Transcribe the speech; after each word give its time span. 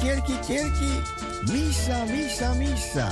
kierki, 0.00 0.32
kierki, 0.46 0.90
misa, 1.52 2.06
misa, 2.06 2.54
misa. 2.54 3.08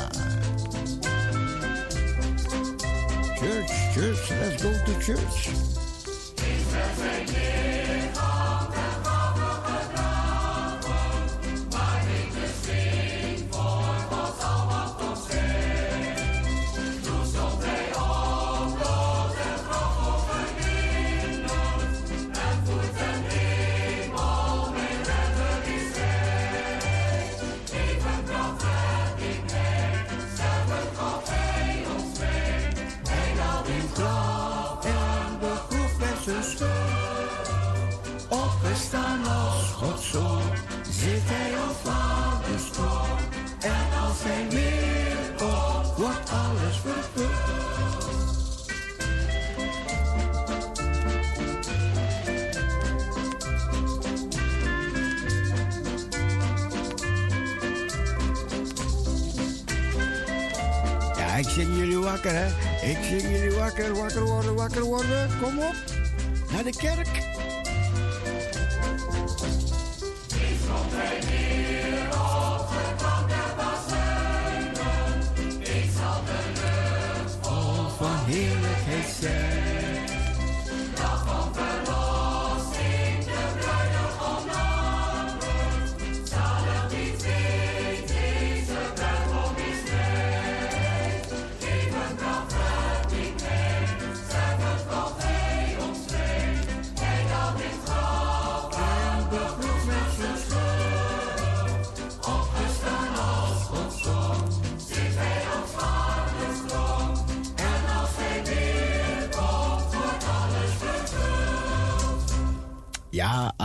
Church, 3.38 3.72
church, 3.94 4.30
let's 4.30 4.62
go 4.62 4.72
to 4.84 5.00
church. 5.00 5.73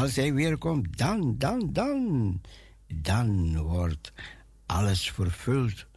Als 0.10 0.18
hij 0.18 0.34
weer 0.34 0.58
komt, 0.58 0.98
dan, 0.98 1.36
dan, 1.38 1.74
dan, 1.74 2.42
dan 2.88 3.58
wordt 3.58 4.14
alles 4.66 5.12
vervuld. 5.12 5.88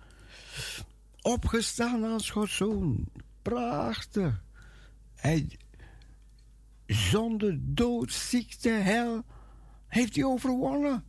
Opgestaan 1.23 2.05
als 2.05 2.31
Gods 2.31 2.57
zoon. 2.57 3.05
Prachtig. 3.43 4.43
Hij, 5.15 5.59
zonder 6.87 7.59
dood, 7.61 8.13
ziekte, 8.13 8.69
hel, 8.69 9.25
heeft 9.87 10.15
hij 10.15 10.25
overwonnen. 10.25 11.05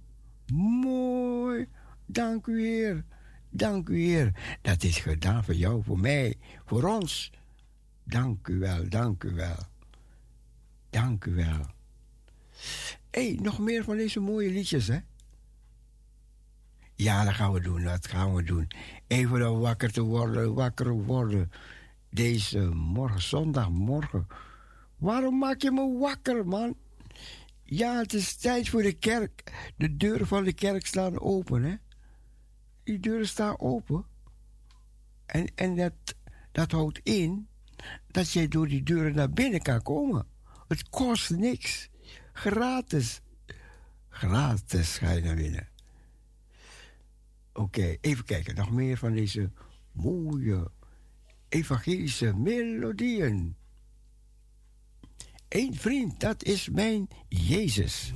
Mooi. 0.53 1.67
Dank 2.05 2.47
u, 2.47 2.65
Heer. 2.65 3.05
Dank 3.49 3.89
u, 3.89 3.99
Heer. 3.99 4.57
Dat 4.61 4.83
is 4.83 4.97
gedaan 4.97 5.43
voor 5.43 5.55
jou, 5.55 5.83
voor 5.83 5.99
mij, 5.99 6.35
voor 6.65 6.83
ons. 6.83 7.31
Dank 8.03 8.47
u 8.47 8.59
wel, 8.59 8.89
dank 8.89 9.23
u 9.23 9.33
wel. 9.33 9.59
Dank 10.89 11.25
u 11.25 11.35
wel 11.35 11.81
hey, 13.11 13.39
nog 13.41 13.59
meer 13.59 13.83
van 13.83 13.97
deze 13.97 14.19
mooie 14.19 14.49
liedjes, 14.49 14.87
hè? 14.87 14.99
Ja, 16.95 17.23
dat 17.23 17.33
gaan 17.33 17.51
we 17.53 17.59
doen, 17.59 17.83
dat 17.83 18.07
gaan 18.07 18.33
we 18.33 18.43
doen. 18.43 18.67
Even 19.07 19.51
om 19.51 19.59
wakker 19.59 19.91
te 19.91 20.01
worden, 20.01 20.53
wakker 20.53 20.91
worden. 20.91 21.51
Deze 22.09 22.59
morgen, 22.59 23.21
zondagmorgen. 23.21 24.27
Waarom 24.97 25.37
maak 25.37 25.61
je 25.61 25.71
me 25.71 25.97
wakker, 25.97 26.47
man? 26.47 26.75
Ja, 27.63 27.97
het 27.97 28.13
is 28.13 28.35
tijd 28.35 28.69
voor 28.69 28.81
de 28.81 28.93
kerk. 28.93 29.51
De 29.77 29.97
deuren 29.97 30.27
van 30.27 30.43
de 30.43 30.53
kerk 30.53 30.85
staan 30.85 31.19
open, 31.19 31.63
hè? 31.63 31.75
Die 32.83 32.99
deuren 32.99 33.27
staan 33.27 33.59
open. 33.59 34.05
En, 35.25 35.51
en 35.55 35.75
dat, 35.75 35.93
dat 36.51 36.71
houdt 36.71 36.99
in 37.03 37.47
dat 38.07 38.31
je 38.31 38.47
door 38.47 38.67
die 38.67 38.83
deuren 38.83 39.15
naar 39.15 39.29
binnen 39.29 39.61
kan 39.61 39.81
komen. 39.81 40.27
Het 40.67 40.89
kost 40.89 41.29
niks. 41.29 41.89
Gratis. 42.33 43.21
Gratis 44.09 44.97
ga 44.97 45.11
je 45.11 45.21
naar 45.21 45.35
binnen. 45.35 45.67
Oké, 47.53 47.97
even 48.01 48.25
kijken. 48.25 48.55
Nog 48.55 48.71
meer 48.71 48.97
van 48.97 49.13
deze 49.13 49.51
mooie 49.91 50.71
evangelische 51.49 52.33
melodieën. 52.35 53.55
Eén 55.49 55.75
vriend, 55.75 56.19
dat 56.19 56.43
is 56.43 56.69
mijn 56.69 57.07
Jezus. 57.27 58.13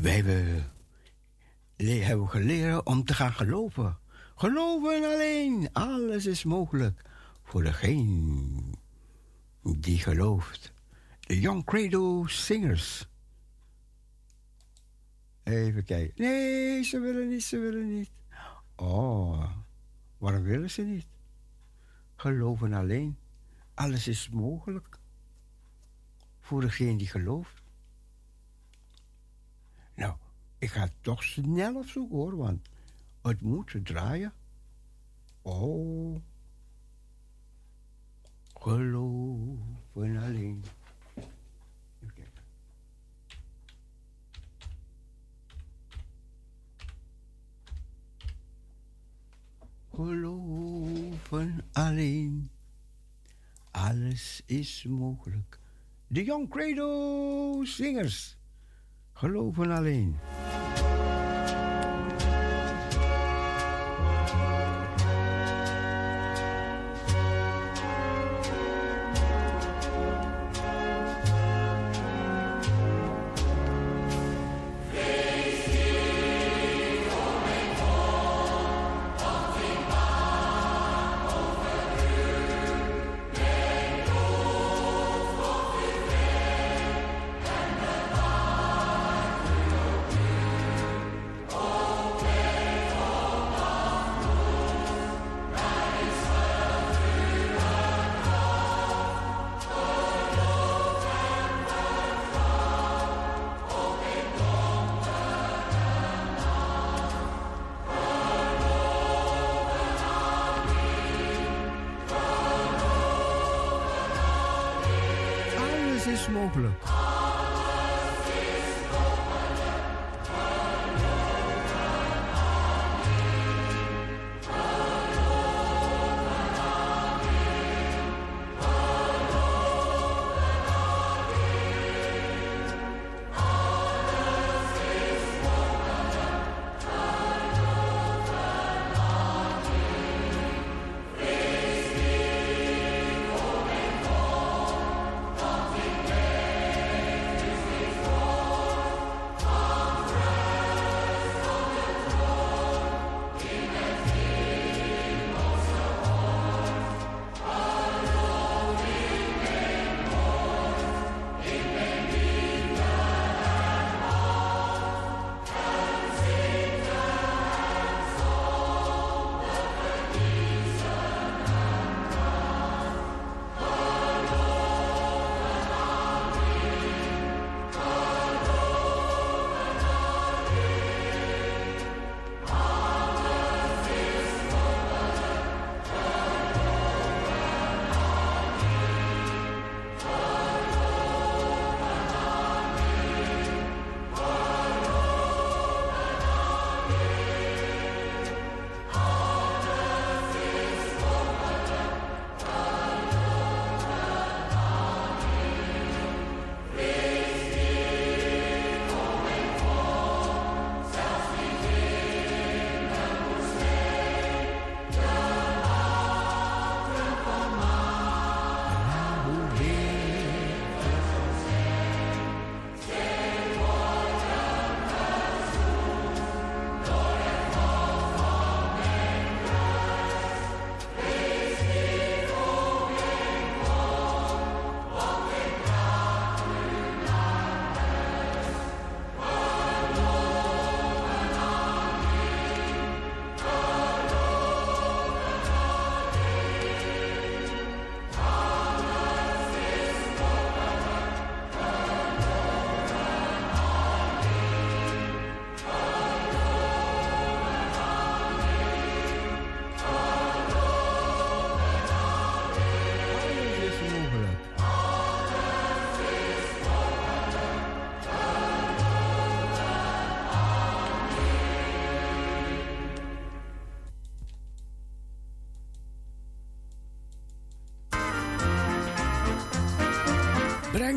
Bijbel 0.00 0.62
hebben 1.76 2.28
geleerd 2.28 2.84
om 2.84 3.04
te 3.04 3.14
gaan 3.14 3.32
geloven. 3.32 3.98
Geloven 4.34 5.04
alleen, 5.04 5.68
alles 5.72 6.26
is 6.26 6.44
mogelijk 6.44 7.02
voor 7.42 7.62
degene 7.62 8.76
die 9.62 9.98
gelooft. 9.98 10.72
De 11.20 11.40
Young 11.40 11.64
Credo 11.64 12.26
Singers. 12.26 13.08
Even 15.42 15.84
kijken. 15.84 16.22
Nee, 16.22 16.82
ze 16.82 16.98
willen 16.98 17.28
niet, 17.28 17.44
ze 17.44 17.58
willen 17.58 17.94
niet. 17.94 18.10
Oh, 18.76 19.50
waarom 20.18 20.42
willen 20.42 20.70
ze 20.70 20.82
niet? 20.82 21.06
Geloven 22.16 22.72
alleen. 22.72 23.18
Alles 23.74 24.08
is 24.08 24.28
mogelijk. 24.28 24.98
Voor 26.40 26.60
degene 26.60 26.96
die 26.96 27.06
gelooft. 27.06 27.62
Nou, 29.94 30.16
ik 30.58 30.70
ga 30.70 30.88
toch 31.00 31.22
snel 31.22 31.76
op 31.76 31.86
zoek 31.86 32.10
hoor, 32.10 32.36
want 32.36 32.68
het 33.22 33.40
moet 33.40 33.74
draaien. 33.82 34.32
Oh. 35.42 36.20
Geloven 38.54 40.16
alleen. 40.16 40.64
Geloven 49.94 51.64
alleen. 51.72 52.50
Alles 53.70 54.42
is 54.46 54.84
mogelijk. 54.84 55.58
De 56.06 56.24
Young 56.24 56.48
Credo 56.48 57.64
Singers. 57.64 58.37
Geloven 59.20 59.70
alleen. 59.70 60.16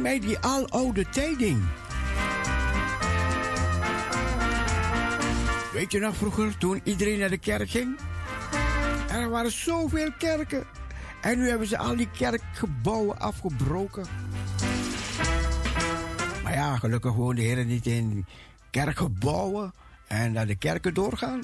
Breng 0.02 0.20
mij 0.20 0.20
die 0.20 0.40
aloude 0.40 1.10
tijding. 1.10 1.64
Weet 5.74 5.92
je 5.92 6.00
nog 6.00 6.16
vroeger, 6.16 6.58
toen 6.58 6.82
iedereen 6.84 7.20
naar 7.20 7.30
de 7.30 7.38
kerk 7.38 7.70
ging? 7.70 8.00
Er 9.12 9.30
waren 9.30 9.52
zoveel 9.52 10.12
kerken. 10.18 10.64
En 11.22 11.38
nu 11.38 11.50
hebben 11.50 11.68
ze 11.68 11.78
al 11.78 11.96
die 11.96 12.10
kerkgebouwen 12.18 13.20
afgebroken. 13.20 14.06
Maar 16.44 16.54
ja, 16.54 16.78
gelukkig 16.78 17.14
woont 17.14 17.38
de 17.38 17.44
Heer 17.44 17.66
niet 17.66 17.86
in 17.86 18.26
kerkgebouwen 18.70 19.74
en 20.08 20.32
naar 20.32 20.48
de 20.48 20.56
kerken 20.56 20.94
doorgaan. 20.94 21.42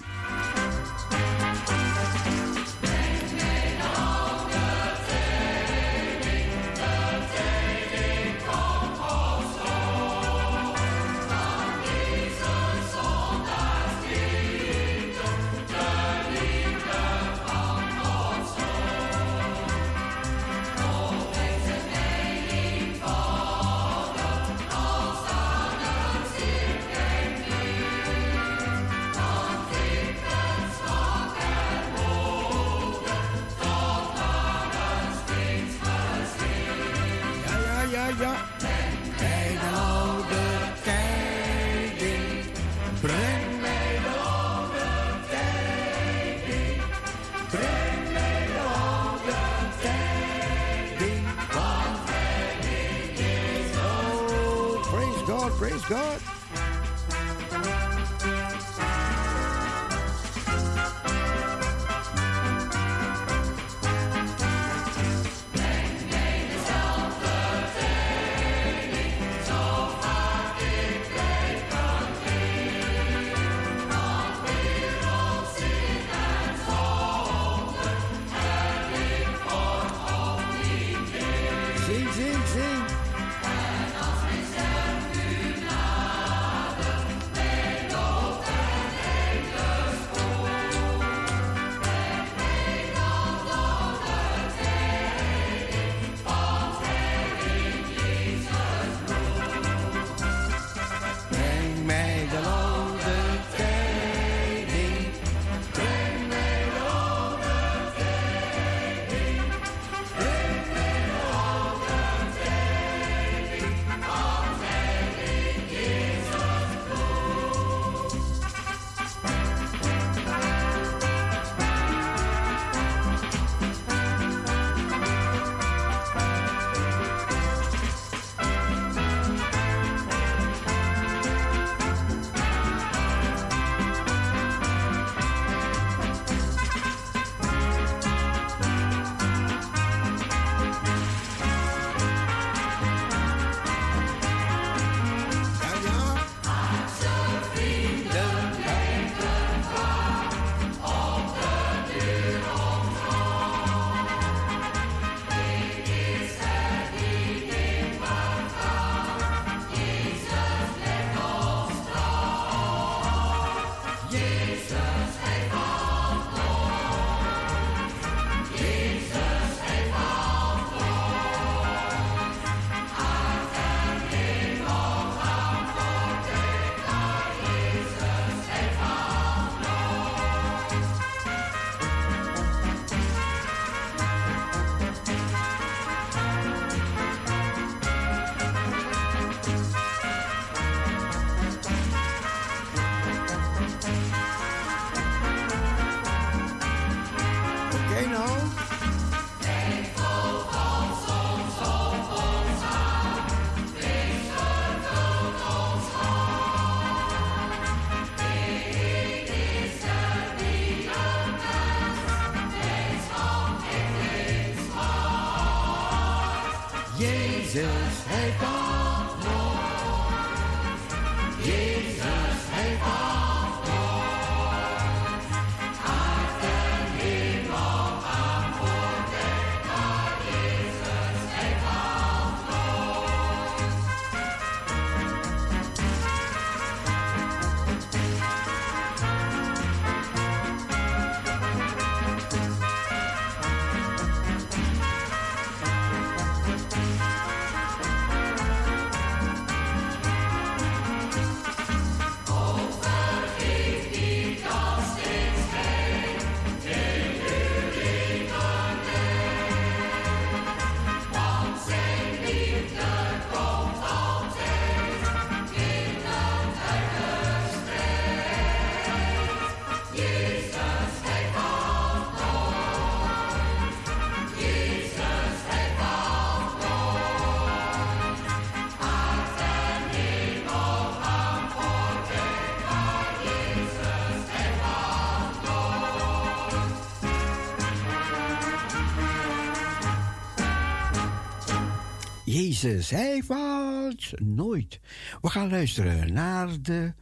Jezus, 292.48 292.90
hij 292.90 293.24
valt 293.24 294.20
nooit. 294.20 294.80
We 295.22 295.30
gaan 295.30 295.50
luisteren 295.50 296.14
naar 296.14 296.62
de 296.62 296.94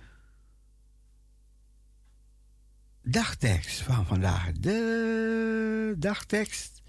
dagtekst 3.01 3.81
van 3.81 4.05
vandaag. 4.05 4.51
De 4.51 5.95
dagtekst. 5.97 6.83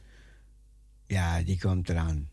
Ja, 1.07 1.42
die 1.42 1.59
komt 1.59 1.88
eraan. 1.88 2.29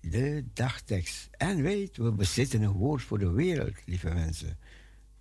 De 0.00 0.44
dagtekst. 0.52 1.28
En 1.30 1.62
weet, 1.62 1.96
we 1.96 2.12
bezitten 2.12 2.62
een 2.62 2.72
woord 2.72 3.02
voor 3.02 3.18
de 3.18 3.30
wereld, 3.30 3.86
lieve 3.86 4.08
mensen. 4.08 4.58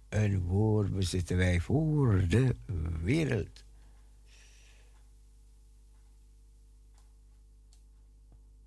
Een 0.10 0.40
woord 0.40 0.94
bezitten 0.94 1.38
wij 1.38 1.60
voor 1.60 2.28
de 2.28 2.56
wereld. 3.02 3.65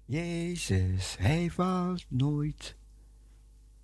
Jezus, 0.09 1.17
hij 1.17 1.51
valt 1.51 2.11
nooit. 2.11 2.77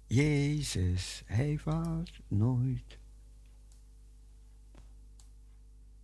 Jezus, 0.07 1.23
hij 1.27 1.59
valt 1.59 2.11
nooit. 2.29 2.99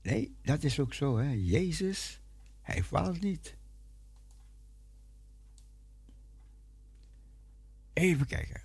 Nee, 0.03 0.37
dat 0.43 0.63
is 0.63 0.81
ook 0.81 0.95
zo, 0.95 1.19
hè. 1.19 1.29
Jezus, 1.31 2.21
hij 2.61 2.85
valt 2.85 3.21
niet. 3.21 3.57
Even 7.93 8.27
kijken. 8.27 8.63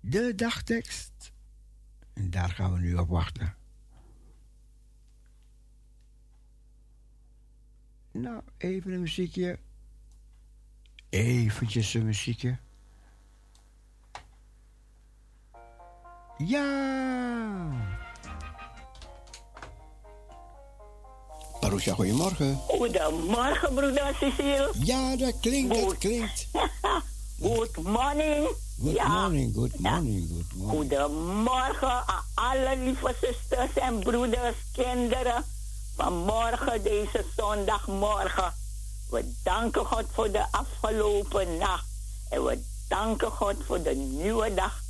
De 0.00 0.34
dagtekst. 0.34 1.32
En 2.12 2.30
daar 2.30 2.50
gaan 2.50 2.72
we 2.72 2.78
nu 2.78 2.96
op 2.96 3.08
wachten. 3.08 3.56
Nou, 8.10 8.42
even 8.56 8.92
een 8.92 9.00
muziekje. 9.00 9.58
Eventjes 11.14 11.94
een 11.94 12.04
muziekje. 12.04 12.56
Ja! 16.38 16.66
Parousia, 21.60 21.94
goedemorgen. 21.94 22.56
Goedemorgen, 22.56 23.74
broeder 23.74 24.14
Cecile. 24.20 24.70
Ja, 24.78 25.16
dat 25.16 25.40
klinkt, 25.40 25.74
dat 25.74 25.98
klinkt. 25.98 26.48
good 27.42 27.76
morning. 27.76 28.48
Good 28.82 28.94
ja. 28.94 29.08
morning, 29.08 29.54
good 29.54 29.78
morning, 29.78 30.28
good 30.28 30.54
morning. 30.54 30.70
Goedemorgen 30.70 32.06
aan 32.06 32.22
alle 32.34 32.76
lieve 32.78 33.14
zusters 33.20 33.72
en 33.74 33.98
broeders, 33.98 34.56
kinderen. 34.72 35.44
Vanmorgen, 35.96 36.82
deze 36.82 37.24
zondagmorgen. 37.36 38.63
We 39.14 39.32
danken 39.42 39.84
God 39.84 40.04
voor 40.12 40.30
de 40.30 40.44
afgelopen 40.50 41.56
nacht. 41.58 41.86
En 42.28 42.44
we 42.44 42.62
danken 42.88 43.30
God 43.30 43.54
voor 43.66 43.82
de 43.82 43.94
nieuwe 43.94 44.54
dag 44.54 44.82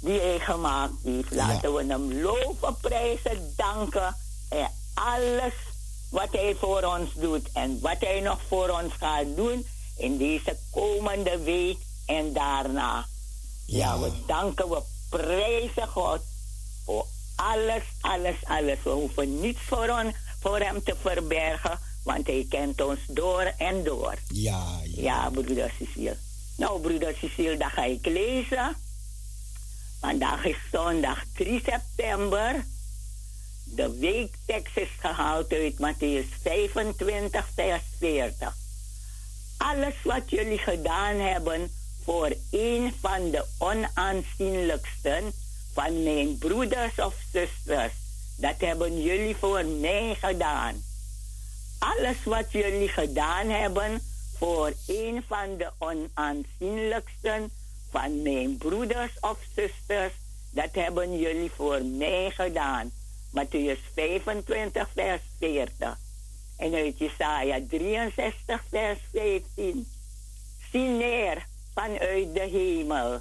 die 0.00 0.20
hij 0.20 0.38
gemaakt 0.40 0.92
heeft. 1.02 1.34
Laten 1.34 1.74
we 1.74 1.84
hem 1.86 2.22
loven, 2.22 2.76
prijzen, 2.80 3.52
danken. 3.56 4.16
En 4.48 4.70
alles 4.94 5.52
wat 6.10 6.28
hij 6.30 6.56
voor 6.58 6.82
ons 6.82 7.14
doet. 7.14 7.52
En 7.52 7.80
wat 7.80 7.96
hij 8.00 8.20
nog 8.20 8.40
voor 8.48 8.68
ons 8.68 8.92
gaat 8.98 9.36
doen 9.36 9.66
in 9.96 10.18
deze 10.18 10.56
komende 10.70 11.38
week 11.38 11.78
en 12.06 12.32
daarna. 12.32 13.06
Ja, 13.66 13.98
we 13.98 14.12
danken, 14.26 14.68
we 14.68 14.82
prijzen 15.08 15.88
God 15.88 16.20
voor 16.84 17.06
alles, 17.34 17.82
alles, 18.00 18.36
alles. 18.44 18.78
We 18.82 18.90
hoeven 18.90 19.40
niets 19.40 19.60
voor, 19.60 19.88
on, 19.88 20.14
voor 20.40 20.58
hem 20.58 20.82
te 20.82 20.94
verbergen, 21.00 21.78
want 22.02 22.26
hij 22.26 22.46
kent 22.48 22.80
ons 22.80 23.00
door 23.06 23.52
en 23.58 23.84
door. 23.84 24.14
Ja, 24.28 24.80
ja. 24.84 25.02
Ja, 25.02 25.30
broeder 25.30 25.72
Cecile. 25.78 26.16
Nou, 26.56 26.80
broeder 26.80 27.14
Cecile, 27.20 27.56
dan 27.56 27.70
ga 27.70 27.84
ik 27.84 28.06
lezen. 28.06 28.76
Vandaag 30.00 30.44
is 30.44 30.56
zondag 30.72 31.24
3 31.34 31.62
september. 31.64 32.64
De 33.64 33.98
weektekst 33.98 34.76
is 34.76 34.88
gehaald 35.00 35.52
uit 35.52 35.74
Matthäus 35.74 36.42
25, 36.42 37.48
vers 37.54 37.82
40. 37.98 38.56
Alles 39.56 39.94
wat 40.04 40.22
jullie 40.26 40.58
gedaan 40.58 41.16
hebben 41.16 41.70
voor 42.04 42.32
een 42.50 42.94
van 43.00 43.30
de 43.30 43.44
onaanzienlijksten 43.58 45.32
van 45.72 46.02
mijn 46.02 46.38
broeders 46.38 46.98
of 46.98 47.14
zusters, 47.32 47.92
dat 48.36 48.54
hebben 48.58 49.02
jullie 49.02 49.36
voor 49.36 49.64
mij 49.64 50.16
gedaan. 50.20 50.82
Alles 51.78 52.24
wat 52.24 52.52
jullie 52.52 52.88
gedaan 52.88 53.48
hebben 53.48 54.00
voor 54.38 54.72
een 54.86 55.24
van 55.26 55.56
de 55.56 55.70
onaanzienlijksten 55.78 57.50
van 57.90 58.22
mijn 58.22 58.56
broeders 58.56 59.12
of 59.20 59.38
zusters, 59.56 60.12
dat 60.50 60.68
hebben 60.72 61.18
jullie 61.18 61.50
voor 61.50 61.82
mij 61.82 62.30
gedaan. 62.30 62.90
Matthäus 63.30 63.78
25, 63.94 64.88
vers 64.94 65.22
40. 65.38 65.98
En 66.56 66.74
uit 66.74 66.98
Jesaja 66.98 67.60
63, 67.68 68.64
vers 68.70 68.98
15. 69.12 69.88
Zie 70.72 70.88
neer 70.88 71.46
vanuit 71.74 72.34
de 72.34 72.40
hemel. 72.40 73.20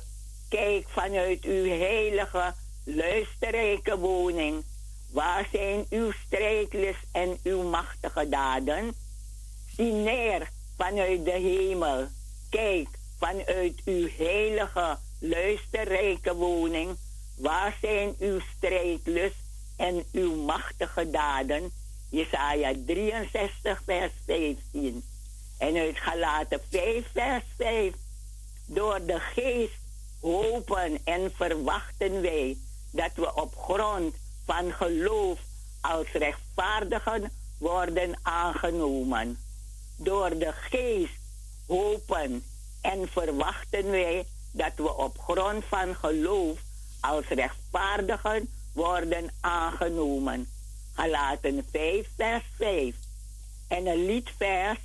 Kijk 0.49 0.89
vanuit 0.89 1.43
uw 1.43 1.67
heilige, 1.67 2.53
luisterrijke 2.83 3.97
woning. 3.97 4.63
Waar 5.11 5.47
zijn 5.51 5.85
uw 5.89 6.11
strijdlust 6.11 7.05
en 7.11 7.37
uw 7.43 7.61
machtige 7.61 8.29
daden? 8.29 8.95
Zie 9.75 9.91
neer 9.91 10.49
vanuit 10.77 11.25
de 11.25 11.31
hemel. 11.31 12.07
Kijk 12.49 12.87
vanuit 13.19 13.81
uw 13.85 14.07
heilige, 14.17 14.97
luisterrijke 15.19 16.35
woning. 16.35 16.97
Waar 17.35 17.77
zijn 17.81 18.15
uw 18.19 18.39
strijdlust 18.55 19.43
en 19.75 20.05
uw 20.11 20.35
machtige 20.35 21.09
daden? 21.09 21.71
Jesaja 22.09 22.73
63, 22.85 23.81
vers 23.85 24.11
15. 24.25 25.03
En 25.57 25.75
uit 25.75 25.97
Galaten 25.97 26.61
5, 26.69 27.05
vers 27.13 27.43
5. 27.57 27.93
Door 28.65 29.05
de 29.05 29.19
geest 29.19 29.79
hopen 30.21 30.99
en 31.03 31.31
verwachten 31.35 32.21
wij 32.21 32.57
dat 32.91 33.11
we 33.15 33.35
op 33.35 33.55
grond 33.55 34.15
van 34.47 34.71
geloof 34.71 35.39
als 35.81 36.11
rechtvaardigen 36.11 37.31
worden 37.57 38.19
aangenomen. 38.21 39.39
Door 39.95 40.29
de 40.29 40.51
geest 40.51 41.19
hopen 41.67 42.43
en 42.81 43.07
verwachten 43.09 43.89
wij 43.89 44.25
dat 44.51 44.71
we 44.75 44.95
op 44.95 45.19
grond 45.19 45.65
van 45.65 45.95
geloof 45.95 46.59
als 46.99 47.27
rechtvaardigen 47.27 48.49
worden 48.73 49.29
aangenomen. 49.41 50.49
Galaten 50.93 51.65
5, 51.71 52.07
vers 52.15 52.43
5. 52.57 52.95
En 53.67 53.87
een 53.87 54.05
liedvers. 54.05 54.79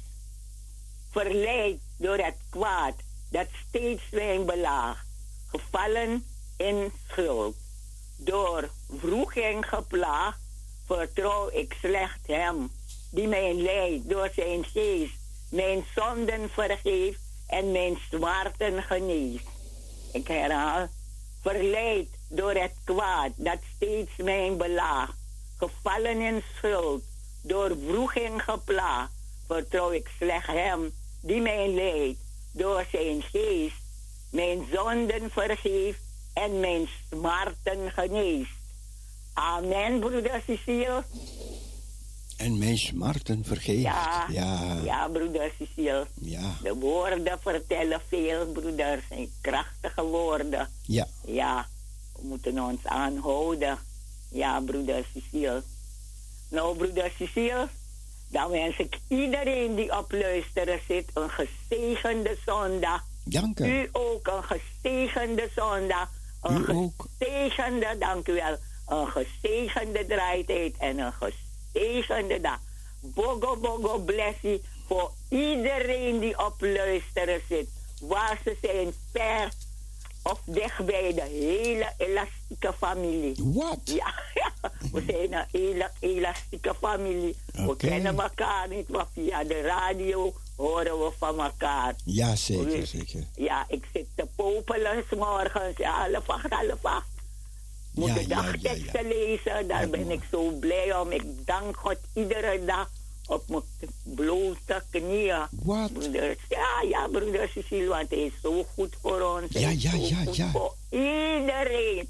Verleid 1.10 1.80
door 1.96 2.18
het 2.18 2.36
kwaad 2.50 2.94
dat 3.28 3.46
steeds 3.68 4.02
mijn 4.10 4.46
belaagt. 4.46 5.06
Gevallen 5.46 6.26
in 6.56 6.92
schuld. 7.08 7.61
Door 8.24 8.70
vroeging 8.98 9.66
geplaagd, 9.68 10.38
vertrouw 10.86 11.50
ik 11.50 11.76
slecht 11.80 12.26
hem. 12.26 12.70
Die 13.10 13.28
mij 13.28 13.54
leidt 13.54 14.08
door 14.08 14.30
zijn 14.34 14.64
geest. 14.64 15.14
Mijn 15.50 15.84
zonden 15.94 16.50
vergeeft 16.50 17.20
en 17.46 17.72
mijn 17.72 17.98
zwaarten 18.10 18.82
geneest. 18.82 19.46
Ik 20.12 20.28
herhaal. 20.28 20.86
Verleid 21.40 22.08
door 22.28 22.54
het 22.54 22.74
kwaad 22.84 23.30
dat 23.36 23.58
steeds 23.76 24.16
mijn 24.16 24.56
belaagt 24.56 25.20
gevallen 25.56 26.20
in 26.20 26.42
schuld, 26.56 27.02
door 27.42 27.76
vroeging 27.86 28.42
geplaagd, 28.42 29.12
vertrouw 29.46 29.90
ik 29.90 30.10
slecht 30.18 30.46
hem 30.46 30.92
die 31.20 31.40
mij 31.40 31.68
leidt, 31.68 32.20
door 32.52 32.84
zijn 32.90 33.22
geest, 33.22 33.82
mijn 34.30 34.66
zonden 34.72 35.30
vergeeft 35.30 36.00
en 36.32 36.60
mijn 36.60 36.88
smarten 37.10 37.90
geneest. 37.90 38.50
Amen, 39.32 40.00
broeder 40.00 40.42
Cecile. 40.46 41.04
En 42.36 42.58
mijn 42.58 42.78
smarten 42.78 43.44
vergeeft. 43.44 43.82
Ja, 43.82 44.26
ja, 44.28 44.78
ja 44.84 45.08
broeder 45.08 45.52
Cecile. 45.58 46.06
Ja. 46.20 46.56
De 46.62 46.74
woorden 46.74 47.38
vertellen 47.40 48.00
veel, 48.08 48.46
broeder. 48.46 49.04
Zijn 49.08 49.30
krachtige 49.40 50.02
woorden. 50.02 50.68
Ja. 50.82 51.06
Ja, 51.24 51.66
we 52.16 52.26
moeten 52.26 52.58
ons 52.64 52.84
aanhouden. 52.84 53.78
Ja, 54.30 54.60
broeder 54.60 55.04
Cecile. 55.14 55.62
Nou, 56.48 56.76
broeder 56.76 57.12
Cecile, 57.18 57.68
dan 58.28 58.50
wens 58.50 58.76
ik 58.76 58.98
iedereen 59.08 59.74
die 59.74 59.98
op 59.98 60.12
luisteren 60.12 60.80
zit 60.88 61.10
een 61.14 61.30
gezegende 61.30 62.36
zondag. 62.46 63.04
Dank 63.24 63.60
u. 63.60 63.64
U 63.64 63.88
ook 63.92 64.26
een 64.26 64.42
gezegende 64.42 65.48
zondag. 65.54 66.10
Een 66.42 66.68
ook. 66.68 67.06
gezegende, 67.18 67.96
dank 67.98 68.28
u 68.28 68.32
wel, 68.32 68.56
een 68.88 69.08
gezegende 69.08 70.06
draaitijd 70.06 70.76
en 70.78 70.98
een 70.98 71.12
gezegende 71.12 72.40
dag. 72.40 72.58
Bogo, 73.00 73.56
bogo, 73.56 73.98
blessie 73.98 74.62
voor 74.86 75.10
iedereen 75.28 76.20
die 76.20 76.46
op 76.46 76.54
luisteren 76.58 77.40
zit. 77.48 77.68
Waar 78.00 78.40
ze 78.44 78.56
zijn, 78.62 78.92
ver 79.12 79.52
of 80.22 80.40
dicht 80.44 80.84
bij 80.84 81.14
de 81.14 81.22
hele 81.22 81.92
elastieke 81.98 82.72
familie. 82.78 83.34
Wat? 83.38 83.80
Ja, 83.84 84.14
we 84.92 85.02
zijn 85.06 85.32
een 85.32 85.46
hele 85.50 85.90
elastieke 86.00 86.74
familie. 86.80 87.36
We 87.52 87.76
kennen 87.76 88.18
elkaar 88.18 88.68
niet, 88.68 88.88
maar 88.88 89.06
via 89.12 89.44
de 89.44 89.60
radio 89.60 90.34
horen 90.62 90.98
we 90.98 91.10
van 91.18 91.40
elkaar. 91.40 91.94
Ja, 92.04 92.36
zeker, 92.36 92.86
zeker. 92.86 93.24
Ja, 93.36 93.64
ik 93.68 93.84
zit 93.92 94.06
te 94.14 94.26
popelen 94.36 95.04
's 95.08 95.16
morgens, 95.16 95.76
ja, 95.76 96.08
half 96.08 96.28
acht, 96.28 96.50
half 96.52 96.84
acht. 96.84 97.06
Moet 97.94 98.08
Ja, 98.08 98.14
de 98.14 98.20
ja, 98.28 98.42
dagteksten 98.42 99.08
ja. 99.08 99.14
lezen, 99.14 99.68
daar 99.68 99.88
ben 99.88 100.10
ik 100.10 100.22
zo 100.30 100.50
blij 100.50 100.96
om. 100.96 101.10
Ik 101.10 101.24
dank 101.46 101.76
God 101.76 101.98
iedere 102.14 102.64
dag 102.64 102.90
op 103.26 103.48
mijn 103.48 103.62
blote 104.02 104.82
knieën. 104.90 105.42
Wat? 105.50 105.92
Broeders, 105.92 106.38
ja, 106.48 106.82
ja, 106.88 107.08
broeder 107.08 107.48
Cecile, 107.48 107.86
want 107.88 108.10
hij 108.10 108.18
is 108.18 108.32
zo 108.42 108.64
goed 108.74 108.94
voor 109.02 109.20
ons. 109.20 109.52
Ja, 109.52 109.68
ja, 109.68 109.92
ja, 109.94 110.24
ja. 110.32 110.50
Voor 110.50 110.74
iedereen. 110.90 112.08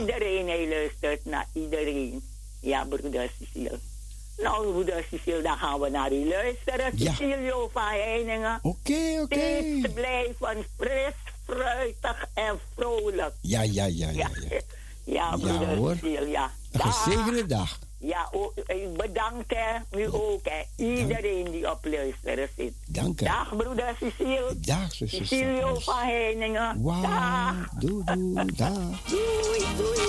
Iedereen, 0.00 0.46
hij 0.48 0.68
luistert 0.68 1.24
naar 1.24 1.48
iedereen. 1.52 2.22
Ja, 2.60 2.84
broeder 2.84 3.30
Cecile. 3.38 3.78
Nou, 4.38 4.72
broeder 4.72 5.04
Cecile, 5.10 5.42
dan 5.42 5.56
gaan 5.56 5.80
we 5.80 5.88
naar 5.88 6.12
u 6.12 6.28
luisteren. 6.28 6.92
Ja. 6.94 7.10
Cecilio 7.12 7.70
van 7.72 7.82
Heiningen. 7.82 8.58
Oké, 8.62 9.20
oké. 9.22 9.34
Steeds 9.38 9.92
blijven 9.94 10.64
fris, 10.78 11.12
fruitig 11.46 12.26
en 12.34 12.58
vrolijk. 12.76 13.32
Ja, 13.40 13.62
ja, 13.62 13.84
ja, 13.84 14.08
ja. 14.10 14.10
Ja, 14.10 14.28
ja. 14.48 14.60
ja 15.04 15.36
broeder 15.36 15.76
hoor. 15.76 15.94
Cecile, 15.94 16.28
ja. 16.28 16.50
Gezegende 16.72 17.46
dag. 17.46 17.78
Ja, 17.98 18.28
o- 18.32 18.52
ik 18.66 18.96
bedank 18.96 19.42
hè, 19.46 19.98
u 19.98 20.08
ook 20.14 20.40
hè. 20.44 20.84
Iedereen 20.84 21.50
die 21.50 21.70
op 21.70 21.78
luisteren 21.84 22.48
zit. 22.56 22.72
Dank 22.86 23.20
u. 23.20 23.24
Dag 23.24 23.56
broeder 23.56 23.96
Cecile. 24.00 24.54
Dag, 24.56 24.92
zuster. 24.94 25.26
Cecilio 25.26 25.78
van 25.78 25.98
Heiningen. 25.98 26.82
Wauw. 26.82 27.02
Dag. 27.02 27.68
Doei, 27.80 28.04
doei, 28.04 28.46
dag. 28.56 29.02
Doei, 29.08 29.64
doei. 29.76 30.08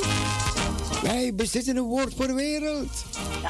Wij 1.04 1.34
bezitten 1.36 1.78
een 1.78 1.84
woord 1.84 2.14
voor 2.16 2.28
de 2.28 2.34
wereld. 2.34 3.06
Ja, 3.42 3.50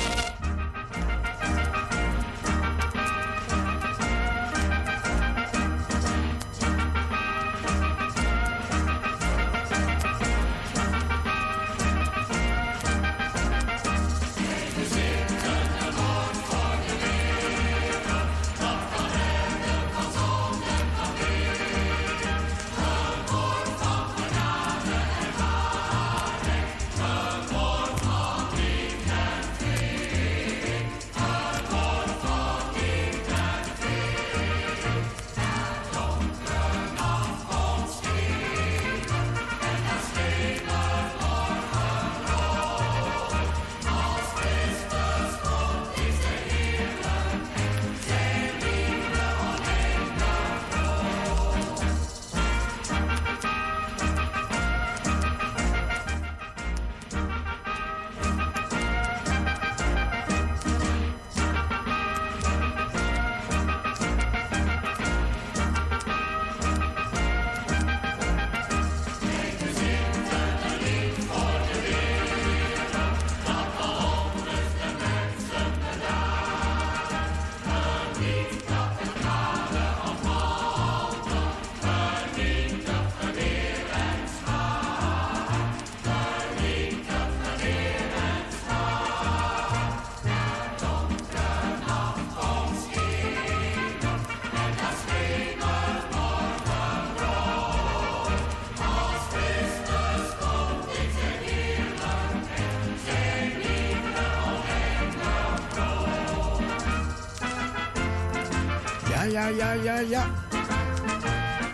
ja, 109.73 109.83
ja, 109.83 109.99
ja. 109.99 110.25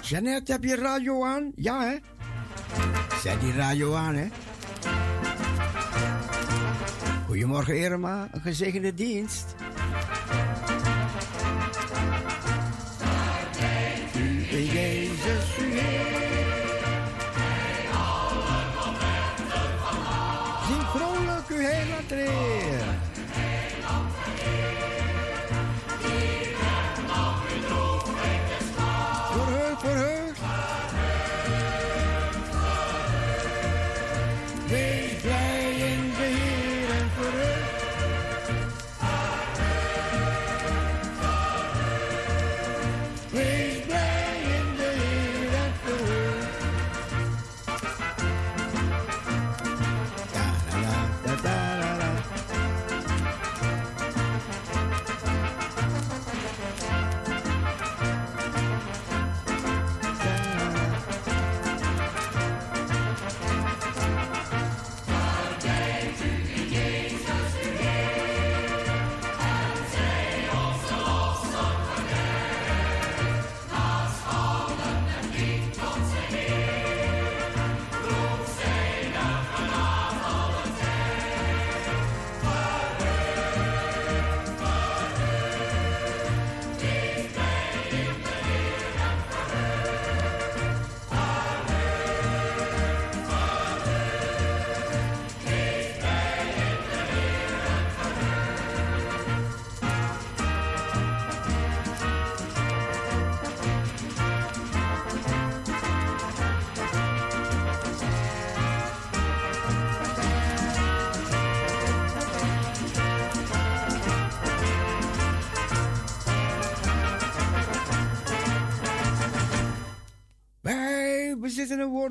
Jeannette, 0.02 0.52
heb 0.52 0.64
je 0.64 0.76
radio 0.76 1.26
aan? 1.26 1.52
Ja, 1.56 1.82
hè? 1.82 1.96
Zet 3.22 3.42
die 3.42 3.54
radio 3.54 3.96
aan, 3.96 4.16
hè? 4.16 4.28
Goedemorgen, 7.26 7.78
Irma. 7.80 8.28
Een 8.32 8.42
gezegende 8.42 8.94
dienst. 8.94 9.56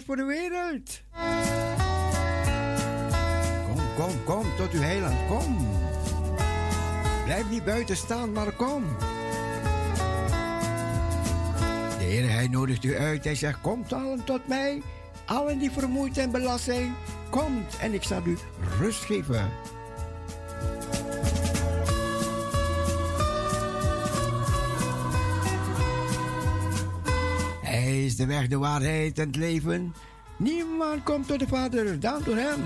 Voor 0.06 0.16
de 0.16 0.24
wereld. 0.24 1.00
Kom, 3.66 3.80
kom, 3.96 4.24
kom 4.24 4.56
tot 4.56 4.72
uw 4.72 4.80
heiland, 4.80 5.16
kom. 5.28 5.68
Blijf 7.24 7.50
niet 7.50 7.64
buiten 7.64 7.96
staan, 7.96 8.32
maar 8.32 8.52
kom. 8.52 8.84
De 11.98 12.04
Heer, 12.04 12.30
Hij 12.30 12.48
nodigt 12.48 12.84
u 12.84 12.96
uit. 12.96 13.24
Hij 13.24 13.34
zegt, 13.34 13.60
komt 13.60 13.92
allen 13.92 14.24
tot 14.24 14.48
mij. 14.48 14.82
Allen 15.24 15.58
die 15.58 15.70
vermoeid 15.70 16.18
en 16.18 16.30
belast 16.30 16.64
zijn, 16.64 16.94
komt 17.30 17.76
en 17.76 17.94
ik 17.94 18.02
zal 18.02 18.20
u 18.24 18.38
rust 18.78 19.04
geven. 19.04 19.50
Weg, 28.36 28.48
de 28.48 28.58
waarheid 28.58 29.18
en 29.18 29.26
het 29.26 29.36
leven. 29.36 29.94
Niemand 30.36 31.02
komt 31.02 31.26
tot 31.26 31.38
de 31.38 31.46
Vader 31.46 32.00
dan 32.00 32.22
door 32.24 32.36
Hem. 32.36 32.62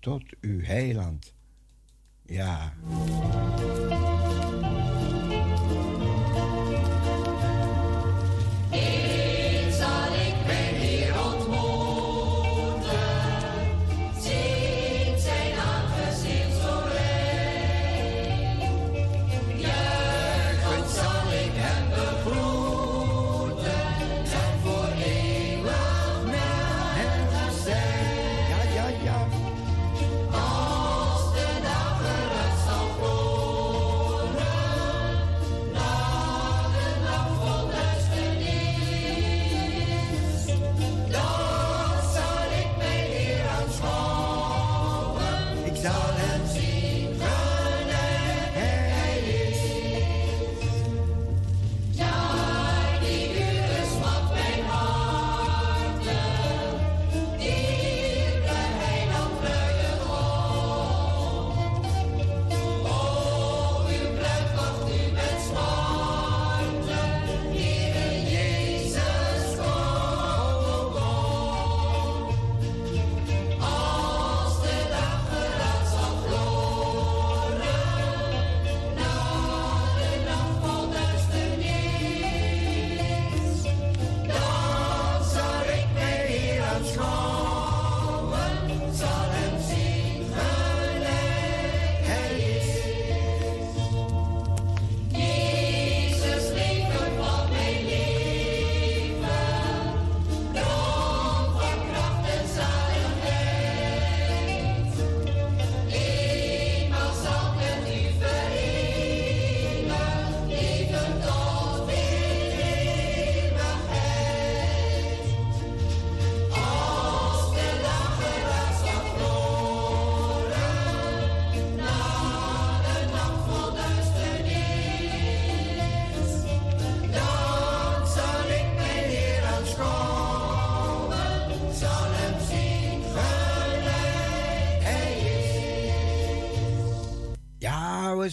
Tot 0.00 0.22
uw 0.40 0.60
heiland. 0.60 1.34
Ja. 2.22 2.72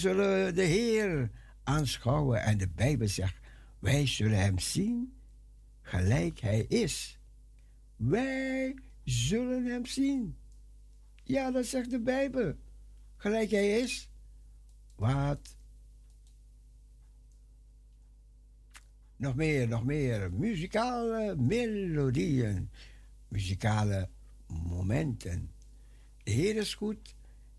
We 0.02 0.08
zullen 0.08 0.56
de 0.56 0.64
Heer 0.64 1.32
aanschouwen. 1.64 2.42
En 2.42 2.58
de 2.58 2.68
Bijbel 2.68 3.08
zegt, 3.08 3.40
wij 3.80 4.08
zullen 4.08 4.40
Hem 4.40 4.60
zien 4.60 5.14
gelijk 5.82 6.40
Hij 6.40 6.60
is. 6.60 7.20
Wij 7.96 8.76
zullen 9.04 9.66
Hem 9.66 9.86
zien. 9.86 10.38
Ja, 11.24 11.52
dat 11.52 11.66
zegt 11.66 11.90
de 11.90 12.00
Bijbel. 12.00 12.56
Gelijk 13.16 13.52
Hij 13.52 13.80
is. 13.80 14.10
Wat? 14.96 15.56
Nog 19.16 19.36
meer, 19.36 19.68
nog 19.68 19.84
meer. 19.84 20.34
Muzikale 20.34 21.36
melodieën. 21.36 22.70
Muzikale 23.28 24.10
momenten. 24.48 25.52
De 26.24 26.32
Heer 26.32 26.56
is 26.56 26.74
goed 26.74 27.16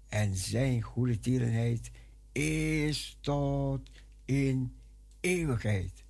en 0.08 0.34
zijn 0.34 0.82
goede 0.82 1.18
tierenheid 1.18 1.90
is 2.32 3.16
tot 3.20 3.80
in 4.24 4.74
eeuwigheid. 5.20 6.04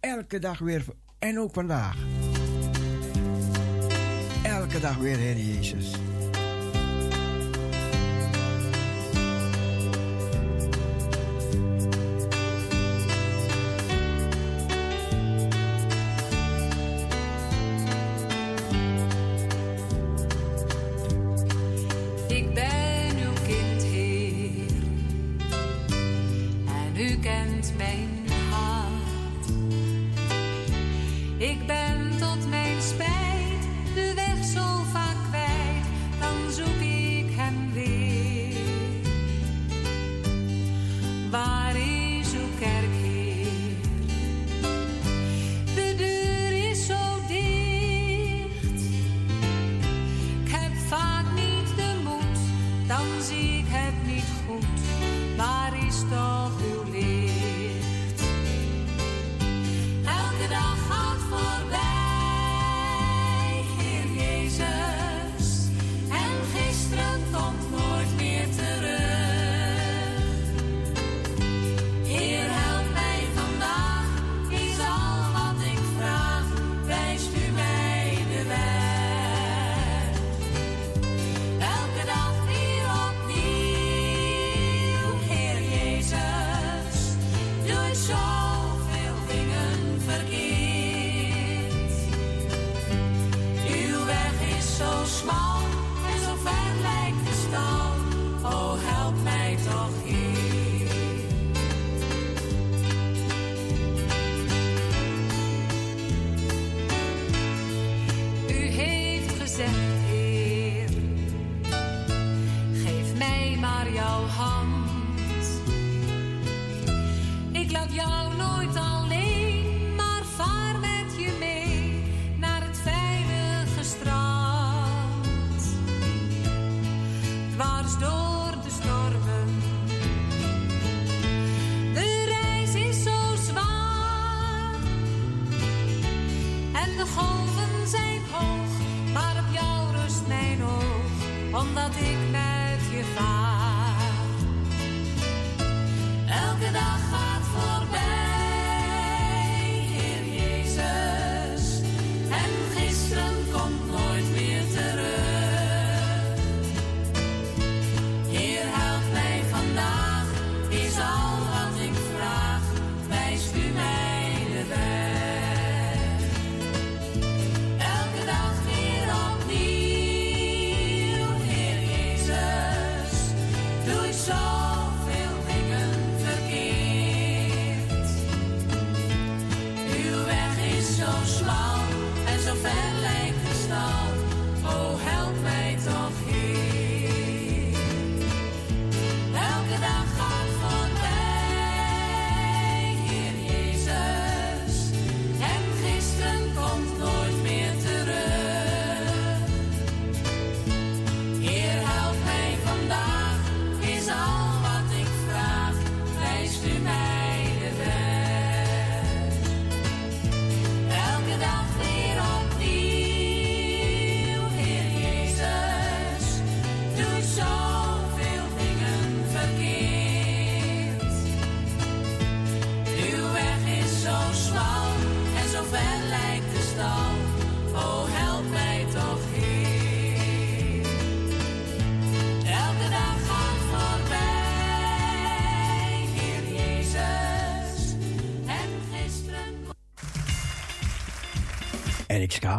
Elke 0.00 0.38
dag 0.38 0.58
weer 0.58 0.84
en 1.18 1.38
ook 1.38 1.52
vandaag. 1.52 1.96
Elke 4.42 4.80
dag 4.80 4.96
weer, 4.96 5.16
Heer 5.16 5.36
Jezus. 5.36 5.94
Ik 31.40 31.66
ben 31.66 31.79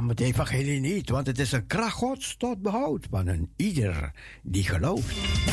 Schaam 0.02 0.18
het 0.18 0.28
evangelie 0.28 0.80
niet, 0.80 1.10
want 1.10 1.28
het 1.28 1.39
is 1.39 1.52
een 1.52 1.68
kracht 1.68 1.93
gods 1.93 2.38
tot 2.38 2.62
behoud 2.62 3.08
van 3.10 3.28
een 3.28 3.49
ieder 3.56 4.12
die 4.41 4.64
gelooft. 4.64 5.51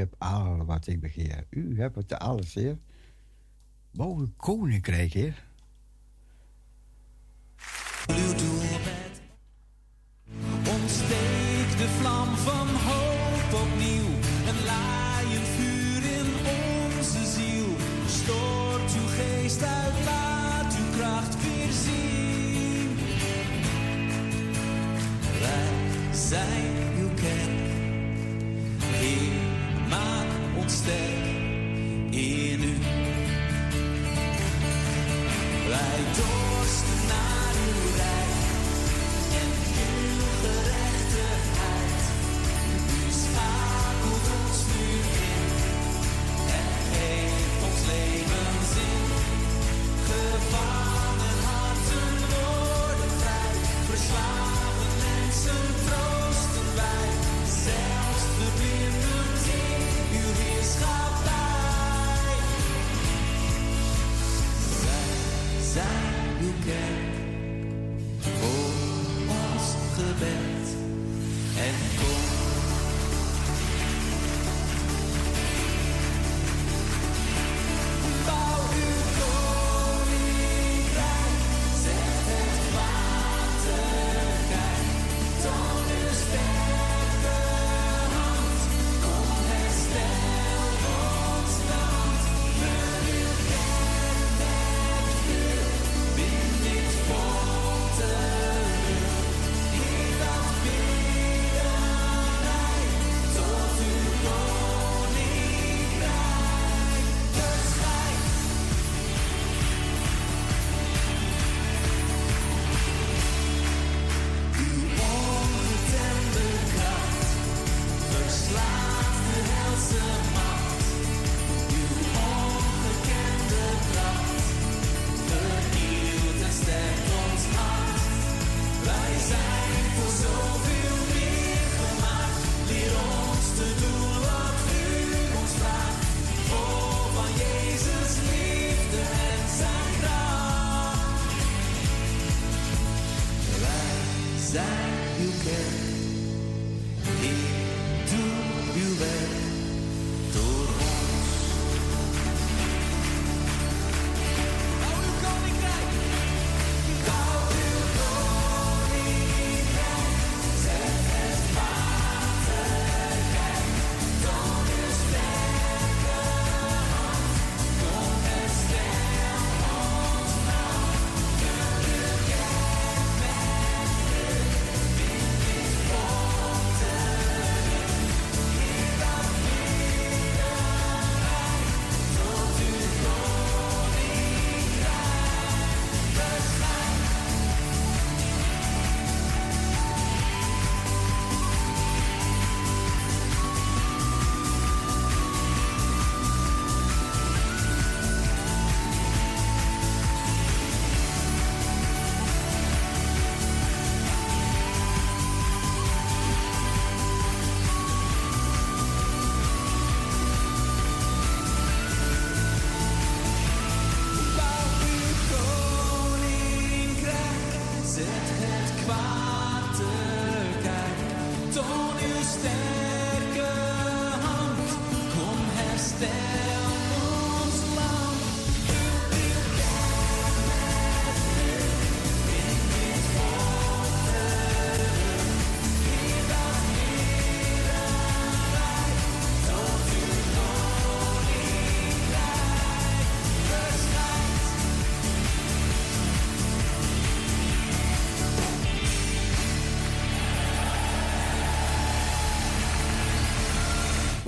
Hebt 0.00 0.18
al 0.18 0.64
wat 0.64 0.86
ik 0.86 1.00
begeer. 1.00 1.46
U 1.50 1.80
hebt 1.80 1.96
het 1.96 2.18
alles, 2.18 2.54
Heer. 2.54 2.78
Bouw 3.92 4.18
een 4.18 4.36
koninkrijk, 4.36 5.12
Heer. 5.12 5.49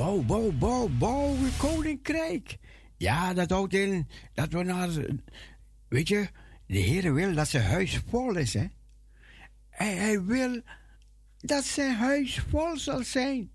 Bouw, 0.02 0.22
bouw, 0.22 0.50
bouw, 0.50 0.88
bouw 0.88 1.36
koninkrijk. 1.56 2.58
Ja, 2.96 3.34
dat 3.34 3.50
houdt 3.50 3.74
in 3.74 4.08
dat 4.34 4.52
we 4.52 4.62
naar. 4.62 4.88
Weet 5.88 6.08
je, 6.08 6.28
de 6.66 6.78
Heer 6.78 7.14
wil 7.14 7.34
dat 7.34 7.48
zijn 7.48 7.64
huis 7.64 8.00
vol 8.08 8.36
is, 8.36 8.54
hè? 8.54 8.66
Hij, 9.68 10.22
wil 10.22 10.60
dat 11.38 11.64
zijn 11.64 11.94
huis 11.94 12.38
vol 12.48 12.78
zal 12.78 13.04
zijn. 13.04 13.50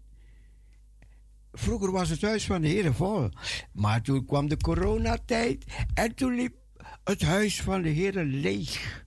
Vroeger 1.52 1.92
was 1.92 2.10
het 2.10 2.22
huis 2.22 2.46
van 2.46 2.62
de 2.62 2.68
Heer 2.68 2.94
vol. 2.94 3.30
Maar 3.72 4.02
toen 4.02 4.26
kwam 4.26 4.48
de 4.48 4.58
coronatijd 4.58 5.66
en 5.94 6.16
toen 6.16 6.36
liep 6.36 6.56
het 7.04 7.22
huis 7.22 7.62
van 7.62 7.82
de 7.82 7.90
Heer 7.90 8.24
leeg. 8.24 9.06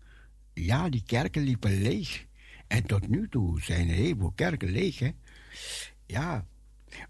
Ja, 0.54 0.88
die 0.88 1.02
kerken 1.06 1.42
liepen 1.42 1.82
leeg. 1.82 2.26
En 2.66 2.86
tot 2.86 3.08
nu 3.08 3.28
toe 3.28 3.62
zijn 3.62 3.88
heel 3.88 4.16
veel 4.18 4.32
kerken 4.34 4.70
leeg, 4.70 4.98
hè? 4.98 5.10
Ja, 6.06 6.46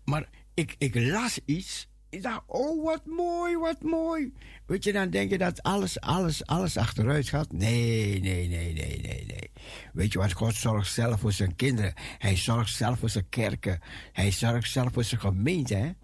maar 0.04 0.28
ik, 0.54 0.74
ik 0.78 0.94
las 0.94 1.38
iets. 1.44 1.88
Ik 2.08 2.22
dacht, 2.22 2.42
oh, 2.46 2.84
wat 2.84 3.06
mooi, 3.06 3.56
wat 3.56 3.82
mooi. 3.82 4.32
Weet 4.66 4.84
je, 4.84 4.92
dan 4.92 5.10
denk 5.10 5.30
je 5.30 5.38
dat 5.38 5.62
alles, 5.62 6.00
alles, 6.00 6.46
alles 6.46 6.76
achteruit 6.76 7.28
gaat. 7.28 7.52
Nee, 7.52 8.20
nee, 8.20 8.48
nee, 8.48 8.72
nee, 8.72 9.00
nee, 9.00 9.24
nee. 9.26 9.50
Weet 9.92 10.12
je 10.12 10.18
wat, 10.18 10.32
God 10.32 10.54
zorgt 10.54 10.92
zelf 10.92 11.20
voor 11.20 11.32
zijn 11.32 11.56
kinderen. 11.56 11.94
Hij 12.18 12.36
zorgt 12.36 12.74
zelf 12.74 12.98
voor 12.98 13.08
zijn 13.08 13.28
kerken. 13.28 13.80
Hij 14.12 14.30
zorgt 14.30 14.70
zelf 14.70 14.92
voor 14.92 15.04
zijn 15.04 15.20
gemeente. 15.20 15.96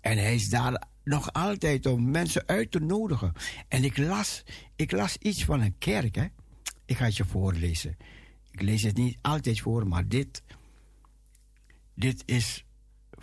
En 0.00 0.18
hij 0.18 0.34
is 0.34 0.48
daar 0.48 0.82
nog 1.04 1.32
altijd 1.32 1.86
om 1.86 2.10
mensen 2.10 2.46
uit 2.46 2.70
te 2.70 2.80
nodigen. 2.80 3.32
En 3.68 3.84
ik 3.84 3.96
las, 3.96 4.42
ik 4.76 4.92
las 4.92 5.16
iets 5.16 5.44
van 5.44 5.60
een 5.60 5.78
kerk, 5.78 6.14
hè. 6.14 6.26
Ik 6.84 6.96
ga 6.96 7.04
het 7.04 7.16
je 7.16 7.24
voorlezen. 7.24 7.96
Ik 8.50 8.62
lees 8.62 8.82
het 8.82 8.96
niet 8.96 9.18
altijd 9.22 9.60
voor, 9.60 9.86
maar 9.86 10.08
dit... 10.08 10.42
Dit 11.94 12.22
is 12.26 12.65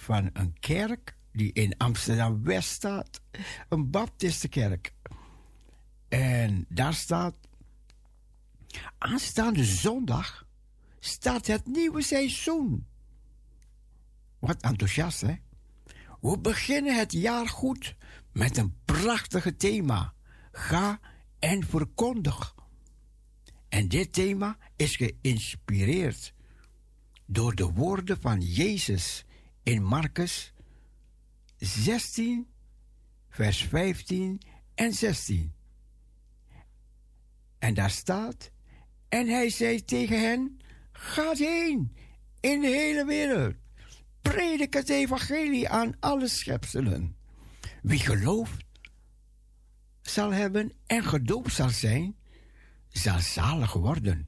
van 0.03 0.29
een 0.33 0.59
kerk 0.59 1.17
die 1.31 1.53
in 1.53 1.77
Amsterdam 1.77 2.43
West 2.43 2.69
staat, 2.69 3.21
een 3.69 3.89
Baptistenkerk. 3.89 4.93
En 6.09 6.65
daar 6.69 6.93
staat 6.93 7.35
aanstaande 8.97 9.63
zondag 9.63 10.45
staat 10.99 11.47
het 11.47 11.65
nieuwe 11.65 12.01
seizoen. 12.01 12.87
Wat 14.39 14.61
enthousiast, 14.61 15.21
hè? 15.21 15.35
We 16.21 16.39
beginnen 16.39 16.97
het 16.97 17.11
jaar 17.11 17.47
goed 17.47 17.95
met 18.31 18.57
een 18.57 18.75
prachtige 18.85 19.55
thema. 19.55 20.13
Ga 20.51 20.99
en 21.39 21.63
verkondig. 21.63 22.55
En 23.69 23.87
dit 23.87 24.13
thema 24.13 24.57
is 24.75 24.95
geïnspireerd 24.95 26.33
door 27.25 27.55
de 27.55 27.71
woorden 27.71 28.21
van 28.21 28.41
Jezus 28.41 29.25
in 29.63 29.83
Marcus 29.83 30.53
16, 31.57 32.47
vers 33.29 33.63
15 33.63 34.41
en 34.75 34.93
16. 34.93 35.53
En 37.59 37.73
daar 37.73 37.89
staat, 37.89 38.51
en 39.09 39.27
hij 39.27 39.49
zei 39.49 39.85
tegen 39.85 40.19
hen, 40.19 40.59
gaat 40.91 41.37
heen 41.37 41.95
in 42.39 42.61
de 42.61 42.67
hele 42.67 43.05
wereld, 43.05 43.55
predik 44.21 44.73
het 44.73 44.89
evangelie 44.89 45.69
aan 45.69 45.95
alle 45.99 46.27
schepselen. 46.27 47.15
Wie 47.81 47.99
gelooft, 47.99 48.65
zal 50.01 50.33
hebben 50.33 50.73
en 50.85 51.03
gedoopt 51.03 51.53
zal 51.53 51.69
zijn, 51.69 52.15
zal 52.89 53.19
zalig 53.19 53.73
worden. 53.73 54.27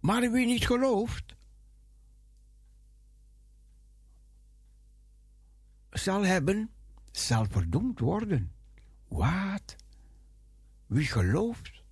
Maar 0.00 0.30
wie 0.32 0.46
niet 0.46 0.66
gelooft, 0.66 1.34
zal 5.92 6.24
hebben, 6.24 6.70
zal 7.10 7.46
verdoemd 7.50 7.98
worden. 7.98 8.52
Wat? 9.08 9.76
Wie 10.86 11.06
gelooft 11.06 11.82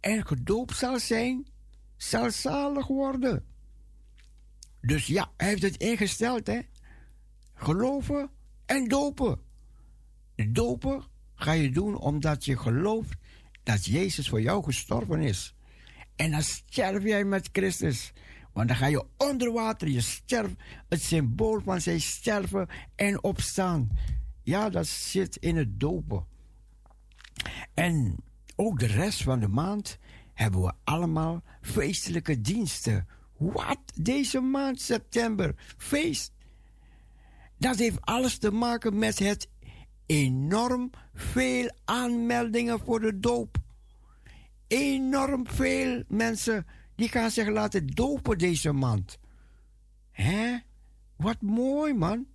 en 0.00 0.26
gedoopt 0.26 0.76
zal 0.76 0.98
zijn, 0.98 1.46
zal 1.96 2.30
zalig 2.30 2.86
worden. 2.86 3.44
Dus 4.80 5.06
ja, 5.06 5.30
hij 5.36 5.48
heeft 5.48 5.62
het 5.62 5.76
ingesteld, 5.76 6.46
hè? 6.46 6.60
Geloven 7.54 8.30
en 8.66 8.88
dopen. 8.88 9.40
Dopen 10.34 11.04
ga 11.34 11.52
je 11.52 11.70
doen 11.70 11.96
omdat 11.96 12.44
je 12.44 12.56
gelooft 12.56 13.18
dat 13.62 13.84
Jezus 13.84 14.28
voor 14.28 14.40
jou 14.40 14.64
gestorven 14.64 15.20
is. 15.20 15.54
En 16.16 16.30
dan 16.30 16.42
sterf 16.42 17.02
jij 17.02 17.24
met 17.24 17.48
Christus. 17.52 18.12
Want 18.56 18.68
dan 18.68 18.76
ga 18.76 18.86
je 18.86 19.04
onder 19.16 19.52
water, 19.52 19.88
je 19.88 20.00
sterft, 20.00 20.54
het 20.88 21.02
symbool 21.02 21.60
van 21.60 21.80
zijn 21.80 22.00
sterven 22.00 22.68
en 22.94 23.22
opstaan. 23.22 23.90
Ja, 24.42 24.70
dat 24.70 24.86
zit 24.86 25.36
in 25.36 25.56
het 25.56 25.80
dopen. 25.80 26.26
En 27.74 28.16
ook 28.54 28.78
de 28.78 28.86
rest 28.86 29.22
van 29.22 29.40
de 29.40 29.48
maand 29.48 29.98
hebben 30.34 30.62
we 30.62 30.72
allemaal 30.84 31.42
feestelijke 31.60 32.40
diensten. 32.40 33.08
Wat? 33.36 33.78
Deze 33.94 34.40
maand 34.40 34.80
september, 34.80 35.54
feest. 35.76 36.32
Dat 37.58 37.76
heeft 37.76 38.00
alles 38.00 38.38
te 38.38 38.50
maken 38.50 38.98
met 38.98 39.18
het 39.18 39.48
enorm 40.06 40.90
veel 41.14 41.70
aanmeldingen 41.84 42.78
voor 42.78 43.00
de 43.00 43.18
doop. 43.18 43.56
Enorm 44.66 45.46
veel 45.46 46.02
mensen 46.08 46.66
die 46.96 47.08
gaan 47.08 47.30
zich 47.30 47.48
laten 47.48 47.86
dopen 47.86 48.38
deze 48.38 48.72
maand. 48.72 49.18
Hè? 50.10 50.56
Wat 51.16 51.40
mooi, 51.40 51.94
man. 51.94 52.26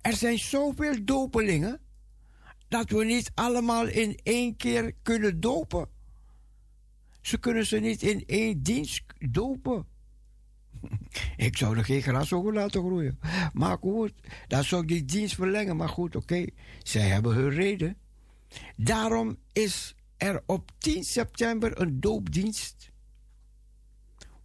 Er 0.00 0.12
zijn 0.12 0.38
zoveel 0.38 1.04
dopelingen 1.04 1.80
dat 2.68 2.90
we 2.90 3.04
niet 3.04 3.30
allemaal 3.34 3.86
in 3.86 4.18
één 4.22 4.56
keer 4.56 4.94
kunnen 5.02 5.40
dopen. 5.40 5.88
Ze 7.20 7.38
kunnen 7.38 7.66
ze 7.66 7.78
niet 7.78 8.02
in 8.02 8.22
één 8.26 8.62
dienst 8.62 9.02
dopen. 9.18 9.86
Ik 11.36 11.56
zou 11.56 11.76
er 11.76 11.84
geen 11.84 12.02
gras 12.02 12.32
over 12.32 12.52
laten 12.52 12.80
groeien. 12.80 13.18
Maar 13.52 13.78
goed, 13.78 14.12
dan 14.46 14.64
zou 14.64 14.82
ik 14.82 14.88
die 14.88 15.04
dienst 15.04 15.34
verlengen. 15.34 15.76
Maar 15.76 15.88
goed, 15.88 16.16
oké, 16.16 16.46
zij 16.82 17.08
hebben 17.08 17.34
hun 17.34 17.50
reden. 17.50 17.96
Daarom 18.76 19.36
is 19.52 19.94
er 20.16 20.42
op 20.46 20.70
10 20.78 21.04
september 21.04 21.80
een 21.80 22.00
doopdienst. 22.00 22.87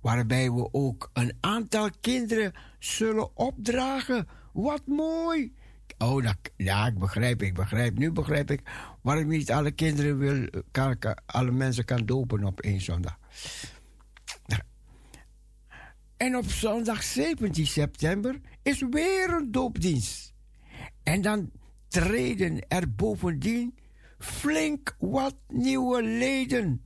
Waarbij 0.04 0.52
we 0.52 0.70
ook 0.72 1.10
een 1.14 1.38
aantal 1.40 1.90
kinderen 2.02 2.54
zullen 2.80 3.38
opdragen. 3.38 4.28
Wat 4.54 4.82
mooi! 4.86 5.54
Oh, 5.98 6.24
dat, 6.24 6.38
ja, 6.58 6.88
ik 6.88 7.00
begrijp, 7.00 7.42
ik 7.42 7.54
begrijp. 7.54 7.98
Nu 7.98 8.12
begrijp 8.12 8.52
ik 8.52 8.62
waarom 9.02 9.28
niet 9.28 9.52
alle 9.52 9.72
kinderen 9.72 10.18
wil, 10.18 10.64
alle 11.26 11.52
mensen 11.52 11.86
kan 11.86 12.06
dopen 12.06 12.44
op 12.44 12.62
één 12.62 12.82
zondag. 12.82 13.18
En 16.18 16.38
op 16.38 16.46
zondag 16.46 17.04
17 17.04 17.68
september 17.68 18.40
is 18.62 18.82
weer 18.90 19.30
een 19.30 19.52
doopdienst. 19.52 20.34
En 21.04 21.22
dan 21.22 21.52
treden 21.88 22.68
er 22.68 22.96
bovendien 22.96 23.76
flink 24.18 24.96
wat 25.00 25.36
nieuwe 25.48 26.04
leden 26.04 26.84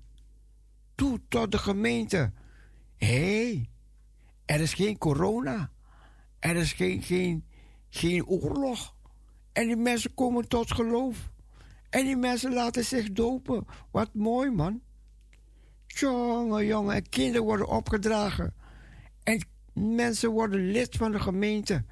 toe 0.95 1.21
tot 1.29 1.51
de 1.51 1.57
gemeente. 1.57 2.33
Hé, 2.97 3.07
hey, 3.07 3.69
er 4.45 4.59
is 4.59 4.73
geen 4.73 4.97
corona. 4.97 5.71
Er 6.39 6.55
is 6.55 6.73
geen, 6.73 7.01
geen, 7.01 7.45
geen 7.89 8.25
oorlog. 8.25 8.95
En 9.51 9.67
die 9.67 9.75
mensen 9.75 10.13
komen 10.13 10.47
tot 10.47 10.71
geloof. 10.71 11.29
En 11.89 12.05
die 12.05 12.17
mensen 12.17 12.53
laten 12.53 12.85
zich 12.85 13.11
dopen. 13.11 13.65
Wat 13.91 14.13
mooi, 14.13 14.51
man. 14.51 14.81
Jongen, 15.87 16.65
jongen. 16.65 16.95
En 16.95 17.09
kinderen 17.09 17.45
worden 17.45 17.67
opgedragen. 17.67 18.53
En 19.23 19.45
mensen 19.73 20.29
worden 20.29 20.71
lid 20.71 20.95
van 20.95 21.11
de 21.11 21.19
gemeente. 21.19 21.85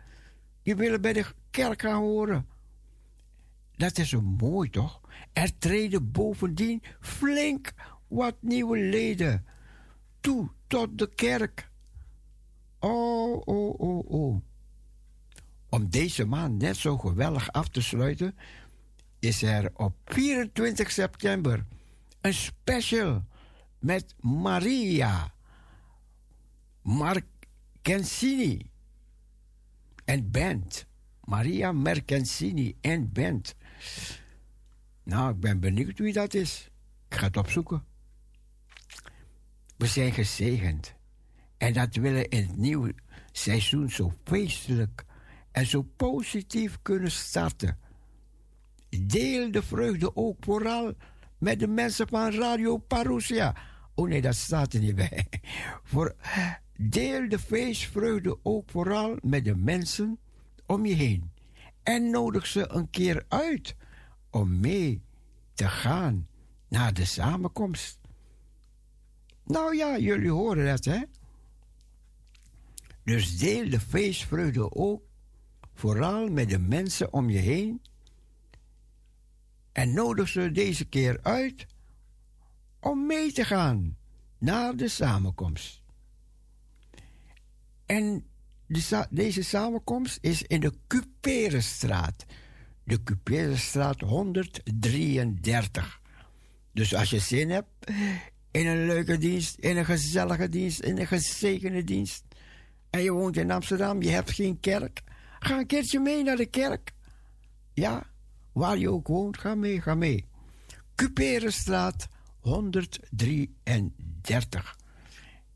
Die 0.63 0.75
willen 0.75 1.01
bij 1.01 1.13
de 1.13 1.25
kerk 1.49 1.81
gaan 1.81 2.01
horen. 2.01 2.47
Dat 3.75 3.97
is 3.97 4.09
zo 4.09 4.21
mooi, 4.21 4.69
toch? 4.69 5.01
Er 5.33 5.57
treden 5.57 6.11
bovendien 6.11 6.83
flink 6.99 7.73
wat 8.07 8.35
nieuwe 8.39 8.77
leden 8.77 9.45
toe 10.19 10.49
tot 10.76 10.97
de 10.97 11.09
kerk. 11.15 11.69
Oh, 12.80 13.41
oh, 13.45 13.80
oh, 13.80 14.11
oh. 14.11 14.41
Om 15.69 15.89
deze 15.89 16.26
maand 16.26 16.61
net 16.61 16.78
zo 16.78 16.97
geweldig 16.97 17.51
af 17.51 17.69
te 17.69 17.82
sluiten, 17.82 18.36
is 19.19 19.41
er 19.41 19.71
op 19.73 19.95
24 20.05 20.91
september 20.91 21.65
een 22.21 22.34
special 22.34 23.26
met 23.80 24.15
Maria 24.19 25.34
Marcancini 26.82 28.69
en 30.05 30.32
band. 30.32 30.86
Maria 31.23 31.71
Marcancini 31.71 32.78
en 32.82 33.11
band. 33.11 33.55
Nou, 35.03 35.34
ik 35.34 35.39
ben 35.39 35.59
benieuwd 35.59 35.99
wie 35.99 36.13
dat 36.13 36.34
is. 36.34 36.69
Ik 37.09 37.17
ga 37.17 37.26
het 37.26 37.38
opzoeken. 37.38 37.94
We 39.78 39.86
zijn 39.86 40.11
gezegend. 40.11 40.93
En 41.57 41.73
dat 41.73 41.95
willen 41.95 42.30
in 42.30 42.47
het 42.47 42.57
nieuwe 42.57 42.95
seizoen 43.32 43.89
zo 43.89 44.13
feestelijk 44.23 45.05
en 45.51 45.65
zo 45.65 45.82
positief 45.95 46.78
kunnen 46.82 47.11
starten. 47.11 47.78
Deel 48.89 49.51
de 49.51 49.63
vreugde 49.63 50.15
ook 50.15 50.38
vooral 50.39 50.93
met 51.38 51.59
de 51.59 51.67
mensen 51.67 52.07
van 52.07 52.32
Radio 52.32 52.78
Parousia. 52.78 53.55
Oh 53.95 54.07
nee, 54.07 54.21
dat 54.21 54.36
staat 54.36 54.73
er 54.73 54.80
niet 54.80 54.95
bij. 54.95 55.28
Voor, 55.84 56.15
deel 56.78 57.30
de 57.30 57.39
feestvreugde 57.39 58.38
ook 58.43 58.69
vooral 58.69 59.17
met 59.21 59.45
de 59.45 59.55
mensen 59.55 60.19
om 60.65 60.86
je 60.86 60.93
heen. 60.93 61.32
En 61.84 62.09
nodig 62.09 62.47
ze 62.47 62.69
een 62.69 62.89
keer 62.89 63.26
uit 63.28 63.76
om 64.30 64.59
mee 64.59 65.01
te 65.53 65.67
gaan 65.67 66.28
naar 66.67 66.93
de 66.93 67.05
samenkomst. 67.05 67.99
Nou 69.45 69.75
ja, 69.75 69.97
jullie 69.97 70.31
horen 70.31 70.65
dat, 70.65 70.85
hè? 70.85 71.01
Dus 73.03 73.37
deel 73.37 73.69
de 73.69 73.79
feestvreugde 73.79 74.75
ook, 74.75 75.03
vooral 75.73 76.27
met 76.27 76.49
de 76.49 76.59
mensen 76.59 77.13
om 77.13 77.29
je 77.29 77.37
heen. 77.37 77.81
En 79.71 79.93
nodig 79.93 80.27
ze 80.27 80.51
deze 80.51 80.85
keer 80.85 81.19
uit 81.21 81.65
om 82.79 83.05
mee 83.05 83.31
te 83.31 83.45
gaan 83.45 83.97
naar 84.37 84.75
de 84.75 84.87
samenkomst. 84.87 85.81
En 87.85 88.25
de, 88.67 89.07
deze 89.09 89.43
samenkomst 89.43 90.17
is 90.21 90.43
in 90.43 90.59
de 90.59 90.73
Cuperenstraat. 90.87 92.25
De 92.83 93.03
Cuperenstraat 93.03 93.99
133. 93.99 96.01
Dus 96.71 96.95
als 96.95 97.09
je 97.09 97.19
zin 97.19 97.49
hebt 97.49 97.91
in 98.55 98.67
een 98.67 98.85
leuke 98.85 99.17
dienst, 99.17 99.57
in 99.57 99.77
een 99.77 99.85
gezellige 99.85 100.49
dienst, 100.49 100.79
in 100.79 100.97
een 100.97 101.07
gezegende 101.07 101.83
dienst. 101.83 102.23
En 102.89 103.03
je 103.03 103.11
woont 103.11 103.37
in 103.37 103.51
Amsterdam, 103.51 104.01
je 104.01 104.09
hebt 104.09 104.31
geen 104.31 104.59
kerk. 104.59 105.01
Ga 105.39 105.59
een 105.59 105.65
keertje 105.65 105.99
mee 105.99 106.23
naar 106.23 106.35
de 106.35 106.45
kerk. 106.45 106.91
Ja, 107.73 108.03
waar 108.51 108.77
je 108.77 108.91
ook 108.91 109.07
woont, 109.07 109.37
ga 109.37 109.55
mee, 109.55 109.81
ga 109.81 109.95
mee. 109.95 110.25
Cuperenstraat 110.95 112.07
133. 112.39 114.77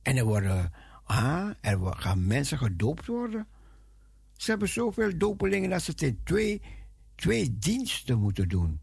En 0.01 0.17
er, 0.17 0.25
worden, 0.25 0.71
ah, 1.03 1.49
er 1.61 1.79
gaan 1.81 2.27
mensen 2.27 2.57
gedoopt 2.57 3.05
worden. 3.05 3.47
Ze 4.37 4.49
hebben 4.49 4.69
zoveel 4.69 5.17
dopelingen 5.17 5.69
dat 5.69 5.81
ze 5.81 5.91
het 5.91 6.01
in 6.01 6.19
twee, 6.23 6.61
twee 7.15 7.57
diensten 7.59 8.19
moeten 8.19 8.49
doen. 8.49 8.79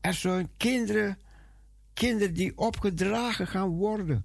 Er 0.00 0.14
zijn 0.14 0.50
kinderen, 0.56 1.18
kinderen 2.00 2.34
die 2.34 2.58
opgedragen 2.58 3.46
gaan 3.46 3.68
worden. 3.68 4.24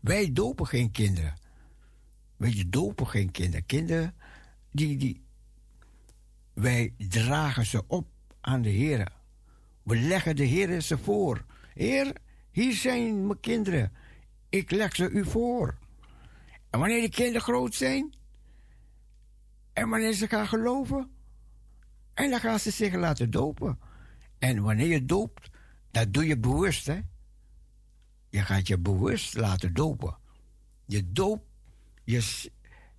Wij 0.00 0.32
dopen 0.32 0.66
geen 0.66 0.90
kinderen. 0.90 1.34
Wij 2.36 2.64
dopen 2.66 3.06
geen 3.06 3.30
kinderen. 3.30 3.66
Kinderen 3.66 4.14
die, 4.72 4.96
die. 4.96 5.24
Wij 6.52 6.94
dragen 6.98 7.66
ze 7.66 7.82
op 7.86 8.06
aan 8.40 8.62
de 8.62 8.68
Heer. 8.68 9.12
We 9.82 9.96
leggen 9.96 10.36
de 10.36 10.44
Heer 10.44 10.80
ze 10.80 10.98
voor. 10.98 11.44
Heer, 11.74 12.12
hier 12.50 12.74
zijn 12.74 13.26
mijn 13.26 13.40
kinderen. 13.40 13.92
Ik 14.48 14.70
leg 14.70 14.96
ze 14.96 15.08
u 15.08 15.24
voor. 15.24 15.78
En 16.70 16.80
wanneer 16.80 17.00
de 17.00 17.10
kinderen 17.10 17.42
groot 17.42 17.74
zijn, 17.74 18.14
en 19.72 19.88
wanneer 19.88 20.12
ze 20.12 20.28
gaan 20.28 20.48
geloven, 20.48 21.10
en 22.14 22.30
dan 22.30 22.40
gaan 22.40 22.58
ze 22.58 22.70
zich 22.70 22.94
laten 22.94 23.30
dopen. 23.30 23.78
En 24.38 24.62
wanneer 24.62 24.86
je 24.86 25.04
doopt, 25.04 25.50
dat 25.90 26.12
doe 26.12 26.26
je 26.26 26.38
bewust, 26.38 26.86
hè? 26.86 27.00
Je 28.28 28.40
gaat 28.42 28.66
je 28.66 28.78
bewust 28.78 29.36
laten 29.36 29.74
dopen. 29.74 30.16
Je 30.84 31.12
doopt, 31.12 31.44
je, 32.04 32.50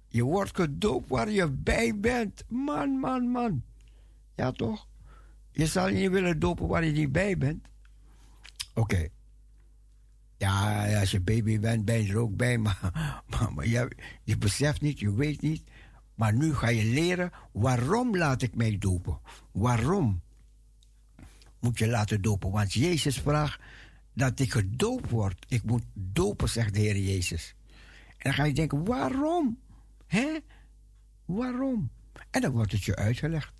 je 0.07 0.23
wordt 0.23 0.55
gedoopt 0.55 1.09
waar 1.09 1.29
je 1.29 1.51
bij 1.51 1.99
bent. 1.99 2.43
Man, 2.47 2.99
man, 2.99 3.27
man. 3.27 3.63
Ja, 4.35 4.51
toch? 4.51 4.87
Je 5.51 5.65
zal 5.65 5.87
niet 5.87 6.09
willen 6.09 6.39
dopen 6.39 6.67
waar 6.67 6.85
je 6.85 6.91
niet 6.91 7.11
bij 7.11 7.37
bent. 7.37 7.67
Oké. 8.73 9.07
Ja, 10.37 10.99
als 10.99 11.11
je 11.11 11.21
baby 11.21 11.59
bent, 11.59 11.85
ben 11.85 12.03
je 12.03 12.11
er 12.11 12.17
ook 12.17 12.35
bij. 12.35 12.57
Maar, 12.63 12.91
maar, 13.27 13.53
maar 13.53 13.67
je, 13.67 13.91
je 14.23 14.37
beseft 14.37 14.81
niet, 14.81 14.99
je 14.99 15.13
weet 15.13 15.41
niet. 15.41 15.63
Maar 16.15 16.33
nu 16.33 16.53
ga 16.53 16.67
je 16.67 16.83
leren, 16.83 17.31
waarom 17.51 18.17
laat 18.17 18.41
ik 18.41 18.55
mij 18.55 18.77
dopen? 18.77 19.19
Waarom 19.51 20.21
moet 21.59 21.77
je 21.77 21.87
laten 21.87 22.21
dopen? 22.21 22.51
Want 22.51 22.73
Jezus 22.73 23.19
vraagt 23.19 23.61
dat 24.19 24.39
ik 24.39 24.51
gedoopt 24.51 25.09
word. 25.09 25.45
Ik 25.47 25.63
moet 25.63 25.83
dopen, 25.93 26.49
zegt 26.49 26.73
de 26.73 26.79
Heer 26.79 26.97
Jezus. 26.97 27.55
En 28.07 28.15
dan 28.17 28.33
ga 28.33 28.43
je 28.43 28.53
denken, 28.53 28.85
waarom? 28.85 29.59
Hè? 30.07 30.37
Waarom? 31.25 31.91
En 32.29 32.41
dan 32.41 32.51
wordt 32.51 32.71
het 32.71 32.83
je 32.83 32.95
uitgelegd. 32.95 33.53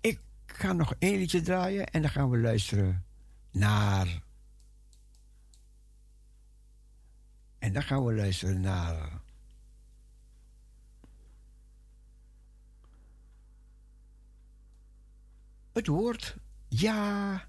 Ik 0.00 0.20
ga 0.46 0.72
nog 0.72 0.94
één 0.98 1.18
liedje 1.18 1.40
draaien 1.40 1.86
en 1.86 2.02
dan 2.02 2.10
gaan 2.10 2.30
we 2.30 2.38
luisteren 2.38 3.04
naar. 3.50 4.22
En 7.58 7.72
dan 7.72 7.82
gaan 7.82 8.04
we 8.04 8.14
luisteren 8.14 8.60
naar. 8.60 9.20
Het 15.72 15.86
woord 15.86 16.36
ja. 16.68 17.48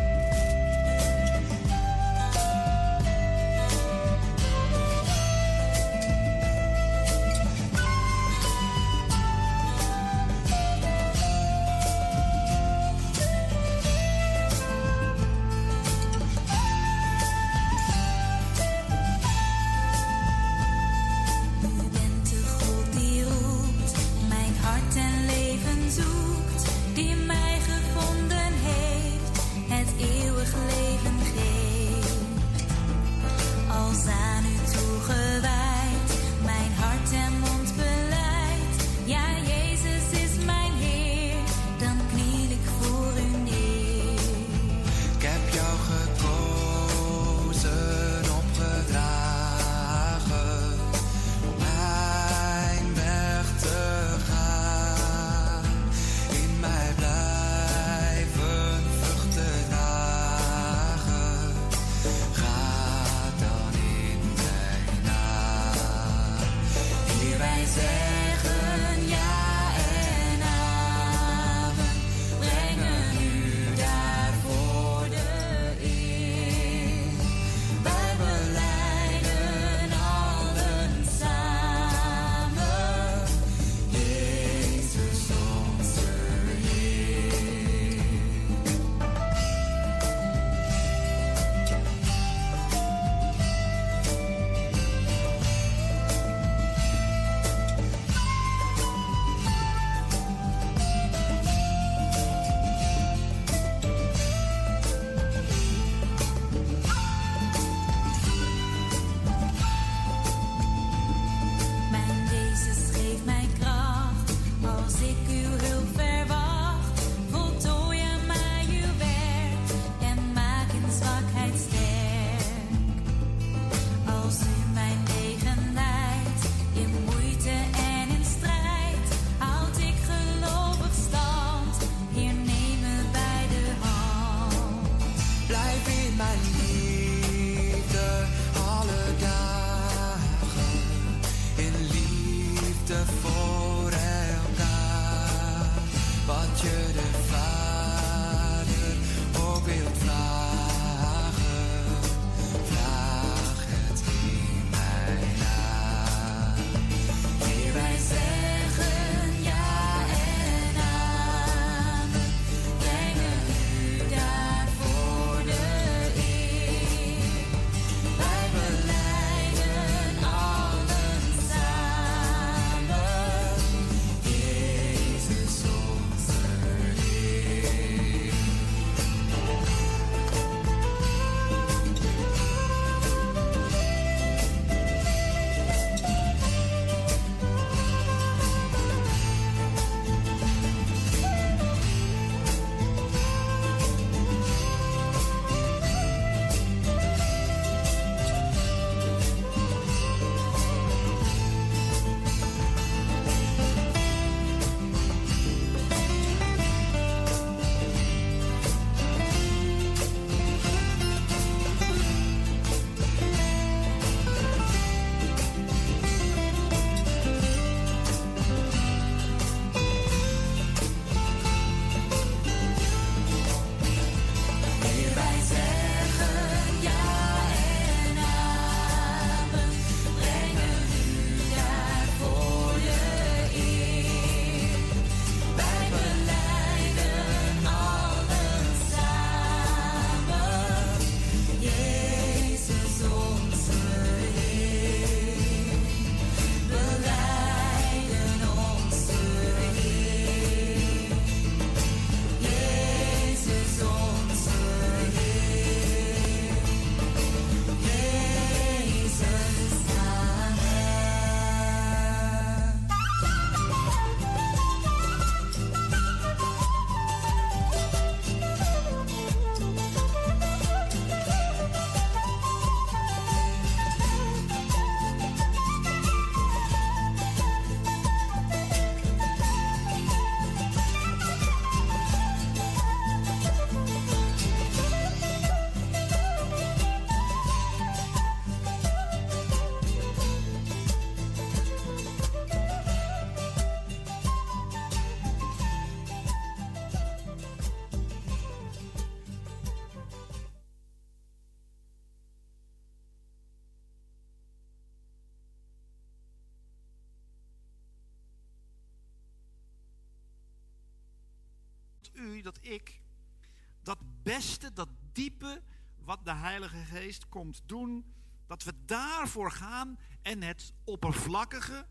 Geest 316.77 317.29
komt 317.29 317.61
doen, 317.65 318.13
dat 318.47 318.63
we 318.63 318.73
daarvoor 318.85 319.51
gaan 319.51 319.99
en 320.21 320.41
het 320.41 320.73
oppervlakkige, 320.83 321.85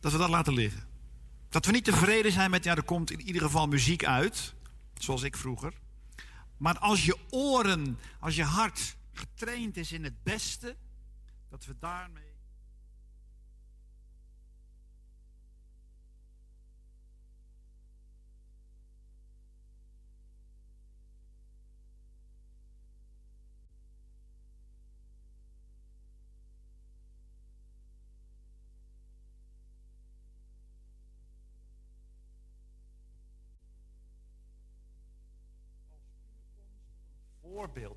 dat 0.00 0.12
we 0.12 0.18
dat 0.18 0.28
laten 0.28 0.54
liggen. 0.54 0.88
Dat 1.48 1.66
we 1.66 1.72
niet 1.72 1.84
tevreden 1.84 2.32
zijn 2.32 2.50
met, 2.50 2.64
ja, 2.64 2.76
er 2.76 2.82
komt 2.82 3.10
in 3.10 3.20
ieder 3.20 3.42
geval 3.42 3.66
muziek 3.66 4.04
uit, 4.04 4.54
zoals 4.94 5.22
ik 5.22 5.36
vroeger. 5.36 5.74
Maar 6.56 6.78
als 6.78 7.04
je 7.04 7.18
oren, 7.30 7.98
als 8.20 8.36
je 8.36 8.44
hart 8.44 8.96
getraind 9.12 9.76
is 9.76 9.92
in 9.92 10.04
het 10.04 10.22
beste, 10.22 10.76
dat 11.48 11.64
we 11.64 11.76
daarmee. 11.78 12.29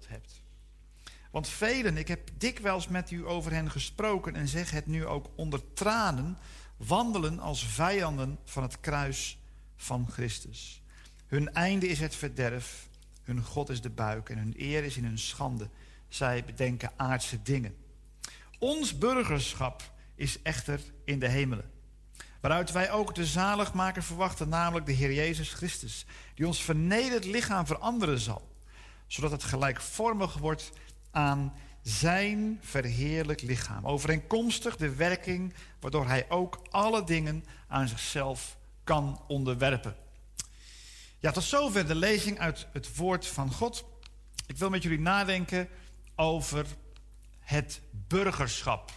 Hebt. 0.08 0.44
Want 1.32 1.48
velen, 1.48 1.98
ik 1.98 2.08
heb 2.08 2.30
dikwijls 2.38 2.88
met 2.88 3.12
u 3.12 3.28
over 3.28 3.52
hen 3.52 3.72
gesproken 3.72 4.36
en 4.36 4.48
zeg 4.48 4.72
het 4.72 4.86
nu 4.86 5.06
ook 5.06 5.30
onder 5.36 5.74
tranen, 5.74 6.38
wandelen 6.78 7.40
als 7.40 7.66
vijanden 7.66 8.40
van 8.46 8.64
het 8.64 8.80
kruis 8.80 9.40
van 9.76 10.08
Christus. 10.12 10.82
Hun 11.28 11.54
einde 11.54 11.88
is 11.88 12.00
het 12.00 12.16
verderf, 12.16 12.88
hun 13.22 13.44
God 13.44 13.70
is 13.70 13.82
de 13.82 13.90
buik 13.90 14.30
en 14.30 14.38
hun 14.38 14.54
eer 14.58 14.84
is 14.84 14.98
in 14.98 15.04
hun 15.04 15.20
schande. 15.20 15.70
Zij 16.08 16.44
bedenken 16.46 16.92
aardse 16.96 17.42
dingen. 17.42 17.76
Ons 18.60 18.98
burgerschap 18.98 19.92
is 20.16 20.42
echter 20.42 20.80
in 21.06 21.20
de 21.20 21.28
hemelen. 21.28 21.72
Waaruit 22.40 22.72
wij 22.72 22.92
ook 22.92 23.16
de 23.16 23.26
zaligmaker 23.26 24.04
verwachten, 24.04 24.50
namelijk 24.50 24.86
de 24.86 24.92
Heer 24.92 25.14
Jezus 25.14 25.54
Christus, 25.54 26.06
die 26.34 26.48
ons 26.48 26.64
vernederd 26.64 27.26
lichaam 27.26 27.66
veranderen 27.66 28.20
zal 28.20 28.52
zodat 29.14 29.32
het 29.32 29.44
gelijkvormig 29.44 30.38
wordt 30.38 30.72
aan 31.12 31.54
zijn 31.82 32.60
verheerlijk 32.62 33.42
lichaam. 33.42 33.86
Overeenkomstig 33.86 34.76
de 34.76 34.96
werking 34.96 35.54
waardoor 35.80 36.08
hij 36.08 36.30
ook 36.30 36.60
alle 36.70 37.04
dingen 37.04 37.46
aan 37.68 37.88
zichzelf 37.88 38.58
kan 38.84 39.22
onderwerpen. 39.28 39.96
Ja, 41.20 41.32
tot 41.32 41.44
zover 41.44 41.88
de 41.88 41.96
lezing 41.96 42.40
uit 42.40 42.68
het 42.72 42.96
woord 42.96 43.28
van 43.28 43.52
God. 43.52 43.86
Ik 44.48 44.58
wil 44.58 44.70
met 44.70 44.84
jullie 44.84 45.00
nadenken 45.00 45.70
over 46.16 46.66
het 47.40 47.82
burgerschap. 47.92 48.92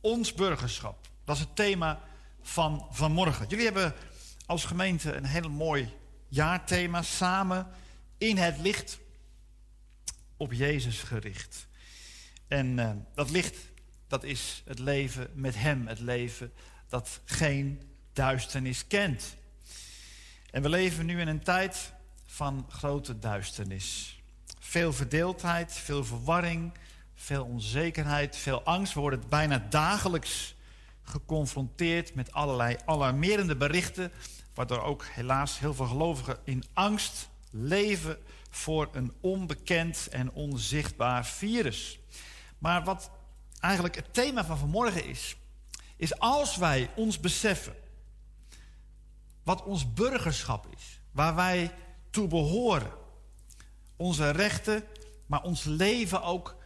Ons 0.00 0.34
burgerschap. 0.34 1.08
Dat 1.24 1.36
is 1.36 1.42
het 1.42 1.56
thema 1.56 2.00
van 2.42 2.86
vanmorgen. 2.90 3.46
Jullie 3.48 3.64
hebben 3.64 3.94
als 4.46 4.64
gemeente 4.64 5.12
een 5.12 5.24
heel 5.24 5.50
mooi 5.50 5.96
jaarthema 6.28 7.02
samen 7.02 7.66
in 8.18 8.36
het 8.36 8.58
licht 8.58 8.98
op 10.40 10.52
Jezus 10.52 11.00
gericht. 11.00 11.66
En 12.48 12.78
uh, 12.78 12.90
dat 13.14 13.30
licht, 13.30 13.56
dat 14.06 14.24
is 14.24 14.62
het 14.64 14.78
leven 14.78 15.30
met 15.34 15.54
Hem, 15.54 15.86
het 15.86 16.00
leven 16.00 16.52
dat 16.88 17.20
geen 17.24 17.82
duisternis 18.12 18.86
kent. 18.86 19.36
En 20.50 20.62
we 20.62 20.68
leven 20.68 21.06
nu 21.06 21.20
in 21.20 21.28
een 21.28 21.42
tijd 21.42 21.92
van 22.26 22.66
grote 22.68 23.18
duisternis. 23.18 24.20
Veel 24.58 24.92
verdeeldheid, 24.92 25.72
veel 25.72 26.04
verwarring, 26.04 26.72
veel 27.14 27.44
onzekerheid, 27.44 28.36
veel 28.36 28.62
angst. 28.62 28.94
We 28.94 29.00
worden 29.00 29.22
bijna 29.28 29.66
dagelijks 29.70 30.54
geconfronteerd 31.02 32.14
met 32.14 32.32
allerlei 32.32 32.76
alarmerende 32.84 33.56
berichten, 33.56 34.12
waardoor 34.54 34.82
ook 34.82 35.04
helaas 35.04 35.58
heel 35.58 35.74
veel 35.74 35.86
gelovigen 35.86 36.38
in 36.44 36.64
angst 36.72 37.28
leven 37.50 38.18
voor 38.50 38.88
een 38.92 39.12
onbekend 39.20 40.08
en 40.10 40.32
onzichtbaar 40.32 41.26
virus. 41.26 41.98
Maar 42.58 42.84
wat 42.84 43.10
eigenlijk 43.60 43.94
het 43.94 44.14
thema 44.14 44.44
van 44.44 44.58
vanmorgen 44.58 45.04
is, 45.04 45.36
is 45.96 46.18
als 46.18 46.56
wij 46.56 46.90
ons 46.94 47.20
beseffen 47.20 47.74
wat 49.42 49.64
ons 49.64 49.92
burgerschap 49.92 50.66
is, 50.76 51.00
waar 51.10 51.34
wij 51.34 51.74
toe 52.10 52.28
behoren, 52.28 52.92
onze 53.96 54.30
rechten, 54.30 54.84
maar 55.26 55.42
ons 55.42 55.64
leven 55.64 56.22
ook, 56.22 56.56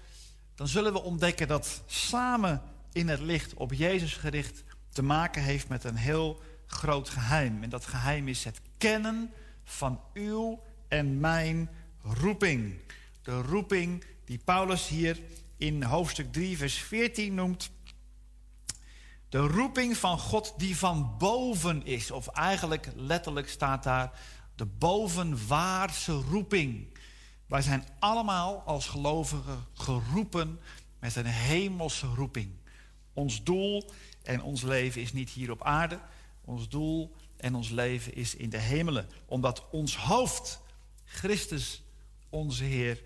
dan 0.55 0.69
zullen 0.69 0.93
we 0.93 1.03
ontdekken 1.03 1.49
dat 1.49 1.83
samen 1.87 2.63
in 2.93 3.09
het 3.09 3.21
licht 3.21 3.55
op 3.55 3.73
Jezus 3.73 4.15
gericht 4.17 4.65
te 4.89 5.03
maken 5.03 5.43
heeft 5.43 5.69
met 5.69 5.85
een 5.85 5.97
heel 5.97 6.41
groot 6.67 7.09
geheim. 7.09 7.63
En 7.63 7.71
dat 7.71 7.87
geheim 7.87 8.29
is 8.29 8.45
het 8.45 8.61
kennen 8.79 9.33
van 9.65 10.01
uw 10.15 10.63
en 10.95 11.21
mijn 11.21 11.71
roeping. 12.03 12.79
De 13.23 13.43
roeping 13.43 14.05
die 14.25 14.39
Paulus 14.39 14.89
hier 14.89 15.21
in 15.57 15.83
hoofdstuk 15.83 16.33
3, 16.33 16.57
vers 16.57 16.75
14 16.75 17.35
noemt. 17.35 17.71
De 19.29 19.39
roeping 19.39 19.97
van 19.97 20.19
God 20.19 20.55
die 20.57 20.77
van 20.77 21.15
boven 21.19 21.87
is. 21.87 22.11
Of 22.11 22.29
eigenlijk 22.29 22.89
letterlijk 22.97 23.49
staat 23.49 23.83
daar 23.83 24.21
de 24.55 24.65
bovenwaarse 24.65 26.13
roeping. 26.13 26.99
Wij 27.47 27.63
zijn 27.63 27.85
allemaal 27.99 28.63
als 28.67 28.87
gelovigen 28.87 29.67
geroepen 29.73 30.61
met 30.99 31.17
een 31.17 31.27
hemelse 31.27 32.07
roeping. 32.07 32.51
Ons 33.13 33.43
doel 33.43 33.91
en 34.23 34.43
ons 34.43 34.63
leven 34.63 35.03
is 35.03 35.13
niet 35.13 35.31
hier 35.31 35.51
op 35.51 35.63
aarde. 35.63 36.01
Ons 36.45 36.69
doel 36.69 37.15
en 37.37 37.55
ons 37.55 37.71
leven 37.71 38.15
is 38.15 38.35
in 38.35 38.51
de 38.51 38.59
hemelen. 38.59 39.09
Omdat 39.27 39.71
ons 39.71 39.97
hoofd 39.97 40.63
Christus 41.15 41.83
onze 42.29 42.65
Heer 42.65 43.03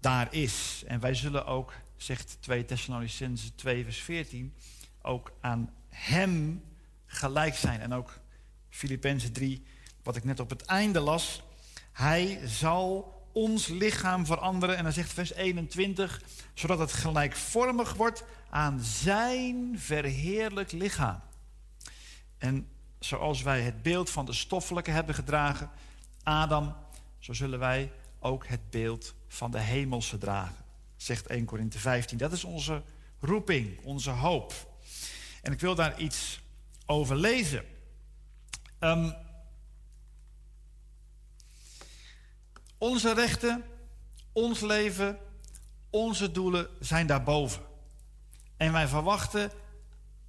daar 0.00 0.34
is. 0.34 0.82
En 0.86 1.00
wij 1.00 1.14
zullen 1.14 1.46
ook, 1.46 1.72
zegt 1.96 2.36
2 2.40 2.64
Thessalonicense 2.64 3.54
2 3.54 3.84
vers 3.84 3.98
14, 3.98 4.54
ook 5.02 5.32
aan 5.40 5.70
Hem 5.88 6.64
gelijk 7.06 7.54
zijn. 7.54 7.80
En 7.80 7.92
ook 7.92 8.20
Filippenzen 8.68 9.32
3, 9.32 9.64
wat 10.02 10.16
ik 10.16 10.24
net 10.24 10.40
op 10.40 10.50
het 10.50 10.62
einde 10.64 11.00
las. 11.00 11.42
Hij 11.92 12.40
zal 12.44 13.16
ons 13.32 13.66
lichaam 13.66 14.26
veranderen. 14.26 14.76
En 14.76 14.82
dan 14.82 14.92
zegt 14.92 15.12
vers 15.12 15.32
21, 15.32 16.22
zodat 16.54 16.78
het 16.78 16.92
gelijkvormig 16.92 17.94
wordt 17.94 18.24
aan 18.50 18.80
zijn 18.80 19.78
verheerlijk 19.78 20.72
lichaam. 20.72 21.20
En 22.38 22.68
zoals 22.98 23.42
wij 23.42 23.60
het 23.60 23.82
beeld 23.82 24.10
van 24.10 24.26
de 24.26 24.32
stoffelijke 24.32 24.90
hebben 24.90 25.14
gedragen, 25.14 25.70
Adam 26.22 26.74
zo 27.18 27.32
zullen 27.32 27.58
wij 27.58 27.92
ook 28.18 28.46
het 28.46 28.70
beeld 28.70 29.14
van 29.28 29.50
de 29.50 29.60
hemelse 29.60 30.18
dragen, 30.18 30.64
zegt 30.96 31.26
1 31.26 31.44
Korinthe 31.44 31.78
15. 31.78 32.18
Dat 32.18 32.32
is 32.32 32.44
onze 32.44 32.82
roeping, 33.20 33.84
onze 33.84 34.10
hoop. 34.10 34.52
En 35.42 35.52
ik 35.52 35.60
wil 35.60 35.74
daar 35.74 36.00
iets 36.00 36.40
over 36.86 37.16
lezen. 37.16 37.64
Um, 38.80 39.14
onze 42.78 43.14
rechten, 43.14 43.64
ons 44.32 44.60
leven, 44.60 45.18
onze 45.90 46.30
doelen 46.30 46.68
zijn 46.80 47.06
daarboven. 47.06 47.62
En 48.56 48.72
wij 48.72 48.88
verwachten 48.88 49.50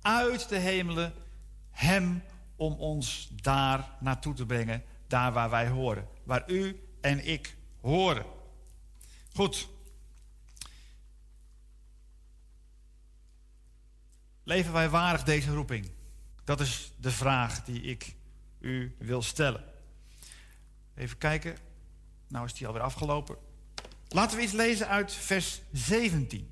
uit 0.02 0.50
de 0.50 0.58
hemelen 0.58 1.14
Hem 1.70 2.24
om 2.56 2.74
ons 2.74 3.30
daar 3.36 3.98
naartoe 4.00 4.34
te 4.34 4.46
brengen, 4.46 4.84
daar 5.10 5.34
waar 5.34 5.50
wij 5.50 5.68
horen 5.68 6.08
waar 6.30 6.44
u 6.52 6.80
en 7.02 7.26
ik 7.26 7.56
horen. 7.82 8.26
Goed. 9.34 9.68
Leven 14.44 14.74
wij 14.74 14.90
waardig 14.90 15.24
deze 15.24 15.54
roeping? 15.54 15.92
Dat 16.44 16.60
is 16.60 16.92
de 16.98 17.12
vraag 17.12 17.64
die 17.64 17.82
ik 17.82 18.16
u 18.60 18.96
wil 18.98 19.22
stellen. 19.22 19.64
Even 20.96 21.18
kijken. 21.18 21.58
Nou 22.28 22.46
is 22.46 22.54
die 22.54 22.68
alweer 22.68 22.82
afgelopen. 22.82 23.38
Laten 24.08 24.38
we 24.38 24.44
iets 24.44 24.52
lezen 24.52 24.88
uit 24.88 25.14
vers 25.14 25.62
17. 25.72 26.52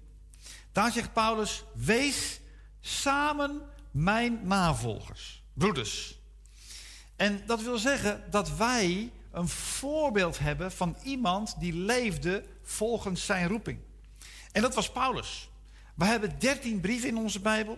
Daar 0.72 0.92
zegt 0.92 1.14
Paulus: 1.14 1.64
Wees 1.74 2.40
samen 2.80 3.62
mijn 3.92 4.48
navolgers, 4.48 5.44
broeders. 5.54 6.17
En 7.18 7.42
dat 7.46 7.62
wil 7.62 7.78
zeggen 7.78 8.24
dat 8.30 8.58
wij 8.58 9.12
een 9.32 9.48
voorbeeld 9.48 10.40
hebben 10.40 10.72
van 10.72 10.98
iemand 11.04 11.60
die 11.60 11.74
leefde 11.74 12.44
volgens 12.64 13.26
zijn 13.26 13.48
roeping. 13.48 13.80
En 14.52 14.62
dat 14.62 14.76
was 14.76 14.92
Paulus. 14.92 15.50
We 15.96 16.06
hebben 16.06 16.40
dertien 16.40 16.80
brieven 16.80 17.10
in 17.10 17.18
onze 17.18 17.40
Bijbel. 17.40 17.78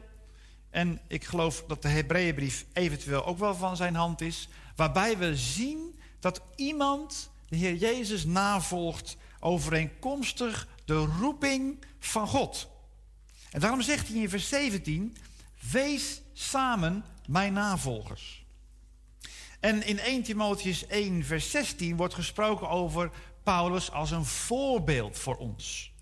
En 0.69 1.01
ik 1.07 1.23
geloof 1.23 1.63
dat 1.67 1.81
de 1.81 1.87
Hebreeënbrief 1.87 2.65
eventueel 2.73 3.25
ook 3.25 3.37
wel 3.37 3.55
van 3.55 3.75
zijn 3.75 3.95
hand 3.95 4.21
is. 4.21 4.49
Waarbij 4.75 5.17
we 5.17 5.35
zien 5.35 5.99
dat 6.19 6.41
iemand 6.55 7.29
de 7.47 7.55
Heer 7.55 7.75
Jezus 7.75 8.25
navolgt 8.25 9.17
overeenkomstig 9.39 10.67
de 10.85 11.05
roeping 11.19 11.85
van 11.99 12.27
God. 12.27 12.69
En 13.51 13.59
daarom 13.59 13.81
zegt 13.81 14.07
hij 14.07 14.17
in 14.17 14.29
vers 14.29 14.49
17: 14.49 15.17
Wees 15.71 16.21
samen 16.33 17.05
mijn 17.27 17.53
navolgers. 17.53 18.45
En 19.59 19.85
in 19.85 19.99
1 19.99 20.23
Timotheus 20.23 20.87
1, 20.87 21.25
vers 21.25 21.51
16 21.51 21.95
wordt 21.95 22.13
gesproken 22.13 22.69
over 22.69 23.11
Paulus 23.43 23.91
als 23.91 24.11
een 24.11 24.25
voorbeeld 24.25 25.17
voor 25.17 25.35
ons. 25.35 25.93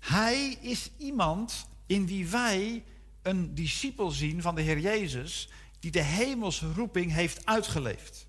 Hij 0.00 0.58
is 0.60 0.90
iemand 0.98 1.68
in 1.86 2.06
wie 2.06 2.28
wij 2.28 2.84
een 3.22 3.54
discipel 3.54 4.10
zien 4.10 4.42
van 4.42 4.54
de 4.54 4.62
Heer 4.62 4.78
Jezus, 4.78 5.48
die 5.78 5.90
de 5.90 6.02
hemelse 6.02 6.72
roeping 6.72 7.12
heeft 7.12 7.46
uitgeleefd. 7.46 8.26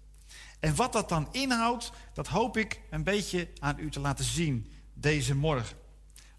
En 0.59 0.75
wat 0.75 0.93
dat 0.93 1.09
dan 1.09 1.27
inhoudt, 1.31 1.91
dat 2.13 2.27
hoop 2.27 2.57
ik 2.57 2.81
een 2.89 3.03
beetje 3.03 3.47
aan 3.59 3.79
u 3.79 3.89
te 3.89 3.99
laten 3.99 4.25
zien 4.25 4.71
deze 4.93 5.35
morgen. 5.35 5.77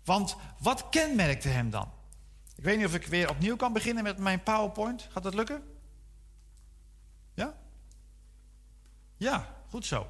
Want 0.04 0.36
wat 0.58 0.88
kenmerkte 0.88 1.48
hem 1.48 1.70
dan? 1.70 1.92
Ik 2.56 2.64
weet 2.64 2.76
niet 2.76 2.86
of 2.86 2.94
ik 2.94 3.06
weer 3.06 3.30
opnieuw 3.30 3.56
kan 3.56 3.72
beginnen 3.72 4.02
met 4.02 4.18
mijn 4.18 4.42
PowerPoint. 4.42 5.08
Gaat 5.10 5.22
dat 5.22 5.34
lukken? 5.34 5.62
Ja? 7.34 7.56
Ja, 9.18 9.54
goed 9.70 9.86
zo. 9.86 10.06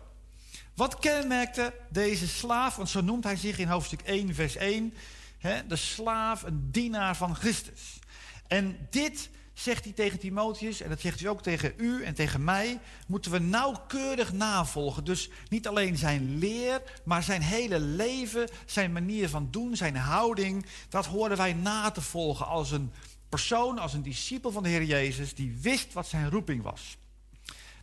Wat 0.75 0.99
kenmerkte 0.99 1.75
deze 1.91 2.29
slaaf, 2.29 2.77
want 2.77 2.89
zo 2.89 3.01
noemt 3.01 3.25
hij 3.25 3.37
zich 3.37 3.59
in 3.59 3.69
hoofdstuk 3.69 4.01
1, 4.01 4.35
vers 4.35 4.57
1, 4.57 4.95
hè, 5.39 5.67
de 5.67 5.77
slaaf, 5.77 6.43
een 6.43 6.71
dienaar 6.71 7.17
van 7.17 7.35
Christus. 7.35 7.99
En 8.47 8.89
dit 8.91 9.31
zegt 9.53 9.85
hij 9.85 9.93
tegen 9.93 10.19
Timotheus, 10.19 10.81
en 10.81 10.89
dat 10.89 11.01
zegt 11.01 11.21
hij 11.21 11.29
ook 11.29 11.43
tegen 11.43 11.73
u 11.77 12.05
en 12.05 12.15
tegen 12.15 12.45
mij, 12.45 12.81
moeten 13.07 13.31
we 13.31 13.39
nauwkeurig 13.39 14.33
navolgen. 14.33 15.05
Dus 15.05 15.31
niet 15.49 15.69
alleen 15.69 15.97
zijn 15.97 16.39
leer, 16.39 16.83
maar 17.05 17.23
zijn 17.23 17.43
hele 17.43 17.81
leven, 17.81 18.49
zijn 18.67 18.93
manier 18.93 19.29
van 19.29 19.49
doen, 19.51 19.77
zijn 19.77 19.97
houding, 19.97 20.67
dat 20.89 21.07
horen 21.07 21.37
wij 21.37 21.53
na 21.53 21.91
te 21.91 22.01
volgen 22.01 22.47
als 22.47 22.71
een 22.71 22.93
persoon, 23.29 23.79
als 23.79 23.93
een 23.93 24.03
discipel 24.03 24.51
van 24.51 24.63
de 24.63 24.69
Heer 24.69 24.85
Jezus, 24.85 25.35
die 25.35 25.59
wist 25.61 25.93
wat 25.93 26.07
zijn 26.07 26.31
roeping 26.31 26.63
was. 26.63 26.97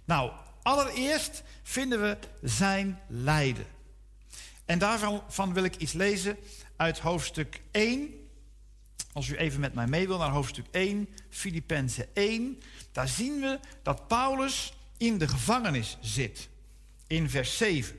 Nou, 0.06 0.32
allereerst 0.66 1.44
vinden 1.64 2.02
we 2.02 2.18
zijn 2.42 3.00
lijden. 3.08 3.66
En 4.66 4.80
daarvan 4.80 5.54
wil 5.54 5.64
ik 5.64 5.76
iets 5.76 5.94
lezen 5.94 6.38
uit 6.76 7.00
hoofdstuk 7.00 7.62
1, 7.72 8.14
als 9.14 9.28
u 9.28 9.36
even 9.36 9.60
met 9.60 9.74
mij 9.74 9.88
mee 9.88 10.08
wil 10.08 10.18
naar 10.18 10.30
hoofdstuk 10.30 10.66
1, 10.72 11.10
Filippenzen 11.30 12.16
1, 12.16 12.62
daar 12.92 13.08
zien 13.08 13.40
we 13.40 13.60
dat 13.84 14.08
Paulus 14.08 14.74
in 14.98 15.18
de 15.18 15.28
gevangenis 15.28 15.98
zit. 16.02 16.50
In 17.08 17.30
vers 17.30 17.58
7. 17.58 17.96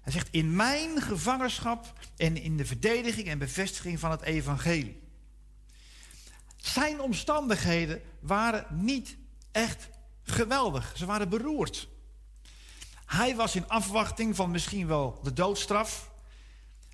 Hij 0.00 0.12
zegt, 0.12 0.28
in 0.30 0.56
mijn 0.56 1.02
gevangenschap 1.02 1.92
en 2.16 2.36
in 2.36 2.56
de 2.56 2.66
verdediging 2.66 3.28
en 3.28 3.38
bevestiging 3.38 3.98
van 3.98 4.10
het 4.10 4.22
evangelie. 4.22 5.00
Zijn 6.56 7.00
omstandigheden 7.00 8.02
waren 8.20 8.66
niet 8.70 9.16
echt 9.52 9.88
geweldig. 10.24 10.92
Ze 10.96 11.06
waren 11.06 11.28
beroerd. 11.28 11.88
Hij 13.06 13.36
was 13.36 13.56
in 13.56 13.68
afwachting 13.68 14.36
van 14.36 14.50
misschien 14.50 14.86
wel 14.86 15.20
de 15.22 15.32
doodstraf. 15.32 16.10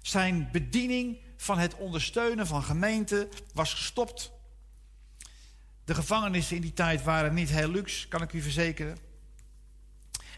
Zijn 0.03 0.49
bediening 0.53 1.19
van 1.37 1.59
het 1.59 1.75
ondersteunen 1.75 2.47
van 2.47 2.63
gemeenten 2.63 3.29
was 3.55 3.75
gestopt. 3.75 4.31
De 5.85 5.95
gevangenissen 5.95 6.57
in 6.57 6.63
die 6.63 6.73
tijd 6.73 7.03
waren 7.03 7.35
niet 7.35 7.49
heel 7.49 7.69
luxe, 7.69 8.09
kan 8.09 8.23
ik 8.23 8.33
u 8.33 8.43
verzekeren. 8.43 8.99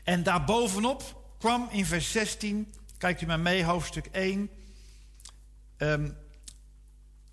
En 0.05 0.23
daarbovenop 0.23 1.23
kwam 1.39 1.69
in 1.71 1.87
vers 1.87 2.13
16, 2.13 2.75
kijkt 2.99 3.21
u 3.21 3.27
maar 3.27 3.41
mee, 3.41 3.65
hoofdstuk 3.65 4.07
1. 4.07 4.51
Ehm, 5.77 6.11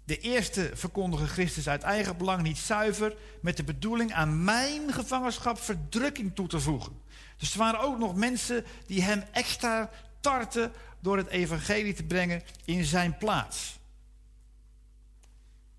de 0.07 0.19
eerste 0.19 0.71
verkondigen 0.73 1.27
Christus 1.27 1.69
uit 1.69 1.83
eigen 1.83 2.17
belang 2.17 2.41
niet 2.41 2.57
zuiver, 2.57 3.15
met 3.41 3.57
de 3.57 3.63
bedoeling 3.63 4.13
aan 4.13 4.43
mijn 4.43 4.93
gevangenschap 4.93 5.59
verdrukking 5.59 6.35
toe 6.35 6.47
te 6.47 6.59
voegen. 6.59 7.01
Dus 7.37 7.51
er 7.51 7.57
waren 7.59 7.79
ook 7.79 7.97
nog 7.97 8.15
mensen 8.15 8.65
die 8.85 9.01
hem 9.01 9.23
extra 9.31 9.89
tarten 10.19 10.71
door 10.99 11.17
het 11.17 11.27
evangelie 11.27 11.93
te 11.93 12.03
brengen 12.03 12.43
in 12.65 12.85
zijn 12.85 13.17
plaats. 13.17 13.79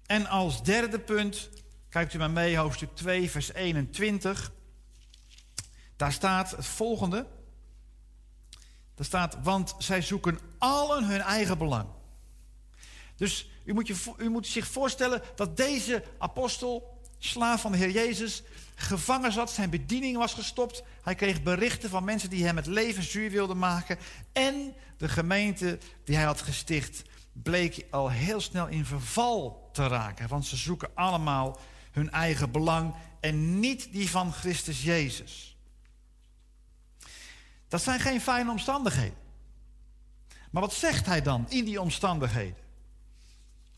En 0.07 0.27
als 0.27 0.63
derde 0.63 0.99
punt, 0.99 1.49
kijkt 1.89 2.15
u 2.15 2.19
maar 2.19 2.31
mee, 2.31 2.57
hoofdstuk 2.57 2.95
2, 2.95 3.31
vers 3.31 3.53
21. 3.53 4.53
Daar 5.97 6.13
staat 6.13 6.51
het 6.51 6.67
volgende. 6.67 7.27
Daar 8.95 9.07
staat, 9.07 9.37
want 9.43 9.75
zij 9.79 10.03
zoeken 10.03 10.39
allen 10.59 11.05
hun 11.05 11.21
eigen 11.21 11.59
belang. 11.59 11.97
Dus 13.19 13.49
u 13.65 13.73
moet, 13.73 13.87
je, 13.87 13.97
u 14.19 14.29
moet 14.29 14.47
zich 14.47 14.67
voorstellen 14.67 15.23
dat 15.35 15.57
deze 15.57 16.05
apostel, 16.19 16.99
slaaf 17.19 17.61
van 17.61 17.73
de 17.73 17.79
Heer 17.79 17.91
Jezus, 17.91 18.43
gevangen 18.75 19.33
zat, 19.33 19.51
zijn 19.51 19.71
bediening 19.71 20.17
was 20.17 20.35
gestopt. 20.35 20.83
Hij 21.03 21.15
kreeg 21.15 21.43
berichten 21.43 21.91
van 21.91 22.05
mensen 22.05 22.31
die 22.31 22.45
hem 22.45 22.57
het 22.57 22.67
leven 22.67 23.03
zuur 23.03 23.31
wilden 23.31 23.59
maken. 23.59 23.99
En 24.33 24.75
de 24.97 25.09
gemeente 25.09 25.79
die 26.05 26.17
hij 26.17 26.25
had 26.25 26.41
gesticht, 26.41 27.03
bleek 27.33 27.87
al 27.91 28.11
heel 28.11 28.41
snel 28.41 28.67
in 28.67 28.85
verval 28.85 29.69
te 29.73 29.87
raken. 29.87 30.29
Want 30.29 30.47
ze 30.47 30.57
zoeken 30.57 30.91
allemaal 30.95 31.59
hun 31.91 32.11
eigen 32.11 32.51
belang 32.51 32.95
en 33.21 33.61
niet 33.61 33.93
die 33.93 34.11
van 34.11 34.33
Christus 34.33 34.83
Jezus. 34.83 35.57
Dat 37.69 37.83
zijn 37.83 38.01
geen 38.01 38.21
fijne 38.21 38.51
omstandigheden. 38.51 39.19
Maar 40.51 40.63
wat 40.63 40.73
zegt 40.73 41.07
hij 41.07 41.23
dan 41.23 41.47
in 41.49 41.65
die 41.65 41.81
omstandigheden? 41.81 42.67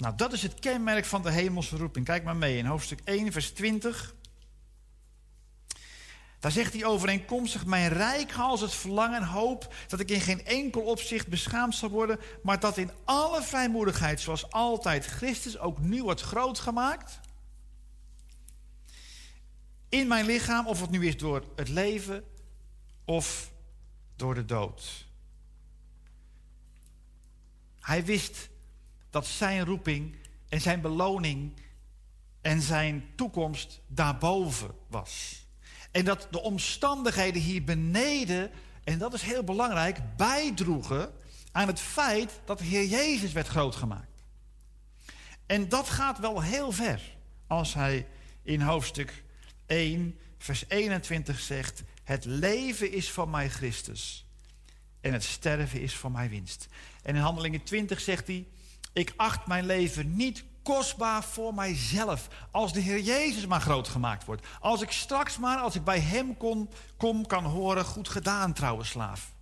Nou, 0.00 0.16
dat 0.16 0.32
is 0.32 0.42
het 0.42 0.58
kenmerk 0.58 1.04
van 1.04 1.22
de 1.22 1.30
hemelse 1.30 1.76
roeping. 1.76 2.04
Kijk 2.06 2.24
maar 2.24 2.36
mee 2.36 2.56
in 2.56 2.64
hoofdstuk 2.64 3.00
1, 3.04 3.32
vers 3.32 3.50
20. 3.50 4.14
Daar 6.38 6.50
zegt 6.50 6.72
hij 6.72 6.84
overeenkomstig 6.84 7.66
mijn 7.66 7.88
rijk 7.88 8.32
als 8.32 8.60
het 8.60 8.74
verlangen 8.74 9.16
en 9.16 9.26
hoop 9.26 9.74
dat 9.88 10.00
ik 10.00 10.10
in 10.10 10.20
geen 10.20 10.44
enkel 10.44 10.82
opzicht 10.82 11.28
beschaamd 11.28 11.74
zal 11.74 11.88
worden, 11.88 12.20
maar 12.42 12.60
dat 12.60 12.76
in 12.76 12.90
alle 13.04 13.42
vrijmoedigheid, 13.42 14.20
zoals 14.20 14.50
altijd, 14.50 15.06
Christus 15.06 15.58
ook 15.58 15.78
nu 15.78 16.02
wordt 16.02 16.20
groot 16.20 16.58
gemaakt. 16.58 17.20
In 19.88 20.08
mijn 20.08 20.26
lichaam, 20.26 20.66
of 20.66 20.80
het 20.80 20.90
nu 20.90 21.06
is 21.06 21.16
door 21.16 21.44
het 21.56 21.68
leven 21.68 22.24
of 23.04 23.50
door 24.16 24.34
de 24.34 24.44
dood. 24.44 25.06
Hij 27.80 28.04
wist 28.04 28.49
dat 29.10 29.26
zijn 29.26 29.64
roeping 29.64 30.16
en 30.48 30.60
zijn 30.60 30.80
beloning 30.80 31.52
en 32.40 32.62
zijn 32.62 33.04
toekomst 33.14 33.80
daarboven 33.86 34.70
was. 34.86 35.44
En 35.90 36.04
dat 36.04 36.28
de 36.30 36.40
omstandigheden 36.40 37.42
hier 37.42 37.64
beneden, 37.64 38.50
en 38.84 38.98
dat 38.98 39.14
is 39.14 39.22
heel 39.22 39.44
belangrijk, 39.44 40.16
bijdroegen 40.16 41.12
aan 41.52 41.66
het 41.66 41.80
feit 41.80 42.40
dat 42.44 42.58
de 42.58 42.64
Heer 42.64 42.84
Jezus 42.84 43.32
werd 43.32 43.48
grootgemaakt. 43.48 44.22
En 45.46 45.68
dat 45.68 45.88
gaat 45.88 46.18
wel 46.18 46.42
heel 46.42 46.72
ver 46.72 47.00
als 47.46 47.74
hij 47.74 48.06
in 48.42 48.60
hoofdstuk 48.60 49.24
1, 49.66 50.18
vers 50.38 50.64
21 50.68 51.40
zegt: 51.40 51.82
Het 52.04 52.24
leven 52.24 52.92
is 52.92 53.10
van 53.10 53.30
mij 53.30 53.50
Christus 53.50 54.26
en 55.00 55.12
het 55.12 55.24
sterven 55.24 55.80
is 55.80 55.96
van 55.96 56.12
mij 56.12 56.28
winst. 56.28 56.68
En 57.02 57.14
in 57.14 57.20
Handelingen 57.20 57.62
20 57.62 58.00
zegt 58.00 58.26
hij: 58.26 58.46
Ik 58.92 59.12
acht 59.16 59.46
mijn 59.46 59.66
leven 59.66 60.16
niet 60.16 60.44
kostbaar 60.62 61.24
voor 61.24 61.54
mijzelf. 61.54 62.28
Als 62.50 62.72
de 62.72 62.80
Heer 62.80 63.00
Jezus 63.00 63.46
maar 63.46 63.60
groot 63.60 63.88
gemaakt 63.88 64.24
wordt. 64.24 64.46
Als 64.60 64.82
ik 64.82 64.90
straks 64.90 65.38
maar, 65.38 65.58
als 65.58 65.74
ik 65.74 65.84
bij 65.84 66.00
Hem 66.00 66.36
kom, 66.36 66.68
kom 66.96 67.26
kan 67.26 67.44
horen, 67.44 67.84
goed 67.84 68.08
gedaan 68.08 68.52
trouwe 68.52 68.84
slaaf. 68.84 69.32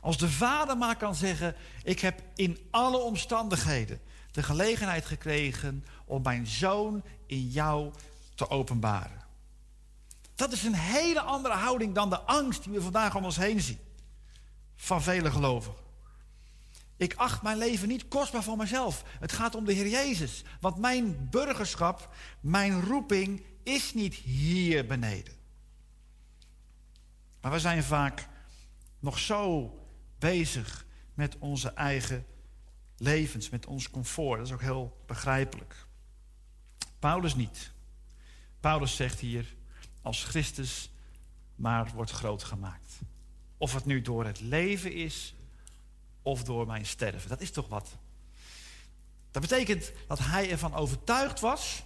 Als 0.00 0.18
de 0.18 0.30
vader 0.30 0.76
maar 0.76 0.96
kan 0.96 1.14
zeggen, 1.14 1.54
ik 1.82 2.00
heb 2.00 2.22
in 2.34 2.58
alle 2.70 2.98
omstandigheden 2.98 4.00
de 4.30 4.42
gelegenheid 4.42 5.04
gekregen 5.04 5.84
om 6.04 6.22
mijn 6.22 6.46
zoon 6.46 7.04
in 7.26 7.48
jou 7.48 7.92
te 8.34 8.50
openbaren. 8.50 9.22
Dat 10.34 10.52
is 10.52 10.62
een 10.62 10.74
hele 10.74 11.20
andere 11.20 11.54
houding 11.54 11.94
dan 11.94 12.10
de 12.10 12.20
angst 12.20 12.64
die 12.64 12.72
we 12.72 12.82
vandaag 12.82 13.14
om 13.14 13.24
ons 13.24 13.36
heen 13.36 13.60
zien. 13.60 13.78
Van 14.76 15.02
vele 15.02 15.30
gelovigen. 15.30 15.83
Ik 16.96 17.14
acht 17.14 17.42
mijn 17.42 17.58
leven 17.58 17.88
niet 17.88 18.08
kostbaar 18.08 18.42
voor 18.42 18.56
mezelf. 18.56 19.04
Het 19.20 19.32
gaat 19.32 19.54
om 19.54 19.64
de 19.64 19.72
Heer 19.72 19.88
Jezus. 19.88 20.44
Want 20.60 20.78
mijn 20.78 21.28
burgerschap, 21.30 22.14
mijn 22.40 22.80
roeping 22.80 23.42
is 23.62 23.94
niet 23.94 24.14
hier 24.14 24.86
beneden. 24.86 25.34
Maar 27.40 27.52
we 27.52 27.60
zijn 27.60 27.82
vaak 27.82 28.28
nog 28.98 29.18
zo 29.18 29.74
bezig 30.18 30.86
met 31.14 31.38
onze 31.38 31.68
eigen 31.68 32.26
levens, 32.96 33.50
met 33.50 33.66
ons 33.66 33.90
comfort. 33.90 34.38
Dat 34.38 34.46
is 34.46 34.52
ook 34.52 34.60
heel 34.60 35.02
begrijpelijk. 35.06 35.86
Paulus 36.98 37.34
niet. 37.34 37.72
Paulus 38.60 38.96
zegt 38.96 39.20
hier, 39.20 39.54
als 40.02 40.24
Christus 40.24 40.90
maar 41.54 41.90
wordt 41.94 42.10
groot 42.10 42.44
gemaakt. 42.44 42.98
Of 43.58 43.74
het 43.74 43.84
nu 43.84 44.00
door 44.02 44.24
het 44.24 44.40
leven 44.40 44.92
is 44.92 45.33
of 46.24 46.44
door 46.44 46.66
mijn 46.66 46.86
sterven. 46.86 47.28
Dat 47.28 47.40
is 47.40 47.50
toch 47.50 47.68
wat? 47.68 47.96
Dat 49.30 49.42
betekent 49.42 49.92
dat 50.08 50.18
hij 50.18 50.50
ervan 50.50 50.74
overtuigd 50.74 51.40
was 51.40 51.82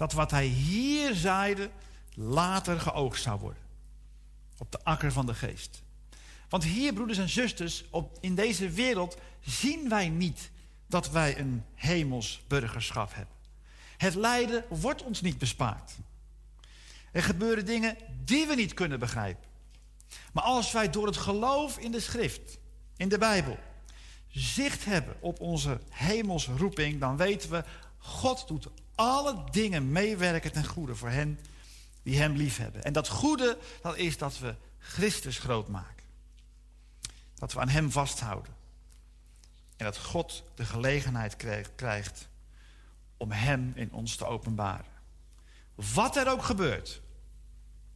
dat 0.00 0.12
wat 0.12 0.30
hij 0.30 0.46
hier 0.46 1.14
zeide 1.14 1.70
later 2.14 2.80
geoogst 2.80 3.22
zou 3.22 3.40
worden. 3.40 3.62
Op 4.58 4.72
de 4.72 4.84
akker 4.84 5.12
van 5.12 5.26
de 5.26 5.34
geest. 5.34 5.82
Want 6.48 6.64
hier, 6.64 6.92
broeders 6.92 7.18
en 7.18 7.28
zusters, 7.28 7.84
op, 7.90 8.18
in 8.20 8.34
deze 8.34 8.70
wereld 8.70 9.16
zien 9.40 9.88
wij 9.88 10.08
niet 10.08 10.50
dat 10.86 11.10
wij 11.10 11.38
een 11.38 11.64
hemels 11.74 12.42
burgerschap 12.48 13.14
hebben. 13.14 13.34
Het 13.96 14.14
lijden 14.14 14.64
wordt 14.68 15.02
ons 15.02 15.20
niet 15.20 15.38
bespaard. 15.38 15.92
Er 17.12 17.22
gebeuren 17.22 17.66
dingen 17.66 17.96
die 18.24 18.46
we 18.46 18.54
niet 18.54 18.74
kunnen 18.74 18.98
begrijpen. 18.98 19.48
Maar 20.32 20.44
als 20.44 20.72
wij 20.72 20.90
door 20.90 21.06
het 21.06 21.16
geloof 21.16 21.78
in 21.78 21.90
de 21.90 22.00
schrift, 22.00 22.58
in 23.00 23.08
de 23.08 23.18
Bijbel, 23.18 23.58
zicht 24.28 24.84
hebben 24.84 25.16
op 25.20 25.40
onze 25.40 25.80
hemelsroeping, 25.88 27.00
dan 27.00 27.16
weten 27.16 27.50
we, 27.50 27.64
God 27.98 28.48
doet 28.48 28.66
alle 28.94 29.44
dingen 29.50 29.92
meewerken 29.92 30.52
ten 30.52 30.66
goede 30.66 30.94
voor 30.94 31.08
hen 31.08 31.40
die 32.02 32.18
hem 32.18 32.36
lief 32.36 32.56
hebben. 32.56 32.84
En 32.84 32.92
dat 32.92 33.08
goede, 33.08 33.58
dat 33.82 33.96
is 33.96 34.18
dat 34.18 34.38
we 34.38 34.54
Christus 34.78 35.38
groot 35.38 35.68
maken. 35.68 36.04
Dat 37.34 37.52
we 37.52 37.60
aan 37.60 37.68
hem 37.68 37.90
vasthouden. 37.90 38.54
En 39.76 39.84
dat 39.84 39.98
God 39.98 40.44
de 40.54 40.64
gelegenheid 40.64 41.36
krijgt 41.76 42.28
om 43.16 43.30
hem 43.30 43.72
in 43.74 43.92
ons 43.92 44.16
te 44.16 44.26
openbaren. 44.26 44.92
Wat 45.74 46.16
er 46.16 46.30
ook 46.30 46.42
gebeurt, 46.42 47.00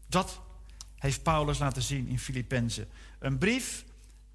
dat 0.07 0.41
heeft 0.97 1.23
Paulus 1.23 1.59
laten 1.59 1.83
zien 1.83 2.09
in 2.09 2.19
Filippenzen. 2.19 2.89
Een 3.19 3.39
brief 3.39 3.85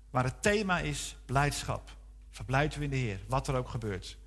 waar 0.10 0.24
het 0.24 0.42
thema 0.42 0.80
is 0.80 1.16
blijdschap. 1.26 1.98
Verblijd 2.32 2.76
u 2.76 2.82
in 2.82 2.90
de 2.90 2.96
Heer, 2.96 3.20
wat 3.28 3.48
er 3.48 3.56
ook 3.56 3.70
gebeurt. 3.70 4.18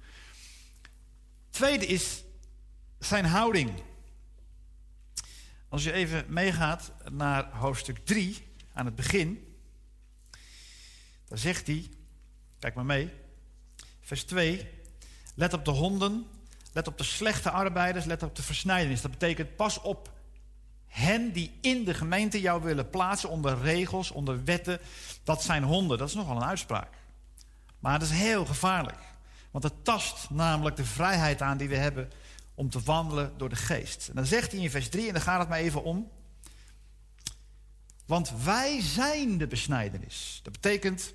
Tweede 1.51 1.87
is 1.87 2.25
zijn 2.99 3.25
houding. 3.25 3.83
Als 5.69 5.85
je 5.85 5.93
even 5.93 6.25
meegaat 6.29 6.93
naar 7.11 7.57
hoofdstuk 7.57 7.99
3, 8.05 8.47
aan 8.73 8.85
het 8.85 8.95
begin, 8.95 9.57
dan 11.29 11.39
zegt 11.39 11.67
hij, 11.67 11.91
kijk 12.59 12.75
maar 12.75 12.85
mee, 12.85 13.13
vers 14.01 14.25
2, 14.25 14.69
let 15.35 15.53
op 15.53 15.65
de 15.65 15.71
honden, 15.71 16.27
let 16.73 16.87
op 16.87 16.99
de 16.99 17.05
slechte 17.05 17.51
arbeiders, 17.51 18.05
let 18.05 18.23
op 18.23 18.37
de 18.37 18.43
versnijdenis. 18.43 19.01
Dat 19.01 19.11
betekent 19.11 19.57
pas 19.57 19.81
op 19.81 20.11
hen 20.93 21.33
die 21.33 21.59
in 21.61 21.85
de 21.85 21.95
gemeente 21.95 22.41
jou 22.41 22.63
willen 22.63 22.91
plaatsen 22.91 23.29
onder 23.29 23.61
regels, 23.61 24.11
onder 24.11 24.45
wetten. 24.45 24.81
Dat 25.25 25.43
zijn 25.43 25.63
honden, 25.63 25.99
dat 25.99 26.09
is 26.09 26.15
nogal 26.15 26.37
een 26.37 26.45
uitspraak. 26.45 26.95
Maar 27.79 27.99
dat 27.99 28.09
is 28.09 28.15
heel 28.15 28.47
gevaarlijk. 28.47 28.99
Want 29.51 29.65
het 29.65 29.85
tast 29.85 30.31
namelijk 30.31 30.77
de 30.77 30.85
vrijheid 30.85 31.43
aan 31.43 31.57
die 31.57 31.69
we 31.69 31.77
hebben 31.77 32.11
om 32.55 32.71
te 32.71 32.81
wandelen 32.81 33.33
door 33.37 33.49
de 33.49 33.57
geest. 33.57 34.09
En 34.09 34.15
dan 34.15 34.27
zegt 34.27 34.53
hij 34.53 34.61
in 34.61 34.71
vers 34.71 34.89
3, 34.89 35.07
en 35.07 35.13
daar 35.13 35.23
gaat 35.23 35.39
het 35.39 35.49
maar 35.49 35.59
even 35.59 35.83
om. 35.83 36.11
Want 38.07 38.33
wij 38.45 38.81
zijn 38.81 39.39
de 39.39 39.47
besnijdenis. 39.47 40.41
Dat 40.43 40.53
betekent, 40.53 41.15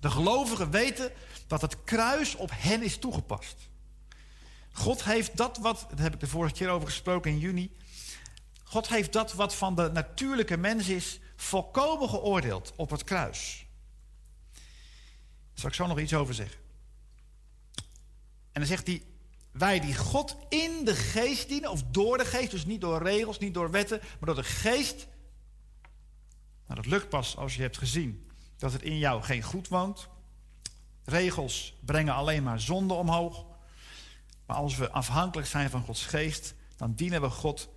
de 0.00 0.10
gelovigen 0.10 0.70
weten 0.70 1.12
dat 1.46 1.60
het 1.60 1.84
kruis 1.84 2.34
op 2.36 2.50
hen 2.54 2.82
is 2.82 2.98
toegepast. 2.98 3.56
God 4.72 5.04
heeft 5.04 5.36
dat 5.36 5.58
wat, 5.58 5.86
daar 5.90 6.02
heb 6.02 6.14
ik 6.14 6.20
de 6.20 6.26
vorige 6.26 6.54
keer 6.54 6.68
over 6.68 6.88
gesproken 6.88 7.30
in 7.30 7.38
juni. 7.38 7.70
God 8.72 8.88
heeft 8.88 9.12
dat 9.12 9.32
wat 9.32 9.54
van 9.54 9.74
de 9.74 9.90
natuurlijke 9.92 10.56
mens 10.56 10.88
is, 10.88 11.20
volkomen 11.36 12.08
geoordeeld 12.08 12.72
op 12.76 12.90
het 12.90 13.04
kruis. 13.04 13.66
Daar 14.52 14.62
zal 15.54 15.68
ik 15.68 15.74
zo 15.74 15.86
nog 15.86 15.98
iets 15.98 16.14
over 16.14 16.34
zeggen. 16.34 16.60
En 18.52 18.60
dan 18.60 18.66
zegt 18.66 18.86
hij, 18.86 19.02
wij 19.50 19.80
die 19.80 19.96
God 19.96 20.36
in 20.48 20.84
de 20.84 20.94
geest 20.94 21.48
dienen, 21.48 21.70
of 21.70 21.82
door 21.82 22.18
de 22.18 22.24
geest, 22.24 22.50
dus 22.50 22.64
niet 22.64 22.80
door 22.80 23.02
regels, 23.02 23.38
niet 23.38 23.54
door 23.54 23.70
wetten, 23.70 24.00
maar 24.00 24.34
door 24.34 24.42
de 24.42 24.50
geest. 24.50 25.06
Nou, 26.66 26.80
dat 26.82 26.86
lukt 26.86 27.08
pas 27.08 27.36
als 27.36 27.54
je 27.54 27.62
hebt 27.62 27.78
gezien 27.78 28.30
dat 28.56 28.72
het 28.72 28.82
in 28.82 28.98
jou 28.98 29.22
geen 29.22 29.42
goed 29.42 29.68
woont. 29.68 30.08
Regels 31.04 31.74
brengen 31.80 32.14
alleen 32.14 32.42
maar 32.42 32.60
zonde 32.60 32.94
omhoog. 32.94 33.46
Maar 34.46 34.56
als 34.56 34.76
we 34.76 34.90
afhankelijk 34.90 35.48
zijn 35.48 35.70
van 35.70 35.82
Gods 35.82 36.06
geest, 36.06 36.54
dan 36.76 36.94
dienen 36.94 37.20
we 37.20 37.30
God 37.30 37.68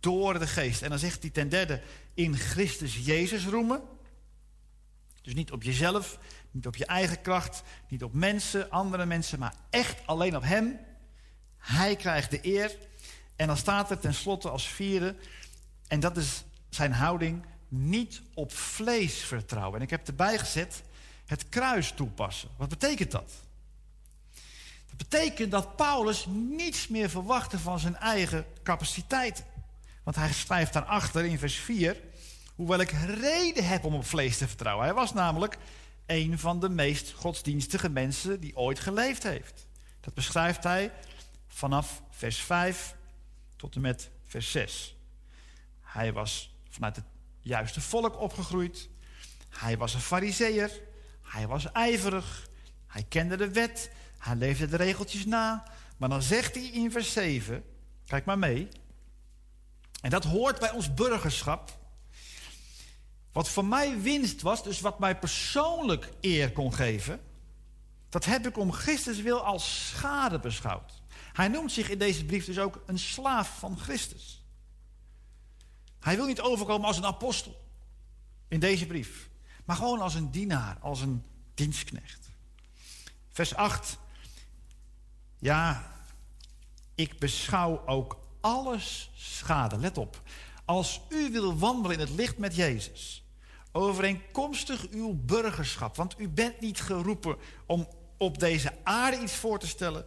door 0.00 0.38
de 0.38 0.46
geest. 0.46 0.82
En 0.82 0.90
dan 0.90 0.98
zegt 0.98 1.22
hij 1.22 1.30
ten 1.30 1.48
derde, 1.48 1.82
in 2.14 2.36
Christus 2.36 2.96
Jezus 2.96 3.46
roemen. 3.46 3.82
Dus 5.22 5.34
niet 5.34 5.52
op 5.52 5.62
jezelf, 5.62 6.18
niet 6.50 6.66
op 6.66 6.76
je 6.76 6.86
eigen 6.86 7.20
kracht, 7.22 7.62
niet 7.88 8.02
op 8.02 8.12
mensen, 8.12 8.70
andere 8.70 9.06
mensen, 9.06 9.38
maar 9.38 9.54
echt 9.70 10.06
alleen 10.06 10.36
op 10.36 10.42
Hem. 10.42 10.78
Hij 11.56 11.96
krijgt 11.96 12.30
de 12.30 12.38
eer. 12.42 12.76
En 13.36 13.46
dan 13.46 13.56
staat 13.56 13.90
er 13.90 13.98
tenslotte 13.98 14.50
als 14.50 14.68
vierde, 14.68 15.16
en 15.86 16.00
dat 16.00 16.16
is 16.16 16.44
zijn 16.68 16.92
houding, 16.92 17.44
niet 17.68 18.22
op 18.34 18.52
vlees 18.52 19.14
vertrouwen. 19.14 19.76
En 19.78 19.84
ik 19.84 19.90
heb 19.90 20.08
erbij 20.08 20.38
gezet, 20.38 20.82
het 21.26 21.48
kruis 21.48 21.92
toepassen. 21.92 22.48
Wat 22.56 22.68
betekent 22.68 23.10
dat? 23.10 23.32
Dat 24.86 24.96
betekent 24.96 25.50
dat 25.50 25.76
Paulus 25.76 26.26
niets 26.30 26.88
meer 26.88 27.10
verwachtte 27.10 27.58
van 27.58 27.78
zijn 27.78 27.96
eigen 27.96 28.46
capaciteit. 28.62 29.44
Want 30.08 30.20
hij 30.20 30.32
schrijft 30.32 30.72
daarachter 30.72 31.24
in 31.24 31.38
vers 31.38 31.56
4, 31.56 31.96
hoewel 32.54 32.80
ik 32.80 32.90
reden 32.90 33.66
heb 33.66 33.84
om 33.84 33.94
op 33.94 34.06
vlees 34.06 34.38
te 34.38 34.48
vertrouwen. 34.48 34.84
Hij 34.84 34.94
was 34.94 35.12
namelijk 35.12 35.58
een 36.06 36.38
van 36.38 36.60
de 36.60 36.68
meest 36.68 37.12
godsdienstige 37.12 37.88
mensen 37.88 38.40
die 38.40 38.56
ooit 38.56 38.80
geleefd 38.80 39.22
heeft. 39.22 39.66
Dat 40.00 40.14
beschrijft 40.14 40.62
hij 40.62 40.92
vanaf 41.46 42.02
vers 42.10 42.38
5 42.38 42.94
tot 43.56 43.74
en 43.74 43.80
met 43.80 44.10
vers 44.26 44.50
6. 44.50 44.96
Hij 45.80 46.12
was 46.12 46.54
vanuit 46.68 46.96
het 46.96 47.06
juiste 47.40 47.80
volk 47.80 48.20
opgegroeid. 48.20 48.88
Hij 49.48 49.76
was 49.76 49.94
een 49.94 50.00
fariseer. 50.00 50.80
Hij 51.22 51.46
was 51.46 51.72
ijverig. 51.72 52.48
Hij 52.86 53.04
kende 53.08 53.36
de 53.36 53.52
wet. 53.52 53.90
Hij 54.18 54.36
leefde 54.36 54.66
de 54.66 54.76
regeltjes 54.76 55.26
na. 55.26 55.62
Maar 55.96 56.08
dan 56.08 56.22
zegt 56.22 56.54
hij 56.54 56.64
in 56.64 56.90
vers 56.90 57.12
7, 57.12 57.64
kijk 58.06 58.24
maar 58.24 58.38
mee. 58.38 58.68
En 60.00 60.10
dat 60.10 60.24
hoort 60.24 60.58
bij 60.58 60.70
ons 60.70 60.94
burgerschap. 60.94 61.78
Wat 63.32 63.48
voor 63.48 63.64
mij 63.64 64.00
winst 64.00 64.42
was, 64.42 64.62
dus 64.62 64.80
wat 64.80 64.98
mij 64.98 65.18
persoonlijk 65.18 66.12
eer 66.20 66.52
kon 66.52 66.74
geven, 66.74 67.20
dat 68.08 68.24
heb 68.24 68.46
ik 68.46 68.56
om 68.56 68.72
Christus 68.72 69.20
wil 69.20 69.44
als 69.44 69.88
schade 69.88 70.38
beschouwd. 70.38 71.02
Hij 71.32 71.48
noemt 71.48 71.72
zich 71.72 71.90
in 71.90 71.98
deze 71.98 72.24
brief 72.24 72.44
dus 72.44 72.58
ook 72.58 72.82
een 72.86 72.98
slaaf 72.98 73.58
van 73.58 73.78
Christus. 73.78 74.42
Hij 76.00 76.16
wil 76.16 76.26
niet 76.26 76.40
overkomen 76.40 76.86
als 76.86 76.96
een 76.96 77.04
apostel 77.04 77.66
in 78.48 78.60
deze 78.60 78.86
brief, 78.86 79.28
maar 79.64 79.76
gewoon 79.76 80.00
als 80.00 80.14
een 80.14 80.30
dienaar, 80.30 80.78
als 80.80 81.00
een 81.00 81.24
dienstknecht. 81.54 82.30
Vers 83.28 83.54
8. 83.54 83.98
Ja, 85.38 85.92
ik 86.94 87.18
beschouw 87.18 87.86
ook 87.86 88.27
alles 88.40 89.10
schade. 89.14 89.78
Let 89.78 89.98
op. 89.98 90.22
Als 90.64 91.00
u 91.08 91.30
wil 91.30 91.58
wandelen 91.58 91.96
in 91.98 92.06
het 92.06 92.14
licht 92.14 92.38
met 92.38 92.54
Jezus, 92.54 93.24
overeenkomstig 93.72 94.88
uw 94.90 95.14
burgerschap, 95.14 95.96
want 95.96 96.20
u 96.20 96.28
bent 96.28 96.60
niet 96.60 96.80
geroepen 96.80 97.36
om 97.66 97.88
op 98.16 98.38
deze 98.38 98.72
aarde 98.84 99.18
iets 99.20 99.34
voor 99.34 99.58
te 99.58 99.66
stellen, 99.66 100.06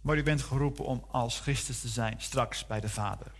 maar 0.00 0.16
u 0.16 0.22
bent 0.22 0.42
geroepen 0.42 0.84
om 0.84 1.04
als 1.10 1.40
Christus 1.40 1.80
te 1.80 1.88
zijn 1.88 2.20
straks 2.20 2.66
bij 2.66 2.80
de 2.80 2.88
Vader. 2.88 3.32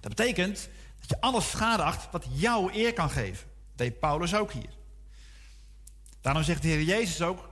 Dat 0.00 0.14
betekent 0.14 0.68
dat 1.00 1.08
je 1.08 1.20
alles 1.20 1.50
schade 1.50 1.82
acht 1.82 2.10
wat 2.10 2.26
jouw 2.30 2.70
eer 2.70 2.92
kan 2.92 3.10
geven. 3.10 3.48
Dat 3.68 3.78
deed 3.86 3.98
Paulus 3.98 4.34
ook 4.34 4.52
hier. 4.52 4.74
Daarom 6.20 6.42
zegt 6.42 6.62
de 6.62 6.68
Heer 6.68 6.82
Jezus 6.82 7.22
ook 7.22 7.48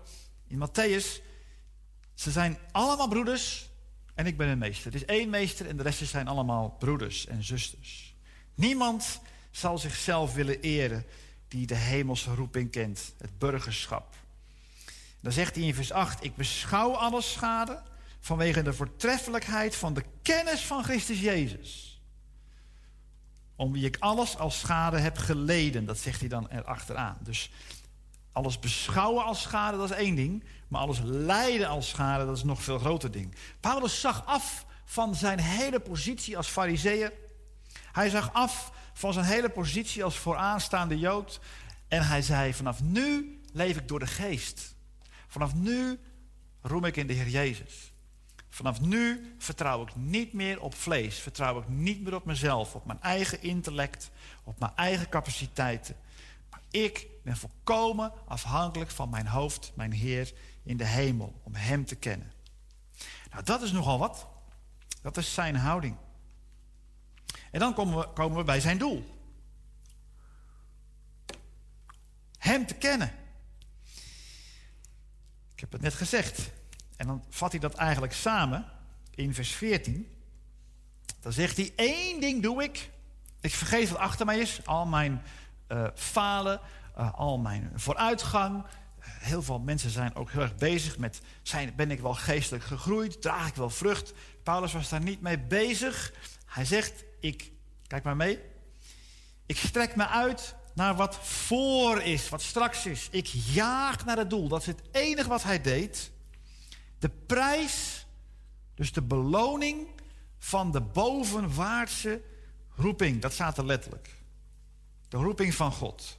in 0.46 0.68
Matthäus: 0.68 1.22
ze 2.14 2.30
zijn 2.30 2.58
allemaal 2.72 3.08
broeders 3.08 3.70
en 4.14 4.26
ik 4.26 4.36
ben 4.36 4.48
een 4.48 4.58
meester. 4.58 4.92
Het 4.92 4.94
is 4.94 5.04
één 5.04 5.30
meester 5.30 5.68
en 5.68 5.76
de 5.76 5.82
rest 5.82 6.06
zijn 6.06 6.28
allemaal 6.28 6.76
broeders 6.78 7.26
en 7.26 7.44
zusters. 7.44 8.14
Niemand 8.54 9.20
zal 9.50 9.78
zichzelf 9.78 10.34
willen 10.34 10.60
eren 10.60 11.04
die 11.48 11.66
de 11.66 11.74
hemelse 11.74 12.34
roeping 12.34 12.70
kent, 12.70 13.14
het 13.18 13.38
burgerschap. 13.38 14.14
Dan 15.20 15.32
zegt 15.32 15.54
hij 15.54 15.64
in 15.64 15.74
vers 15.74 15.92
8: 15.92 16.24
Ik 16.24 16.36
beschouw 16.36 16.92
alle 16.92 17.22
schade 17.22 17.82
vanwege 18.20 18.62
de 18.62 18.72
voortreffelijkheid 18.72 19.76
van 19.76 19.94
de 19.94 20.04
kennis 20.22 20.60
van 20.60 20.84
Christus 20.84 21.20
Jezus. 21.20 22.00
Om 23.56 23.72
wie 23.72 23.86
ik 23.86 23.96
alles 23.98 24.36
als 24.36 24.58
schade 24.58 24.98
heb 24.98 25.18
geleden. 25.18 25.84
Dat 25.84 25.98
zegt 25.98 26.20
hij 26.20 26.28
dan 26.28 26.48
erachteraan. 26.48 27.18
Dus 27.20 27.50
alles 28.32 28.58
beschouwen 28.58 29.24
als 29.24 29.42
schade, 29.42 29.76
dat 29.76 29.90
is 29.90 29.96
één 29.96 30.14
ding. 30.14 30.44
Maar 30.68 30.80
alles 30.80 31.00
lijden 31.04 31.68
als 31.68 31.88
schade, 31.88 32.26
dat 32.26 32.36
is 32.36 32.44
nog 32.44 32.62
veel 32.62 32.78
groter 32.78 33.10
ding. 33.10 33.34
Paulus 33.60 34.00
zag 34.00 34.26
af 34.26 34.66
van 34.84 35.14
zijn 35.14 35.38
hele 35.38 35.80
positie 35.80 36.36
als 36.36 36.48
fariseer. 36.48 37.12
Hij 37.92 38.08
zag 38.08 38.32
af 38.32 38.72
van 38.92 39.12
zijn 39.12 39.24
hele 39.24 39.48
positie 39.48 40.04
als 40.04 40.18
vooraanstaande 40.18 40.98
Jood. 40.98 41.40
En 41.88 42.06
hij 42.06 42.22
zei: 42.22 42.54
Vanaf 42.54 42.82
nu 42.82 43.40
leef 43.52 43.76
ik 43.76 43.88
door 43.88 43.98
de 43.98 44.06
geest. 44.06 44.74
Vanaf 45.28 45.54
nu 45.54 46.00
roem 46.62 46.84
ik 46.84 46.96
in 46.96 47.06
de 47.06 47.12
Heer 47.12 47.28
Jezus. 47.28 47.92
Vanaf 48.48 48.80
nu 48.80 49.34
vertrouw 49.38 49.82
ik 49.82 49.96
niet 49.96 50.32
meer 50.32 50.60
op 50.60 50.74
vlees. 50.74 51.18
Vertrouw 51.18 51.58
ik 51.58 51.68
niet 51.68 52.02
meer 52.02 52.14
op 52.14 52.24
mezelf, 52.24 52.74
op 52.74 52.86
mijn 52.86 53.00
eigen 53.00 53.42
intellect, 53.42 54.10
op 54.44 54.58
mijn 54.58 54.72
eigen 54.76 55.08
capaciteiten. 55.08 55.96
Maar 56.50 56.60
ik 56.70 57.06
ben 57.22 57.36
volkomen 57.36 58.12
afhankelijk 58.26 58.90
van 58.90 59.10
mijn 59.10 59.26
hoofd, 59.26 59.72
mijn 59.74 59.92
Heer 59.92 60.32
in 60.62 60.76
de 60.76 60.86
hemel, 60.86 61.40
om 61.42 61.54
Hem 61.54 61.84
te 61.84 61.94
kennen. 61.94 62.32
Nou, 63.30 63.44
dat 63.44 63.62
is 63.62 63.72
nogal 63.72 63.98
wat. 63.98 64.26
Dat 65.02 65.16
is 65.16 65.34
zijn 65.34 65.56
houding. 65.56 65.96
En 67.50 67.60
dan 67.60 67.74
komen 67.74 67.98
we, 67.98 68.08
komen 68.08 68.36
we 68.36 68.44
bij 68.44 68.60
zijn 68.60 68.78
doel. 68.78 69.20
Hem 72.38 72.66
te 72.66 72.74
kennen. 72.74 73.12
Ik 75.54 75.60
heb 75.60 75.72
het 75.72 75.80
net 75.80 75.94
gezegd. 75.94 76.50
En 76.96 77.06
dan 77.06 77.24
vat 77.28 77.50
hij 77.50 77.60
dat 77.60 77.74
eigenlijk 77.74 78.12
samen 78.12 78.66
in 79.14 79.34
vers 79.34 79.50
14. 79.50 80.16
Dan 81.20 81.32
zegt 81.32 81.56
hij: 81.56 81.72
één 81.76 82.20
ding 82.20 82.42
doe 82.42 82.62
ik. 82.62 82.90
Ik 83.40 83.54
vergeet 83.54 83.88
wat 83.88 83.98
achter 83.98 84.26
mij 84.26 84.38
is. 84.38 84.66
Al 84.66 84.86
mijn 84.86 85.22
uh, 85.68 85.86
falen, 85.94 86.60
uh, 86.98 87.14
al 87.14 87.38
mijn 87.38 87.70
vooruitgang. 87.74 88.64
Heel 88.98 89.42
veel 89.42 89.58
mensen 89.58 89.90
zijn 89.90 90.14
ook 90.14 90.30
heel 90.30 90.40
erg 90.40 90.54
bezig 90.54 90.98
met: 90.98 91.20
zijn, 91.42 91.72
ben 91.76 91.90
ik 91.90 92.00
wel 92.00 92.14
geestelijk 92.14 92.64
gegroeid? 92.64 93.22
Draag 93.22 93.48
ik 93.48 93.54
wel 93.54 93.70
vrucht? 93.70 94.12
Paulus 94.42 94.72
was 94.72 94.88
daar 94.88 95.02
niet 95.02 95.20
mee 95.20 95.38
bezig. 95.38 96.12
Hij 96.46 96.64
zegt: 96.64 97.04
Ik, 97.20 97.52
kijk 97.86 98.02
maar 98.04 98.16
mee. 98.16 98.40
Ik 99.46 99.56
strek 99.56 99.96
me 99.96 100.06
uit 100.06 100.54
naar 100.74 100.94
wat 100.94 101.16
voor 101.16 102.00
is, 102.02 102.28
wat 102.28 102.42
straks 102.42 102.86
is. 102.86 103.08
Ik 103.10 103.26
jaag 103.26 104.04
naar 104.04 104.16
het 104.16 104.30
doel. 104.30 104.48
Dat 104.48 104.60
is 104.60 104.66
het 104.66 104.82
enige 104.90 105.28
wat 105.28 105.42
hij 105.42 105.60
deed. 105.60 106.10
De 106.98 107.08
prijs, 107.26 108.06
dus 108.74 108.92
de 108.92 109.02
beloning 109.02 109.86
van 110.38 110.70
de 110.70 110.80
bovenwaartse 110.80 112.22
roeping. 112.76 113.20
Dat 113.20 113.32
staat 113.32 113.58
er 113.58 113.64
letterlijk. 113.64 114.16
De 115.08 115.16
roeping 115.16 115.54
van 115.54 115.72
God. 115.72 116.18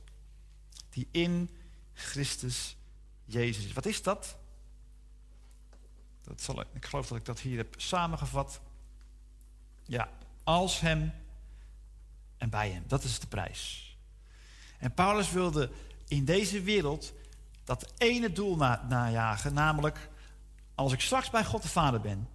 Die 0.93 1.07
in 1.11 1.49
Christus 1.93 2.75
Jezus 3.25 3.65
is. 3.65 3.73
Wat 3.73 3.85
is 3.85 4.01
dat? 4.01 4.37
dat 6.23 6.41
zal, 6.41 6.61
ik 6.73 6.85
geloof 6.85 7.07
dat 7.07 7.17
ik 7.17 7.25
dat 7.25 7.39
hier 7.39 7.57
heb 7.57 7.73
samengevat. 7.77 8.61
Ja, 9.85 10.09
als 10.43 10.79
hem 10.79 11.13
en 12.37 12.49
bij 12.49 12.69
hem. 12.69 12.83
Dat 12.87 13.03
is 13.03 13.19
de 13.19 13.27
prijs. 13.27 13.95
En 14.77 14.93
Paulus 14.93 15.31
wilde 15.31 15.71
in 16.07 16.25
deze 16.25 16.61
wereld 16.61 17.13
dat 17.63 17.93
ene 17.97 18.31
doel 18.31 18.55
na, 18.55 18.85
najagen, 18.89 19.53
namelijk 19.53 20.09
als 20.75 20.93
ik 20.93 21.01
straks 21.01 21.29
bij 21.29 21.45
God 21.45 21.61
de 21.61 21.69
Vader 21.69 22.01
ben, 22.01 22.29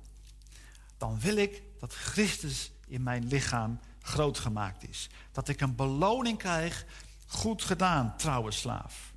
dan 0.97 1.21
wil 1.21 1.37
ik 1.37 1.63
dat 1.79 1.95
Christus 1.95 2.71
in 2.87 3.03
mijn 3.03 3.27
lichaam 3.27 3.81
groot 4.03 4.39
gemaakt 4.39 4.89
is. 4.89 5.09
Dat 5.33 5.49
ik 5.49 5.61
een 5.61 5.75
beloning 5.75 6.39
krijg, 6.39 6.85
goed 7.29 7.63
gedaan, 7.63 8.17
trouwe 8.17 8.51
slaaf. 8.51 9.13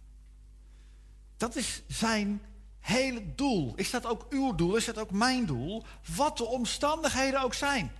Dat 1.38 1.56
is 1.56 1.82
zijn 1.88 2.42
hele 2.80 3.36
doel. 3.36 3.76
Is 3.76 3.90
dat 3.90 4.06
ook 4.06 4.26
uw 4.30 4.56
doel? 4.56 4.76
Is 4.76 4.86
dat 4.86 4.98
ook 4.98 5.12
mijn 5.12 5.46
doel? 5.46 5.84
Wat 6.16 6.38
de 6.38 6.46
omstandigheden 6.46 7.42
ook 7.42 7.54
zijn. 7.54 7.92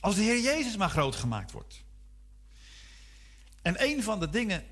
Als 0.00 0.14
de 0.14 0.22
Heer 0.22 0.40
Jezus 0.40 0.76
maar 0.76 0.90
groot 0.90 1.16
gemaakt 1.16 1.52
wordt. 1.52 1.82
En 3.62 3.82
een 3.82 4.02
van 4.02 4.20
de 4.20 4.30
dingen 4.30 4.64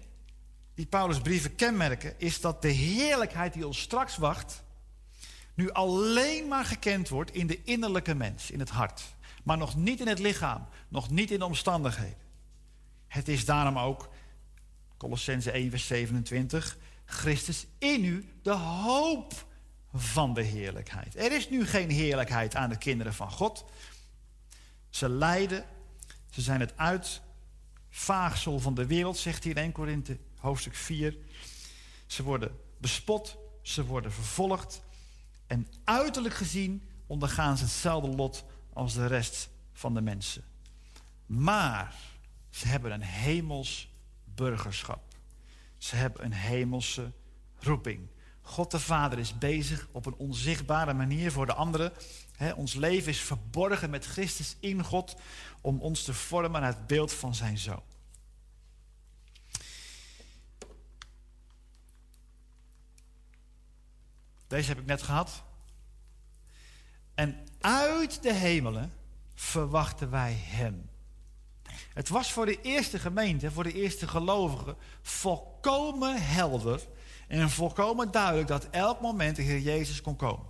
die 0.74 0.86
Paulus' 0.86 1.20
brieven 1.20 1.54
kenmerken, 1.54 2.20
is 2.20 2.40
dat 2.40 2.62
de 2.62 2.68
heerlijkheid 2.68 3.52
die 3.52 3.66
ons 3.66 3.80
straks 3.80 4.16
wacht, 4.16 4.62
nu 5.54 5.70
alleen 5.70 6.48
maar 6.48 6.64
gekend 6.64 7.08
wordt 7.08 7.34
in 7.34 7.46
de 7.46 7.62
innerlijke 7.62 8.14
mens, 8.14 8.50
in 8.50 8.58
het 8.58 8.70
hart. 8.70 9.02
Maar 9.42 9.58
nog 9.58 9.76
niet 9.76 10.00
in 10.00 10.06
het 10.06 10.18
lichaam, 10.18 10.66
nog 10.88 11.10
niet 11.10 11.30
in 11.30 11.38
de 11.38 11.44
omstandigheden. 11.44 12.21
Het 13.12 13.28
is 13.28 13.44
daarom 13.44 13.78
ook, 13.78 14.08
Colossense 14.96 15.50
1, 15.50 15.70
vers 15.70 15.86
27, 15.86 16.76
Christus 17.04 17.66
in 17.78 18.04
u, 18.04 18.28
de 18.42 18.52
hoop 18.52 19.46
van 19.92 20.34
de 20.34 20.42
heerlijkheid. 20.42 21.16
Er 21.16 21.32
is 21.32 21.50
nu 21.50 21.66
geen 21.66 21.90
heerlijkheid 21.90 22.54
aan 22.54 22.68
de 22.68 22.78
kinderen 22.78 23.14
van 23.14 23.30
God. 23.30 23.64
Ze 24.90 25.08
lijden, 25.08 25.64
ze 26.30 26.40
zijn 26.40 26.60
het 26.60 26.76
uit 26.76 27.20
vaagsel 27.90 28.58
van 28.58 28.74
de 28.74 28.86
wereld, 28.86 29.16
zegt 29.16 29.44
in 29.44 29.56
1 29.56 29.72
Korinthe 29.72 30.18
hoofdstuk 30.38 30.74
4. 30.74 31.16
Ze 32.06 32.22
worden 32.22 32.58
bespot, 32.78 33.36
ze 33.62 33.84
worden 33.84 34.12
vervolgd. 34.12 34.82
En 35.46 35.66
uiterlijk 35.84 36.34
gezien 36.34 36.88
ondergaan 37.06 37.56
ze 37.56 37.64
hetzelfde 37.64 38.08
lot 38.08 38.44
als 38.72 38.94
de 38.94 39.06
rest 39.06 39.48
van 39.72 39.94
de 39.94 40.00
mensen. 40.00 40.44
Maar 41.26 41.94
ze 42.52 42.66
hebben 42.68 42.92
een 42.92 43.02
hemels 43.02 43.92
burgerschap. 44.24 45.02
Ze 45.78 45.96
hebben 45.96 46.24
een 46.24 46.32
hemelse 46.32 47.12
roeping. 47.58 48.08
God 48.40 48.70
de 48.70 48.80
Vader 48.80 49.18
is 49.18 49.38
bezig 49.38 49.88
op 49.92 50.06
een 50.06 50.14
onzichtbare 50.14 50.92
manier 50.92 51.32
voor 51.32 51.46
de 51.46 51.54
anderen. 51.54 51.92
ons 52.56 52.74
leven 52.74 53.10
is 53.10 53.20
verborgen 53.20 53.90
met 53.90 54.06
Christus 54.06 54.56
in 54.60 54.84
God 54.84 55.16
om 55.60 55.80
ons 55.80 56.02
te 56.02 56.14
vormen 56.14 56.60
naar 56.60 56.74
het 56.74 56.86
beeld 56.86 57.12
van 57.12 57.34
zijn 57.34 57.58
zoon. 57.58 57.82
Deze 64.46 64.68
heb 64.68 64.78
ik 64.78 64.86
net 64.86 65.02
gehad. 65.02 65.42
En 67.14 67.46
uit 67.60 68.22
de 68.22 68.32
hemelen 68.32 68.92
verwachten 69.34 70.10
wij 70.10 70.32
Hem. 70.32 70.90
Het 71.94 72.08
was 72.08 72.32
voor 72.32 72.46
de 72.46 72.60
eerste 72.60 72.98
gemeente, 72.98 73.50
voor 73.50 73.64
de 73.64 73.72
eerste 73.72 74.08
gelovigen, 74.08 74.76
volkomen 75.02 76.22
helder 76.22 76.86
en 77.28 77.50
volkomen 77.50 78.10
duidelijk 78.10 78.48
dat 78.48 78.68
elk 78.70 79.00
moment 79.00 79.36
de 79.36 79.42
Heer 79.42 79.60
Jezus 79.60 80.00
kon 80.00 80.16
komen. 80.16 80.46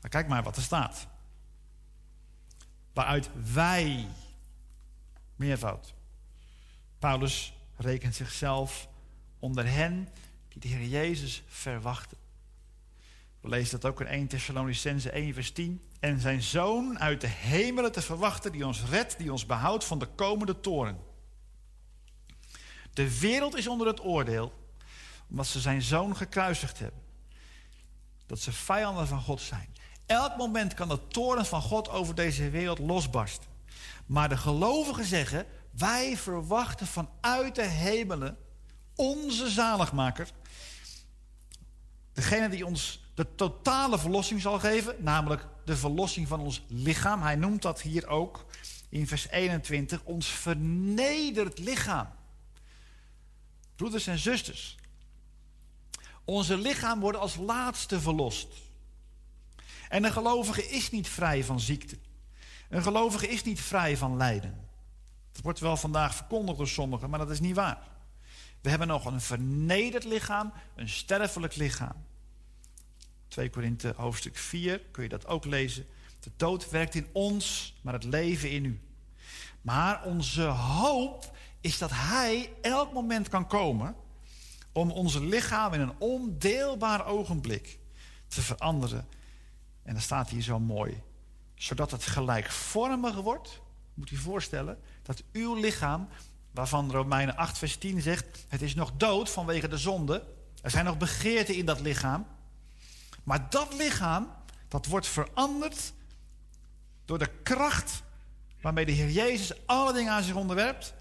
Maar 0.00 0.10
kijk 0.10 0.28
maar 0.28 0.42
wat 0.42 0.56
er 0.56 0.62
staat. 0.62 1.06
Waaruit 2.92 3.30
wij, 3.52 4.08
meervoud, 5.36 5.94
Paulus 6.98 7.54
rekent 7.76 8.14
zichzelf 8.14 8.88
onder 9.38 9.66
hen 9.66 10.08
die 10.48 10.60
de 10.60 10.68
Heer 10.68 10.88
Jezus 10.88 11.42
verwachten. 11.46 12.18
We 13.42 13.48
lezen 13.48 13.80
dat 13.80 13.90
ook 13.90 14.00
in 14.00 14.06
1 14.06 14.26
Thessalonicense 14.26 15.10
1 15.10 15.34
vers 15.34 15.52
10. 15.52 15.82
En 16.00 16.20
zijn 16.20 16.42
zoon 16.42 16.98
uit 16.98 17.20
de 17.20 17.26
hemelen 17.26 17.92
te 17.92 18.02
verwachten 18.02 18.52
die 18.52 18.66
ons 18.66 18.84
redt, 18.84 19.18
die 19.18 19.32
ons 19.32 19.46
behoudt 19.46 19.84
van 19.84 19.98
de 19.98 20.06
komende 20.06 20.60
toren. 20.60 20.98
De 22.92 23.18
wereld 23.18 23.56
is 23.56 23.66
onder 23.66 23.86
het 23.86 24.04
oordeel 24.04 24.52
omdat 25.32 25.46
ze 25.46 25.60
zijn 25.60 25.82
zoon 25.82 26.16
gekruisigd 26.16 26.78
hebben. 26.78 27.00
Dat 28.26 28.38
ze 28.38 28.52
vijanden 28.52 29.06
van 29.06 29.20
God 29.20 29.40
zijn. 29.40 29.74
Elk 30.06 30.36
moment 30.36 30.74
kan 30.74 30.88
de 30.88 31.08
toren 31.08 31.46
van 31.46 31.62
God 31.62 31.88
over 31.88 32.14
deze 32.14 32.50
wereld 32.50 32.78
losbarsten. 32.78 33.48
Maar 34.06 34.28
de 34.28 34.36
gelovigen 34.36 35.04
zeggen: 35.04 35.46
wij 35.70 36.16
verwachten 36.16 36.86
vanuit 36.86 37.54
de 37.54 37.66
hemelen 37.66 38.36
onze 38.94 39.50
zaligmaker. 39.50 40.28
Degene 42.12 42.48
die 42.48 42.66
ons 42.66 43.01
de 43.14 43.34
totale 43.34 43.98
verlossing 43.98 44.40
zal 44.40 44.58
geven, 44.58 44.96
namelijk 44.98 45.46
de 45.64 45.76
verlossing 45.76 46.28
van 46.28 46.40
ons 46.40 46.62
lichaam. 46.68 47.22
Hij 47.22 47.36
noemt 47.36 47.62
dat 47.62 47.80
hier 47.80 48.06
ook 48.06 48.46
in 48.88 49.06
vers 49.06 49.28
21, 49.28 50.02
ons 50.02 50.26
vernederd 50.26 51.58
lichaam. 51.58 52.08
Broeders 53.76 54.06
en 54.06 54.18
zusters, 54.18 54.76
onze 56.24 56.58
lichaam 56.58 57.00
wordt 57.00 57.18
als 57.18 57.36
laatste 57.36 58.00
verlost. 58.00 58.48
En 59.88 60.04
een 60.04 60.12
gelovige 60.12 60.68
is 60.68 60.90
niet 60.90 61.08
vrij 61.08 61.44
van 61.44 61.60
ziekte. 61.60 61.98
Een 62.68 62.82
gelovige 62.82 63.28
is 63.28 63.42
niet 63.44 63.60
vrij 63.60 63.96
van 63.96 64.16
lijden. 64.16 64.68
Dat 65.32 65.42
wordt 65.42 65.60
wel 65.60 65.76
vandaag 65.76 66.14
verkondigd 66.14 66.58
door 66.58 66.68
sommigen, 66.68 67.10
maar 67.10 67.18
dat 67.18 67.30
is 67.30 67.40
niet 67.40 67.54
waar. 67.54 67.78
We 68.60 68.70
hebben 68.70 68.88
nog 68.88 69.04
een 69.04 69.20
vernederd 69.20 70.04
lichaam, 70.04 70.52
een 70.74 70.88
sterfelijk 70.88 71.56
lichaam. 71.56 72.04
2 73.32 73.50
Korinthe 73.50 73.94
hoofdstuk 73.96 74.36
4 74.36 74.80
kun 74.90 75.02
je 75.02 75.08
dat 75.08 75.26
ook 75.26 75.44
lezen. 75.44 75.86
De 76.20 76.30
dood 76.36 76.70
werkt 76.70 76.94
in 76.94 77.06
ons, 77.12 77.74
maar 77.82 77.92
het 77.92 78.04
leven 78.04 78.50
in 78.50 78.64
u. 78.64 78.80
Maar 79.62 80.04
onze 80.04 80.42
hoop 80.42 81.36
is 81.60 81.78
dat 81.78 81.90
Hij 81.92 82.52
elk 82.60 82.92
moment 82.92 83.28
kan 83.28 83.46
komen 83.46 83.94
om 84.72 84.90
onze 84.90 85.24
lichaam 85.24 85.72
in 85.72 85.80
een 85.80 85.98
ondeelbaar 85.98 87.06
ogenblik 87.06 87.78
te 88.26 88.42
veranderen. 88.42 89.06
En 89.82 89.92
dan 89.92 90.02
staat 90.02 90.28
hier 90.28 90.42
zo 90.42 90.58
mooi: 90.60 91.02
zodat 91.54 91.90
het 91.90 92.02
gelijkvormig 92.02 93.14
wordt. 93.14 93.60
Moet 93.94 94.10
u 94.10 94.16
voorstellen 94.16 94.78
dat 95.02 95.22
uw 95.32 95.54
lichaam, 95.54 96.08
waarvan 96.50 96.90
Romeinen 96.90 97.36
8, 97.36 97.58
vers 97.58 97.76
10 97.76 98.00
zegt: 98.00 98.46
het 98.48 98.62
is 98.62 98.74
nog 98.74 98.92
dood 98.96 99.30
vanwege 99.30 99.68
de 99.68 99.78
zonde. 99.78 100.24
Er 100.62 100.70
zijn 100.70 100.84
nog 100.84 100.98
begeerten 100.98 101.54
in 101.54 101.66
dat 101.66 101.80
lichaam. 101.80 102.26
Maar 103.22 103.50
dat 103.50 103.74
lichaam, 103.74 104.28
dat 104.68 104.86
wordt 104.86 105.06
veranderd 105.06 105.92
door 107.04 107.18
de 107.18 107.30
kracht 107.42 108.02
waarmee 108.60 108.86
de 108.86 108.92
Heer 108.92 109.10
Jezus 109.10 109.66
alle 109.66 109.92
dingen 109.92 110.12
aan 110.12 110.22
zich 110.22 110.34
onderwerpt. 110.34 110.94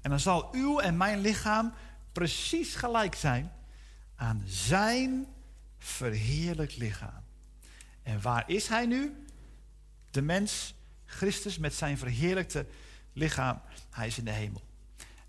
En 0.00 0.10
dan 0.10 0.20
zal 0.20 0.48
uw 0.52 0.78
en 0.78 0.96
mijn 0.96 1.20
lichaam 1.20 1.72
precies 2.12 2.74
gelijk 2.74 3.14
zijn 3.14 3.52
aan 4.16 4.42
zijn 4.46 5.26
verheerlijk 5.78 6.76
lichaam. 6.76 7.22
En 8.02 8.20
waar 8.20 8.44
is 8.46 8.68
hij 8.68 8.86
nu? 8.86 9.24
De 10.10 10.22
mens, 10.22 10.74
Christus, 11.04 11.58
met 11.58 11.74
zijn 11.74 11.98
verheerlijkte 11.98 12.66
lichaam. 13.12 13.60
Hij 13.90 14.06
is 14.06 14.18
in 14.18 14.24
de 14.24 14.30
hemel. 14.30 14.62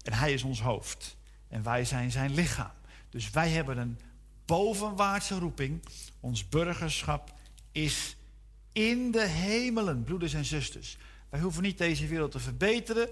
En 0.01 0.13
hij 0.13 0.33
is 0.33 0.43
ons 0.43 0.61
hoofd. 0.61 1.17
En 1.47 1.63
wij 1.63 1.85
zijn 1.85 2.11
zijn 2.11 2.33
lichaam. 2.33 2.71
Dus 3.09 3.29
wij 3.29 3.49
hebben 3.49 3.77
een 3.77 3.99
bovenwaartse 4.51 5.39
roeping. 5.39 5.83
Ons 6.19 6.49
burgerschap 6.49 7.33
is 7.71 8.17
in 8.71 9.11
de 9.11 9.27
hemelen, 9.27 10.03
broeders 10.03 10.33
en 10.33 10.45
zusters. 10.45 10.97
Wij 11.29 11.39
hoeven 11.39 11.63
niet 11.63 11.77
deze 11.77 12.07
wereld 12.07 12.31
te 12.31 12.39
verbeteren. 12.39 13.09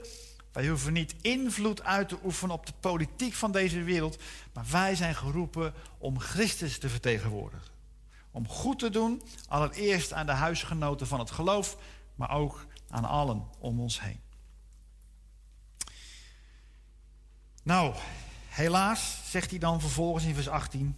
Wij 0.51 0.67
hoeven 0.67 0.93
niet 0.93 1.15
invloed 1.21 1.83
uit 1.83 2.09
te 2.09 2.17
oefenen 2.23 2.55
op 2.55 2.65
de 2.65 2.73
politiek 2.79 3.33
van 3.33 3.51
deze 3.51 3.83
wereld. 3.83 4.17
Maar 4.53 4.65
wij 4.71 4.95
zijn 4.95 5.15
geroepen 5.15 5.73
om 5.97 6.19
Christus 6.19 6.77
te 6.77 6.89
vertegenwoordigen. 6.89 7.67
Om 8.31 8.47
goed 8.47 8.79
te 8.79 8.89
doen, 8.89 9.21
allereerst 9.47 10.13
aan 10.13 10.25
de 10.25 10.31
huisgenoten 10.31 11.07
van 11.07 11.19
het 11.19 11.31
geloof, 11.31 11.77
maar 12.15 12.31
ook 12.31 12.65
aan 12.89 13.05
allen 13.05 13.47
om 13.59 13.79
ons 13.79 14.01
heen. 14.01 14.19
Nou, 17.63 17.95
helaas, 18.47 19.19
zegt 19.25 19.49
hij 19.49 19.59
dan 19.59 19.81
vervolgens 19.81 20.25
in 20.25 20.33
vers 20.33 20.49
18. 20.49 20.95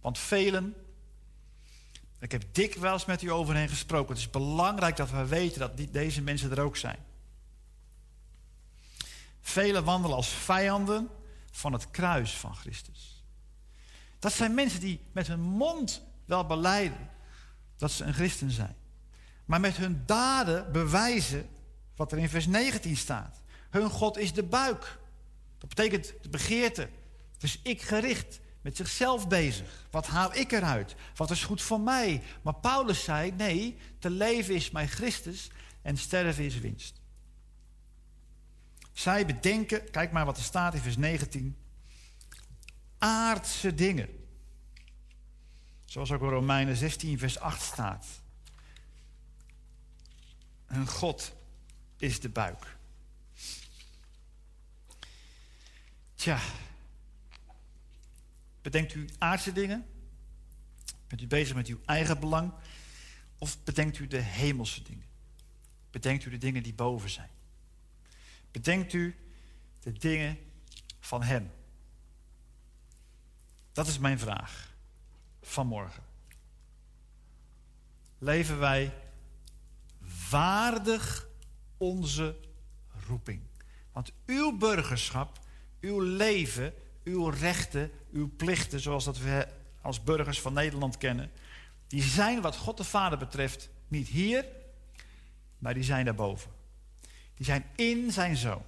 Want 0.00 0.18
velen, 0.18 0.74
ik 2.18 2.32
heb 2.32 2.44
dikwijls 2.52 3.04
met 3.04 3.22
u 3.22 3.30
overheen 3.30 3.68
gesproken. 3.68 4.08
Het 4.08 4.18
is 4.18 4.30
belangrijk 4.30 4.96
dat 4.96 5.10
we 5.10 5.26
weten 5.26 5.60
dat 5.60 5.92
deze 5.92 6.22
mensen 6.22 6.50
er 6.50 6.60
ook 6.60 6.76
zijn. 6.76 6.98
Velen 9.40 9.84
wandelen 9.84 10.16
als 10.16 10.28
vijanden 10.28 11.08
van 11.50 11.72
het 11.72 11.90
kruis 11.90 12.36
van 12.36 12.54
Christus. 12.54 13.22
Dat 14.18 14.32
zijn 14.32 14.54
mensen 14.54 14.80
die 14.80 15.00
met 15.12 15.26
hun 15.26 15.40
mond 15.40 16.02
wel 16.24 16.46
beleiden 16.46 17.10
dat 17.76 17.92
ze 17.92 18.04
een 18.04 18.14
christen 18.14 18.50
zijn. 18.50 18.76
Maar 19.44 19.60
met 19.60 19.76
hun 19.76 20.02
daden 20.06 20.72
bewijzen 20.72 21.48
wat 21.96 22.12
er 22.12 22.18
in 22.18 22.28
vers 22.28 22.46
19 22.46 22.96
staat. 22.96 23.42
Hun 23.70 23.90
God 23.90 24.18
is 24.18 24.32
de 24.32 24.42
buik. 24.42 24.98
Dat 25.58 25.68
betekent 25.68 26.12
de 26.22 26.28
begeerte. 26.28 26.88
Dus 27.38 27.58
ik 27.62 27.82
gericht, 27.82 28.40
met 28.68 28.76
zichzelf 28.76 29.28
bezig. 29.28 29.86
Wat 29.90 30.06
haal 30.06 30.34
ik 30.34 30.52
eruit? 30.52 30.94
Wat 31.14 31.30
is 31.30 31.44
goed 31.44 31.62
voor 31.62 31.80
mij? 31.80 32.22
Maar 32.42 32.54
Paulus 32.54 33.04
zei, 33.04 33.32
nee, 33.32 33.78
te 33.98 34.10
leven 34.10 34.54
is 34.54 34.70
mij 34.70 34.88
Christus 34.88 35.50
en 35.82 35.96
sterven 35.96 36.44
is 36.44 36.58
winst. 36.58 37.00
Zij 38.92 39.26
bedenken, 39.26 39.90
kijk 39.90 40.12
maar 40.12 40.24
wat 40.24 40.36
er 40.36 40.42
staat 40.42 40.74
in 40.74 40.80
vers 40.80 40.96
19, 40.96 41.56
aardse 42.98 43.74
dingen. 43.74 44.08
Zoals 45.84 46.12
ook 46.12 46.22
in 46.22 46.28
Romeinen 46.28 46.76
16, 46.76 47.18
vers 47.18 47.38
8 47.38 47.62
staat. 47.62 48.06
Hun 50.66 50.88
God 50.88 51.32
is 51.96 52.20
de 52.20 52.28
buik. 52.28 52.76
Tja, 56.14 56.40
bedenkt 58.70 58.94
u 58.94 59.08
aardse 59.18 59.52
dingen? 59.52 59.86
Bent 61.06 61.22
u 61.22 61.26
bezig 61.26 61.54
met 61.54 61.66
uw 61.66 61.80
eigen 61.84 62.20
belang? 62.20 62.52
Of 63.38 63.64
bedenkt 63.64 63.98
u 63.98 64.06
de 64.06 64.18
hemelse 64.18 64.82
dingen? 64.82 65.06
Bedenkt 65.90 66.24
u 66.24 66.30
de 66.30 66.38
dingen 66.38 66.62
die 66.62 66.74
boven 66.74 67.10
zijn? 67.10 67.30
Bedenkt 68.50 68.92
u 68.92 69.16
de 69.80 69.92
dingen 69.92 70.38
van 71.00 71.22
Hem? 71.22 71.50
Dat 73.72 73.86
is 73.86 73.98
mijn 73.98 74.18
vraag 74.18 74.74
vanmorgen. 75.42 76.02
Leven 78.18 78.58
wij 78.58 78.94
waardig 80.30 81.28
onze 81.76 82.36
roeping? 83.06 83.42
Want 83.92 84.12
uw 84.26 84.56
burgerschap, 84.58 85.38
uw 85.80 86.00
leven, 86.00 86.74
uw 87.08 87.28
rechten, 87.28 87.90
uw 88.12 88.30
plichten, 88.36 88.80
zoals 88.80 89.04
dat 89.04 89.18
we 89.18 89.48
als 89.80 90.02
burgers 90.02 90.40
van 90.40 90.52
Nederland 90.52 90.96
kennen, 90.96 91.30
die 91.86 92.02
zijn 92.02 92.40
wat 92.40 92.56
God 92.56 92.76
de 92.76 92.84
Vader 92.84 93.18
betreft 93.18 93.70
niet 93.88 94.08
hier, 94.08 94.46
maar 95.58 95.74
die 95.74 95.82
zijn 95.82 96.04
daarboven. 96.04 96.50
Die 97.34 97.46
zijn 97.46 97.64
in 97.76 98.12
zijn 98.12 98.36
zoon. 98.36 98.62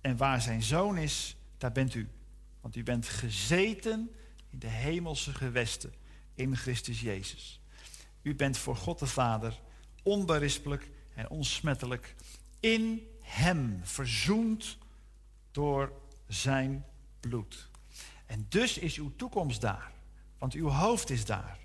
En 0.00 0.16
waar 0.16 0.40
zijn 0.40 0.62
zoon 0.62 0.98
is, 0.98 1.36
daar 1.58 1.72
bent 1.72 1.94
u. 1.94 2.08
Want 2.60 2.76
u 2.76 2.82
bent 2.82 3.06
gezeten 3.06 4.10
in 4.50 4.58
de 4.58 4.66
hemelse 4.66 5.34
gewesten 5.34 5.92
in 6.34 6.56
Christus 6.56 7.00
Jezus. 7.00 7.60
U 8.22 8.34
bent 8.34 8.58
voor 8.58 8.76
God 8.76 8.98
de 8.98 9.06
Vader 9.06 9.60
onberispelijk 10.02 10.90
en 11.14 11.30
onsmettelijk 11.30 12.14
in 12.60 13.08
Hem, 13.20 13.80
verzoend 13.82 14.78
door 15.50 15.92
zijn 16.28 16.84
bloed. 17.28 17.68
En 18.26 18.46
dus 18.48 18.78
is 18.78 18.96
uw 18.96 19.16
toekomst 19.16 19.60
daar, 19.60 19.90
want 20.38 20.52
uw 20.52 20.68
hoofd 20.68 21.10
is 21.10 21.24
daar. 21.24 21.58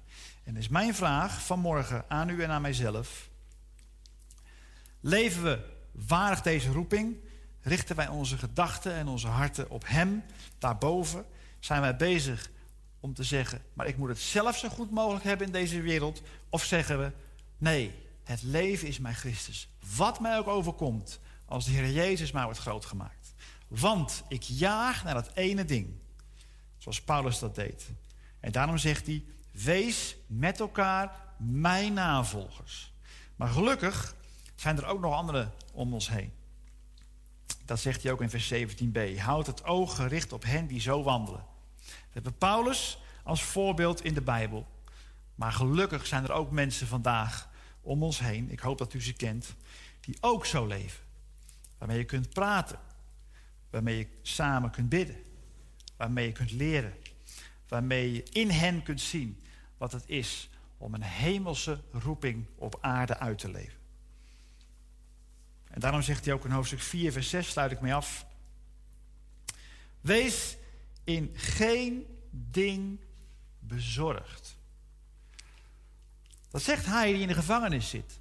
En 0.44 0.56
is 0.56 0.68
mijn 0.68 0.96
vraag 0.96 1.46
vanmorgen 1.46 2.06
aan 2.08 2.30
u 2.30 2.44
en 2.44 2.50
aan 2.50 2.62
mijzelf. 2.62 3.30
Leven 5.00 5.44
we 5.44 5.78
waardig 5.92 6.42
deze 6.42 6.72
roeping? 6.72 7.18
Richten 7.62 7.96
wij 7.96 8.08
onze 8.08 8.38
gedachten 8.38 8.94
en 8.94 9.08
onze 9.08 9.28
harten 9.28 9.70
op 9.70 9.84
Hem, 9.88 10.24
daarboven? 10.58 11.26
Zijn 11.60 11.82
wij 11.82 11.96
bezig 11.96 12.50
om 13.00 13.14
te 13.14 13.24
zeggen, 13.24 13.62
maar 13.74 13.88
ik 13.88 13.98
moet 13.98 14.10
het 14.10 14.20
zelf 14.20 14.58
zo 14.58 14.70
goed 14.70 14.92
mogelijk 14.92 15.24
hebben 15.24 15.46
in 15.48 15.54
deze 15.54 15.82
wereld? 15.82 16.22
Of 16.50 16.64
zeggen 16.64 17.00
we, 17.00 17.12
nee, 17.58 17.94
het 18.24 18.42
leven 18.42 18.88
is 18.88 19.00
mijn 19.00 19.16
Christus. 19.16 19.70
Wat 19.96 20.20
mij 20.20 20.38
ook 20.38 20.48
overkomt, 20.48 21.20
als 21.46 21.66
de 21.66 21.72
Heer 21.72 21.92
Jezus 21.92 22.32
mij 22.32 22.44
wordt 22.44 22.60
groot 22.60 22.86
gemaakt. 22.86 23.19
Want 23.70 24.24
ik 24.28 24.44
jaag 24.44 25.04
naar 25.04 25.14
dat 25.14 25.32
ene 25.34 25.66
ding. 25.66 26.00
Zoals 26.78 27.02
Paulus 27.02 27.40
dat 27.40 27.56
deed. 27.56 27.92
En 28.40 28.52
daarom 28.52 28.78
zegt 28.78 29.06
hij, 29.06 29.24
wees 29.52 30.16
met 30.28 30.60
elkaar 30.60 31.12
mijn 31.38 31.94
navolgers. 31.94 32.94
Maar 33.36 33.50
gelukkig 33.50 34.16
zijn 34.56 34.78
er 34.78 34.86
ook 34.86 35.00
nog 35.00 35.14
anderen 35.14 35.54
om 35.74 35.94
ons 35.94 36.10
heen. 36.10 36.32
Dat 37.66 37.80
zegt 37.80 38.04
hij 38.04 38.12
ook 38.12 38.22
in 38.22 38.30
vers 38.30 38.54
17b. 38.54 39.18
Houd 39.18 39.48
het 39.48 39.64
oog 39.64 39.96
gericht 39.96 40.34
op 40.34 40.44
hen 40.44 40.68
die 40.68 40.80
zo 40.82 41.04
wandelen. 41.04 41.46
We 41.86 41.94
hebben 42.10 42.38
Paulus 42.38 43.00
als 43.24 43.44
voorbeeld 43.44 44.04
in 44.04 44.14
de 44.14 44.22
Bijbel. 44.22 44.68
Maar 45.36 45.52
gelukkig 45.52 46.06
zijn 46.06 46.24
er 46.24 46.32
ook 46.32 46.52
mensen 46.52 46.88
vandaag 46.88 47.50
om 47.82 48.04
ons 48.04 48.20
heen, 48.20 48.52
ik 48.52 48.60
hoop 48.60 48.78
dat 48.78 48.94
u 48.94 49.02
ze 49.02 49.14
kent, 49.14 49.56
die 50.00 50.18
ook 50.20 50.46
zo 50.46 50.66
leven. 50.66 51.04
Waarmee 51.78 51.98
je 51.98 52.04
kunt 52.04 52.30
praten, 52.30 52.80
waarmee 53.70 53.98
je 53.98 54.08
samen 54.22 54.72
kunt 54.72 54.90
bidden, 54.90 55.24
waarmee 55.98 56.26
je 56.26 56.32
kunt 56.32 56.52
leren, 56.52 56.94
waarmee 57.68 58.14
je 58.14 58.24
in 58.24 58.50
hen 58.50 58.84
kunt 58.84 59.02
zien 59.02 59.44
wat 59.78 59.92
het 59.92 60.04
is 60.06 60.50
om 60.78 60.94
een 60.94 61.04
hemelse 61.04 61.82
roeping 61.92 62.46
op 62.56 62.78
aarde 62.82 63.18
uit 63.18 63.38
te 63.38 63.52
leven. 63.52 63.80
En 65.70 65.80
daarom 65.80 66.02
zegt 66.02 66.26
hij 66.26 66.34
ook 66.34 66.46
in 66.46 66.52
hoofdstuk 66.52 66.80
4, 66.80 67.12
vers 67.12 67.30
6, 67.30 67.50
sluit 67.50 67.72
ik 67.72 67.82
mee 67.82 67.94
af. 67.94 68.26
Wees 70.02 70.58
in 71.04 71.32
geen 71.34 72.06
ding 72.30 73.00
bezorgd. 73.60 74.58
Dat 76.50 76.62
zegt 76.62 76.86
hij 76.86 77.12
die 77.12 77.22
in 77.22 77.28
de 77.28 77.34
gevangenis 77.34 77.90
zit. 77.90 78.20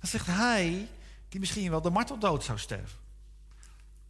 Dat 0.00 0.10
zegt 0.10 0.26
hij 0.26 0.88
die 1.28 1.40
misschien 1.40 1.70
wel 1.70 1.80
de 1.80 1.90
marteldood 1.90 2.44
zou 2.44 2.58
sterven. 2.58 2.98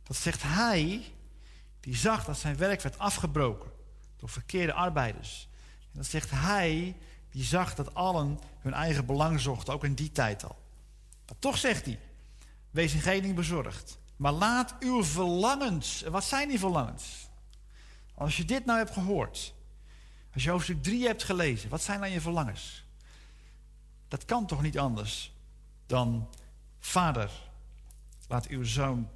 Dat 0.06 0.16
zegt 0.16 0.42
hij 0.42 1.12
die 1.80 1.96
zag 1.96 2.24
dat 2.24 2.38
zijn 2.38 2.56
werk 2.56 2.82
werd 2.82 2.98
afgebroken 2.98 3.70
door 4.16 4.28
verkeerde 4.28 4.72
arbeiders. 4.72 5.48
En 5.80 5.98
dat 5.98 6.06
zegt 6.06 6.30
hij 6.30 6.96
die 7.30 7.44
zag 7.44 7.74
dat 7.74 7.94
allen 7.94 8.38
hun 8.58 8.74
eigen 8.74 9.06
belang 9.06 9.40
zochten, 9.40 9.74
ook 9.74 9.84
in 9.84 9.94
die 9.94 10.12
tijd 10.12 10.44
al. 10.44 10.62
Maar 11.26 11.38
toch 11.38 11.58
zegt 11.58 11.84
hij, 11.84 12.00
wees 12.70 12.94
in 12.94 13.00
geen 13.00 13.22
ding 13.22 13.34
bezorgd. 13.34 13.98
Maar 14.16 14.32
laat 14.32 14.74
uw 14.80 15.04
verlangens, 15.04 16.02
wat 16.02 16.24
zijn 16.24 16.48
die 16.48 16.58
verlangens? 16.58 17.28
Als 18.14 18.36
je 18.36 18.44
dit 18.44 18.64
nou 18.64 18.78
hebt 18.78 18.92
gehoord, 18.92 19.54
als 20.34 20.44
je 20.44 20.50
hoofdstuk 20.50 20.82
3 20.82 21.06
hebt 21.06 21.22
gelezen, 21.22 21.70
wat 21.70 21.82
zijn 21.82 22.00
dan 22.00 22.10
je 22.10 22.20
verlangens? 22.20 22.84
Dat 24.08 24.24
kan 24.24 24.46
toch 24.46 24.62
niet 24.62 24.78
anders 24.78 25.32
dan: 25.86 26.28
Vader, 26.78 27.30
laat 28.28 28.46
uw 28.46 28.64
zoon 28.64 29.08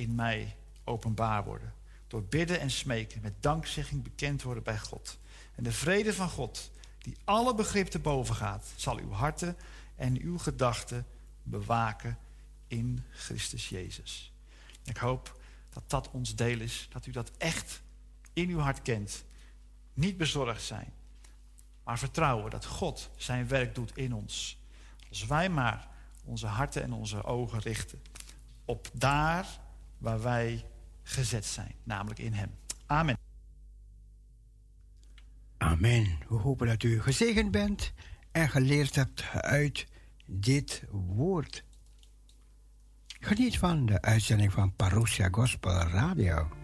in 0.00 0.14
mij 0.14 0.56
openbaar 0.84 1.44
worden. 1.44 1.74
Door 2.06 2.24
bidden 2.24 2.60
en 2.60 2.70
smeken, 2.70 3.20
met 3.20 3.42
dankzegging 3.42 4.02
bekend 4.02 4.42
worden 4.42 4.62
bij 4.62 4.78
God. 4.78 5.18
En 5.54 5.62
de 5.62 5.72
vrede 5.72 6.14
van 6.14 6.28
God, 6.28 6.70
die 6.98 7.16
alle 7.24 7.54
begrip 7.54 7.86
te 7.86 7.98
boven 7.98 8.34
gaat, 8.34 8.72
zal 8.76 8.98
uw 8.98 9.10
harten 9.10 9.56
en 9.96 10.20
uw 10.20 10.38
gedachten 10.38 11.06
bewaken 11.42 12.18
in 12.66 13.04
Christus 13.10 13.68
Jezus. 13.68 14.32
Ik 14.84 14.96
hoop 14.96 15.40
dat 15.70 15.82
dat 15.86 16.10
ons 16.10 16.34
deel 16.34 16.60
is, 16.60 16.88
dat 16.90 17.06
u 17.06 17.10
dat 17.10 17.30
echt 17.36 17.82
in 18.32 18.48
uw 18.48 18.58
hart 18.58 18.82
kent. 18.82 19.24
Niet 19.94 20.16
bezorgd 20.16 20.62
zijn, 20.62 20.92
maar 21.84 21.98
vertrouwen 21.98 22.50
dat 22.50 22.64
God 22.64 23.10
zijn 23.16 23.48
werk 23.48 23.74
doet 23.74 23.96
in 23.96 24.14
ons. 24.14 24.58
Als 25.08 25.26
wij 25.26 25.48
maar 25.48 25.88
onze 26.24 26.46
harten 26.46 26.82
en 26.82 26.92
onze 26.92 27.24
ogen 27.24 27.58
richten 27.58 28.02
op 28.64 28.90
daar 28.92 29.60
waar 30.00 30.22
wij 30.22 30.64
gezet 31.02 31.44
zijn, 31.44 31.74
namelijk 31.82 32.18
in 32.18 32.32
Hem. 32.32 32.50
Amen. 32.86 33.18
Amen. 35.58 36.18
We 36.28 36.34
hopen 36.34 36.66
dat 36.66 36.82
u 36.82 37.02
gezegend 37.02 37.50
bent 37.50 37.92
en 38.32 38.48
geleerd 38.48 38.94
hebt 38.94 39.24
uit 39.32 39.86
dit 40.26 40.84
woord. 40.90 41.64
Geniet 43.20 43.58
van 43.58 43.86
de 43.86 44.02
uitzending 44.02 44.52
van 44.52 44.74
Parousia 44.76 45.28
Gospel 45.30 45.72
Radio. 45.72 46.59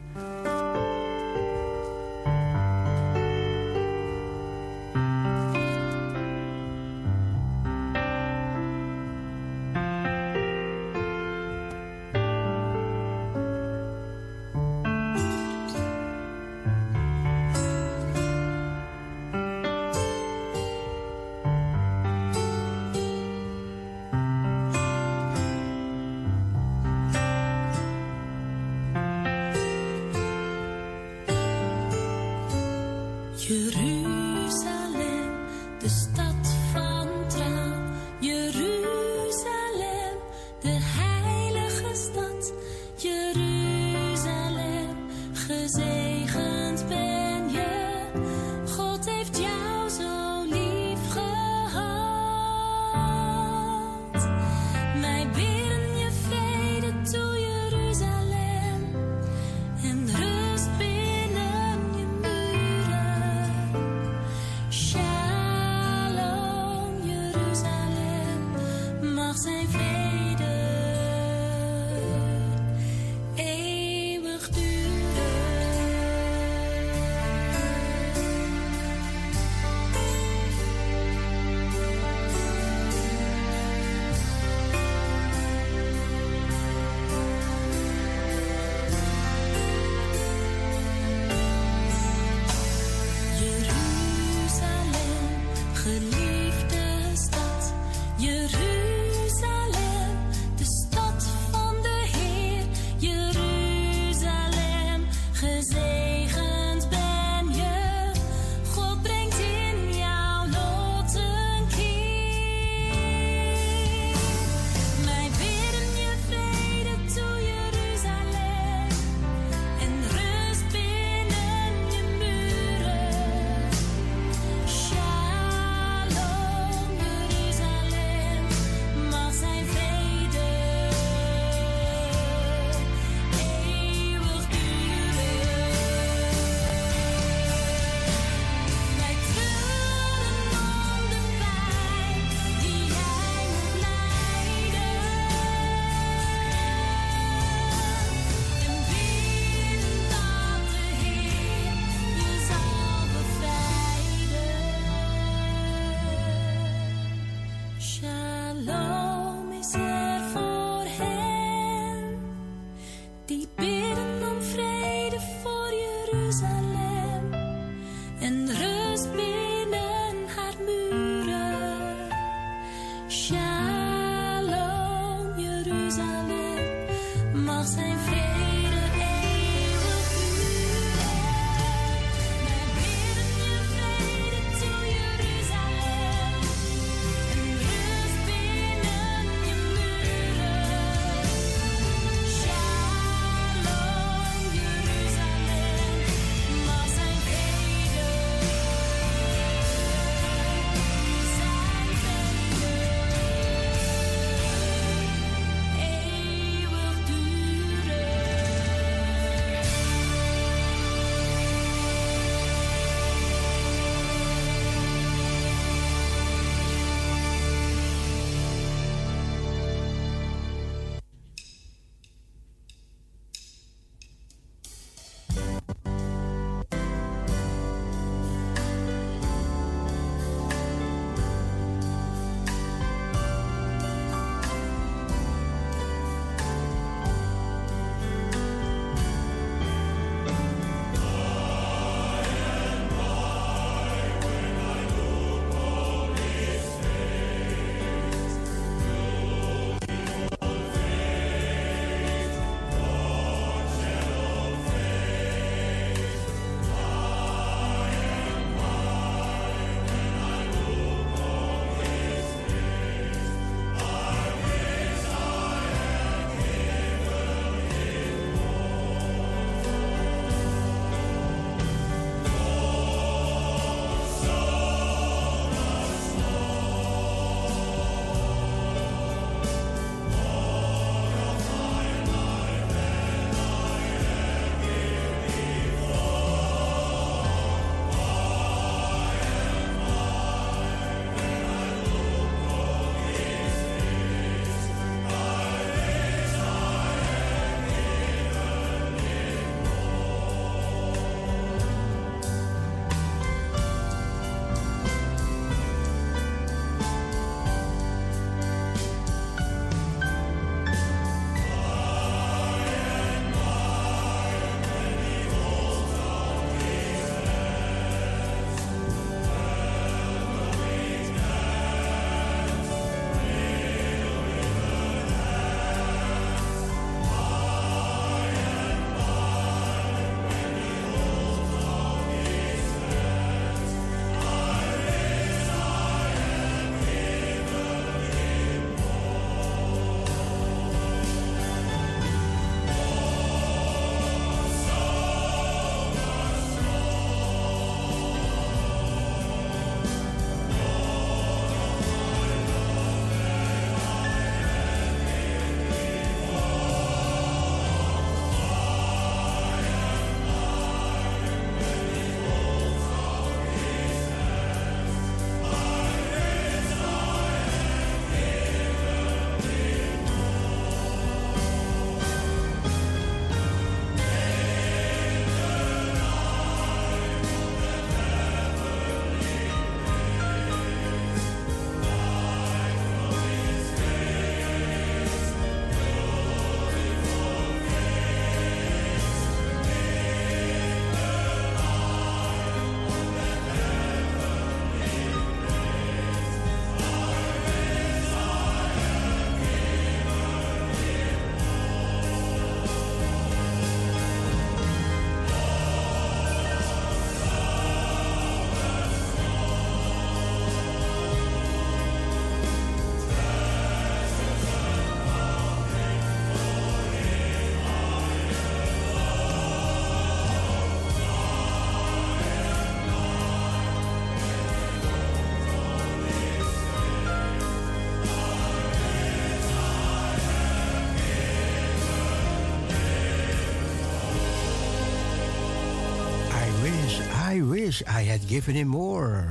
Wish 437.77 437.89
I 437.89 438.11
had 438.11 438.21
given 438.27 438.55
him 438.55 438.69
more. 438.69 439.25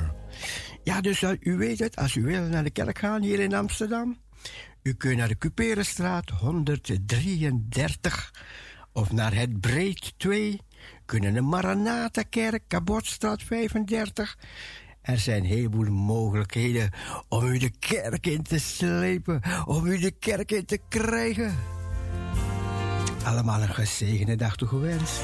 Ja, 0.84 1.02
dus 1.02 1.22
uh, 1.22 1.32
u 1.40 1.58
weet 1.58 1.80
het, 1.80 1.96
als 1.96 2.16
u 2.16 2.24
wil 2.24 2.42
naar 2.42 2.64
de 2.64 2.70
kerk 2.70 3.00
gaan 3.00 3.22
hier 3.22 3.40
in 3.40 3.54
Amsterdam. 3.54 4.18
U 4.84 4.94
kunt 4.94 5.18
naar 5.18 5.28
de 5.28 5.38
Cuperenstraat 5.38 6.30
133 6.30 8.34
of 8.94 9.12
naar 9.12 9.34
het 9.34 9.60
Breed 9.60 10.14
2. 10.18 10.62
Kunnen 11.06 11.34
de 11.34 11.42
Maranatha-kerk, 11.42 12.64
Kabotstraat 12.68 13.44
35. 13.44 14.38
Er 15.02 15.18
zijn 15.18 15.44
een 15.44 15.50
heleboel 15.50 15.92
mogelijkheden 15.92 16.90
om 17.28 17.46
u 17.46 17.58
de 17.58 17.72
kerk 17.80 18.28
in 18.28 18.44
te 18.44 18.60
slepen, 18.60 19.42
om 19.66 19.86
u 19.86 19.98
de 19.98 20.12
kerk 20.12 20.52
in 20.52 20.66
te 20.66 20.80
krijgen. 20.90 21.56
Allemaal 23.24 23.62
een 23.62 23.74
gezegende 23.74 24.36
dag 24.36 24.56
toegewenst. 24.56 25.22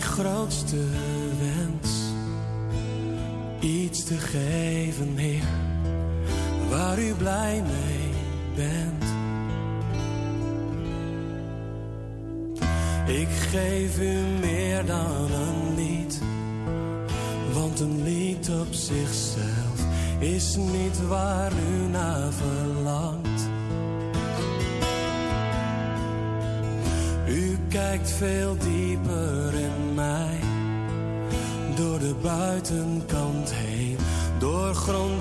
Mijn 0.00 0.12
grootste 0.12 0.84
wens. 1.38 1.90
Iets 3.60 4.04
te 4.04 4.18
geven, 4.18 5.16
Heer. 5.16 5.42
Waar 6.70 6.98
u 6.98 7.14
blij 7.14 7.62
mee 7.62 8.10
bent. 8.54 9.04
Ik 13.06 13.28
geef 13.28 14.00
u 14.00 14.20
meer 14.40 14.86
dan 14.86 15.30
een 15.32 15.74
lied. 15.74 16.20
Want 17.52 17.80
een 17.80 18.02
lied 18.02 18.50
op 18.60 18.72
zichzelf 18.72 19.86
is 20.18 20.56
niet 20.56 21.06
waar 21.08 21.52
u 21.52 21.88
naar 21.90 22.32
verlangt. 22.32 23.48
U 27.28 27.58
kijkt 27.68 28.10
veel 28.10 28.56
dieper 28.58 28.89
buitenkant 32.60 33.52
heen 33.52 33.96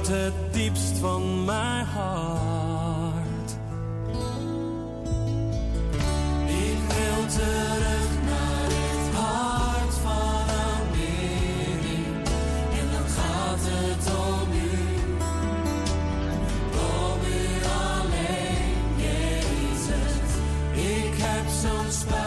het 0.08 0.34
diepst 0.52 0.98
van 0.98 1.46
mijn 1.46 1.86
hart. 1.86 3.52
Ik 6.48 6.80
wil 6.88 7.26
terug 7.28 8.10
naar 8.26 8.70
het 8.70 9.16
hart 9.16 9.94
van 9.94 10.46
Amerika 10.72 12.32
en 12.80 12.88
dan 12.92 13.10
gaat 13.10 13.60
het 13.62 14.06
om 14.16 14.52
u. 14.52 14.80
Om 16.72 17.20
u 17.26 17.66
alleen, 17.82 18.76
Jezus. 18.96 20.30
Ik 20.74 21.14
heb 21.18 21.48
zo'n 21.62 21.92
spijt. 21.92 22.19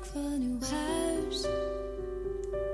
van 0.00 0.40
uw 0.40 0.68
huis, 0.76 1.46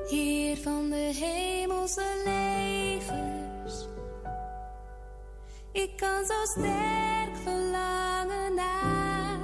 Heer 0.09 0.56
van 0.56 0.90
de 0.90 1.12
hemelse 1.14 2.22
legers, 2.24 3.86
Ik 5.72 5.96
kan 5.96 6.24
zo 6.24 6.44
sterk 6.44 7.36
verlangen 7.42 8.55
naar 8.55 9.38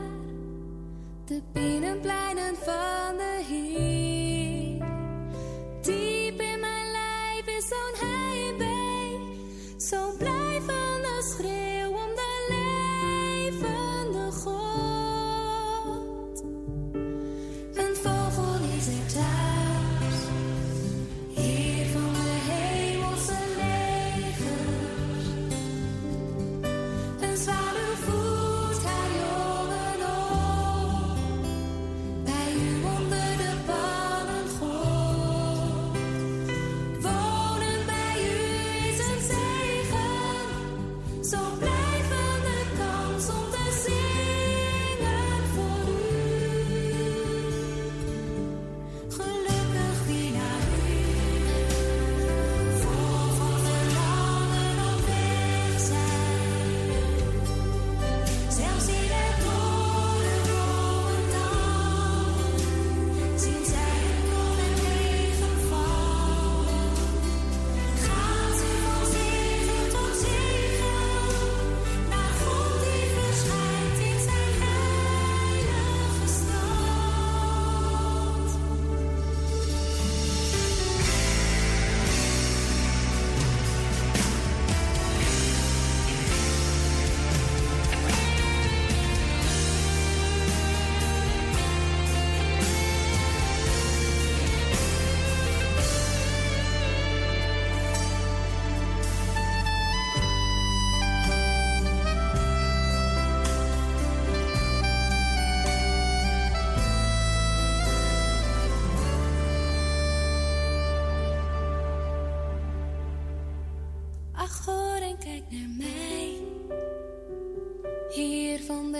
de 1.25 1.43
binnenpleinen 1.53 2.57
van 2.57 3.00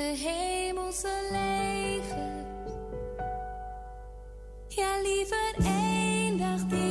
de 0.01 0.17
hemelse 0.17 1.09
legers. 1.31 2.75
Ja, 4.69 5.01
liever 5.03 5.55
één 5.65 6.39
dag 6.39 6.67
die. 6.69 6.90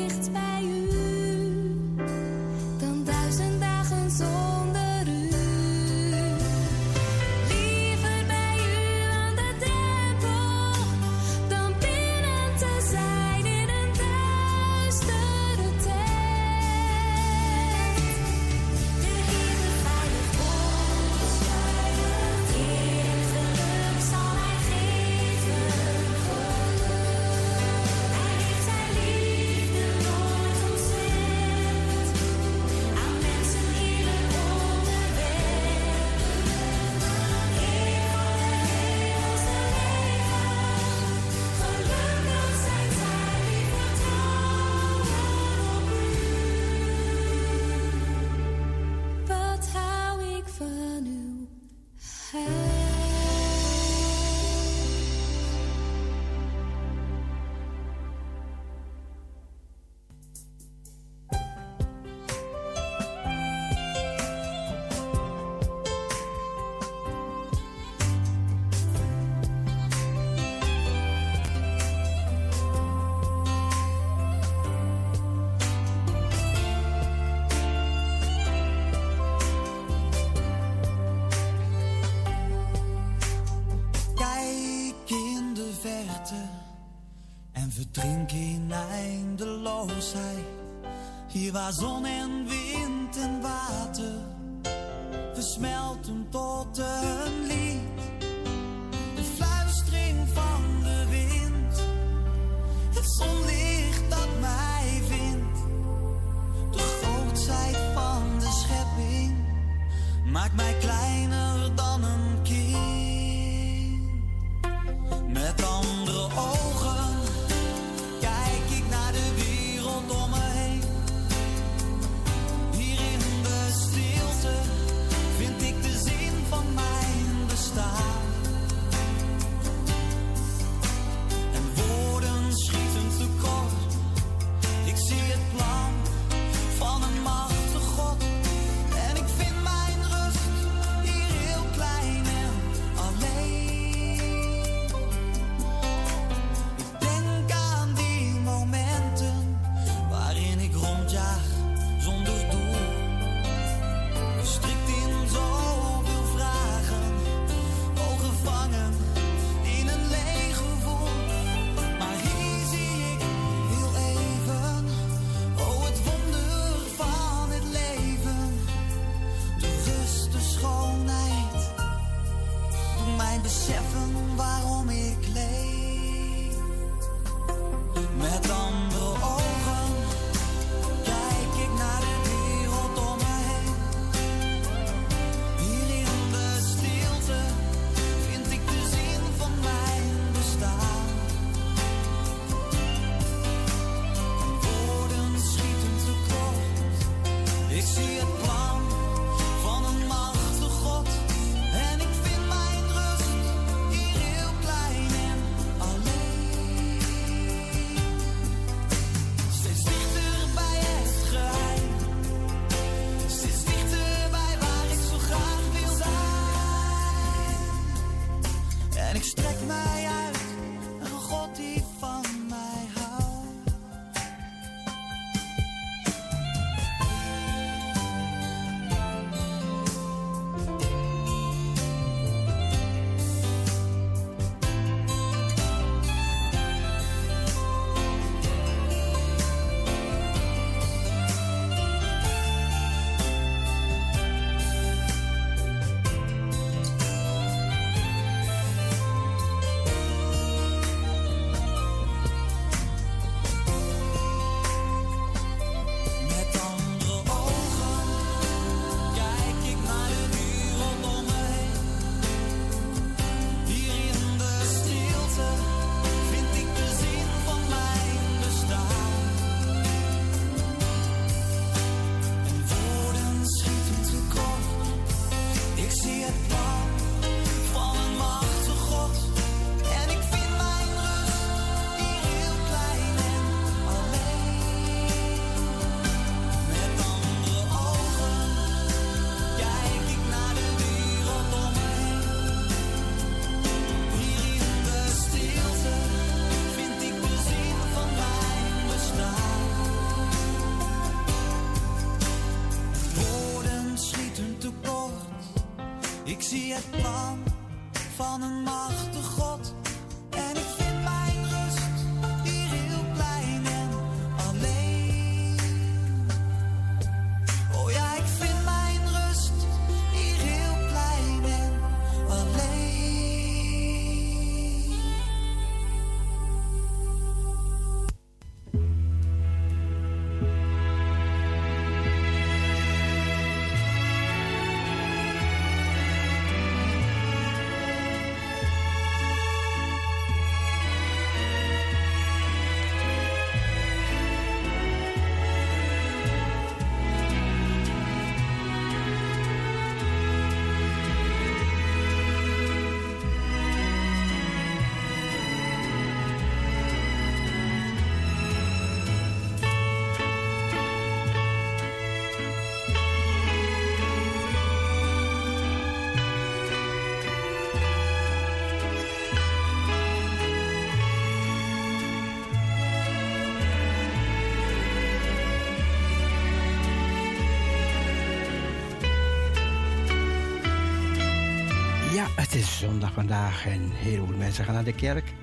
Het 382.50 382.58
is 382.58 382.80
zondag 382.80 383.14
vandaag 383.14 383.66
en 383.66 383.92
heel 383.92 384.26
veel 384.26 384.38
mensen 384.38 384.66
gaan 384.66 384.74
naar 384.74 384.84
de 384.84 384.96
kerk. 384.96 385.34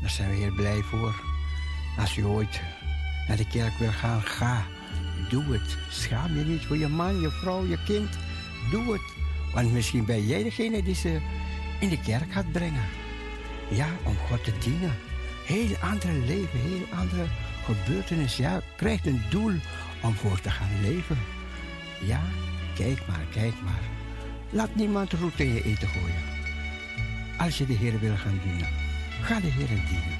Daar 0.00 0.10
zijn 0.10 0.30
we 0.30 0.36
heel 0.36 0.54
blij 0.54 0.82
voor. 0.82 1.14
Als 1.98 2.16
u 2.16 2.24
ooit 2.24 2.60
naar 3.28 3.36
de 3.36 3.46
kerk 3.46 3.78
wil 3.78 3.90
gaan, 3.90 4.22
ga. 4.22 4.66
Doe 5.28 5.44
het. 5.44 5.76
Schaam 5.88 6.38
je 6.38 6.44
niet 6.44 6.64
voor 6.64 6.76
je 6.76 6.88
man, 6.88 7.20
je 7.20 7.30
vrouw, 7.30 7.66
je 7.66 7.78
kind. 7.84 8.08
Doe 8.70 8.92
het. 8.92 9.02
Want 9.52 9.72
misschien 9.72 10.04
ben 10.04 10.26
jij 10.26 10.42
degene 10.42 10.82
die 10.82 10.94
ze 10.94 11.20
in 11.80 11.88
de 11.88 12.00
kerk 12.00 12.32
gaat 12.32 12.52
brengen. 12.52 12.84
Ja, 13.70 13.88
om 14.02 14.16
God 14.16 14.44
te 14.44 14.52
dienen. 14.58 14.94
Heel 15.46 15.76
andere 15.76 16.18
leven, 16.18 16.58
heel 16.58 16.86
andere 16.98 17.26
gebeurtenis. 17.64 18.36
Ja, 18.36 18.60
krijgt 18.76 19.06
een 19.06 19.22
doel 19.30 19.54
om 20.02 20.14
voor 20.14 20.40
te 20.40 20.50
gaan 20.50 20.80
leven. 20.82 21.18
Ja, 22.00 22.22
kijk 22.74 23.06
maar, 23.06 23.24
kijk 23.32 23.54
maar. 23.64 23.82
Laat 24.50 24.74
niemand 24.74 25.12
roet 25.12 25.40
in 25.40 25.54
je 25.54 25.62
eten 25.62 25.88
gooien. 25.88 26.33
Als 27.38 27.58
je 27.58 27.66
de 27.66 27.72
Heer 27.72 27.98
wil 27.98 28.16
gaan 28.16 28.40
dienen, 28.42 28.68
ga 29.22 29.40
de 29.40 29.46
Heer 29.46 29.66
dienen. 29.66 30.18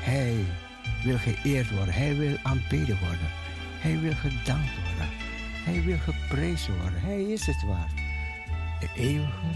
Hij 0.00 0.44
wil 1.04 1.18
geëerd 1.18 1.70
worden, 1.70 1.94
hij 1.94 2.16
wil 2.16 2.36
aanbeden 2.42 2.98
worden. 2.98 3.30
Hij 3.80 4.00
wil 4.00 4.14
gedankt 4.14 4.74
worden. 4.74 5.08
Hij 5.64 5.82
wil 5.82 5.98
geprezen 5.98 6.80
worden. 6.80 7.00
Hij 7.00 7.22
is 7.22 7.46
het 7.46 7.64
waard. 7.66 7.94
De 8.80 8.88
eeuwige, 8.94 9.46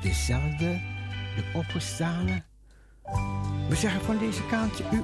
dezelfde, 0.00 0.80
de 1.36 1.44
opgestane. 1.52 2.42
We 3.68 3.76
zeggen 3.76 4.00
van 4.00 4.18
deze 4.18 4.46
kant, 4.46 4.80
u. 4.92 5.02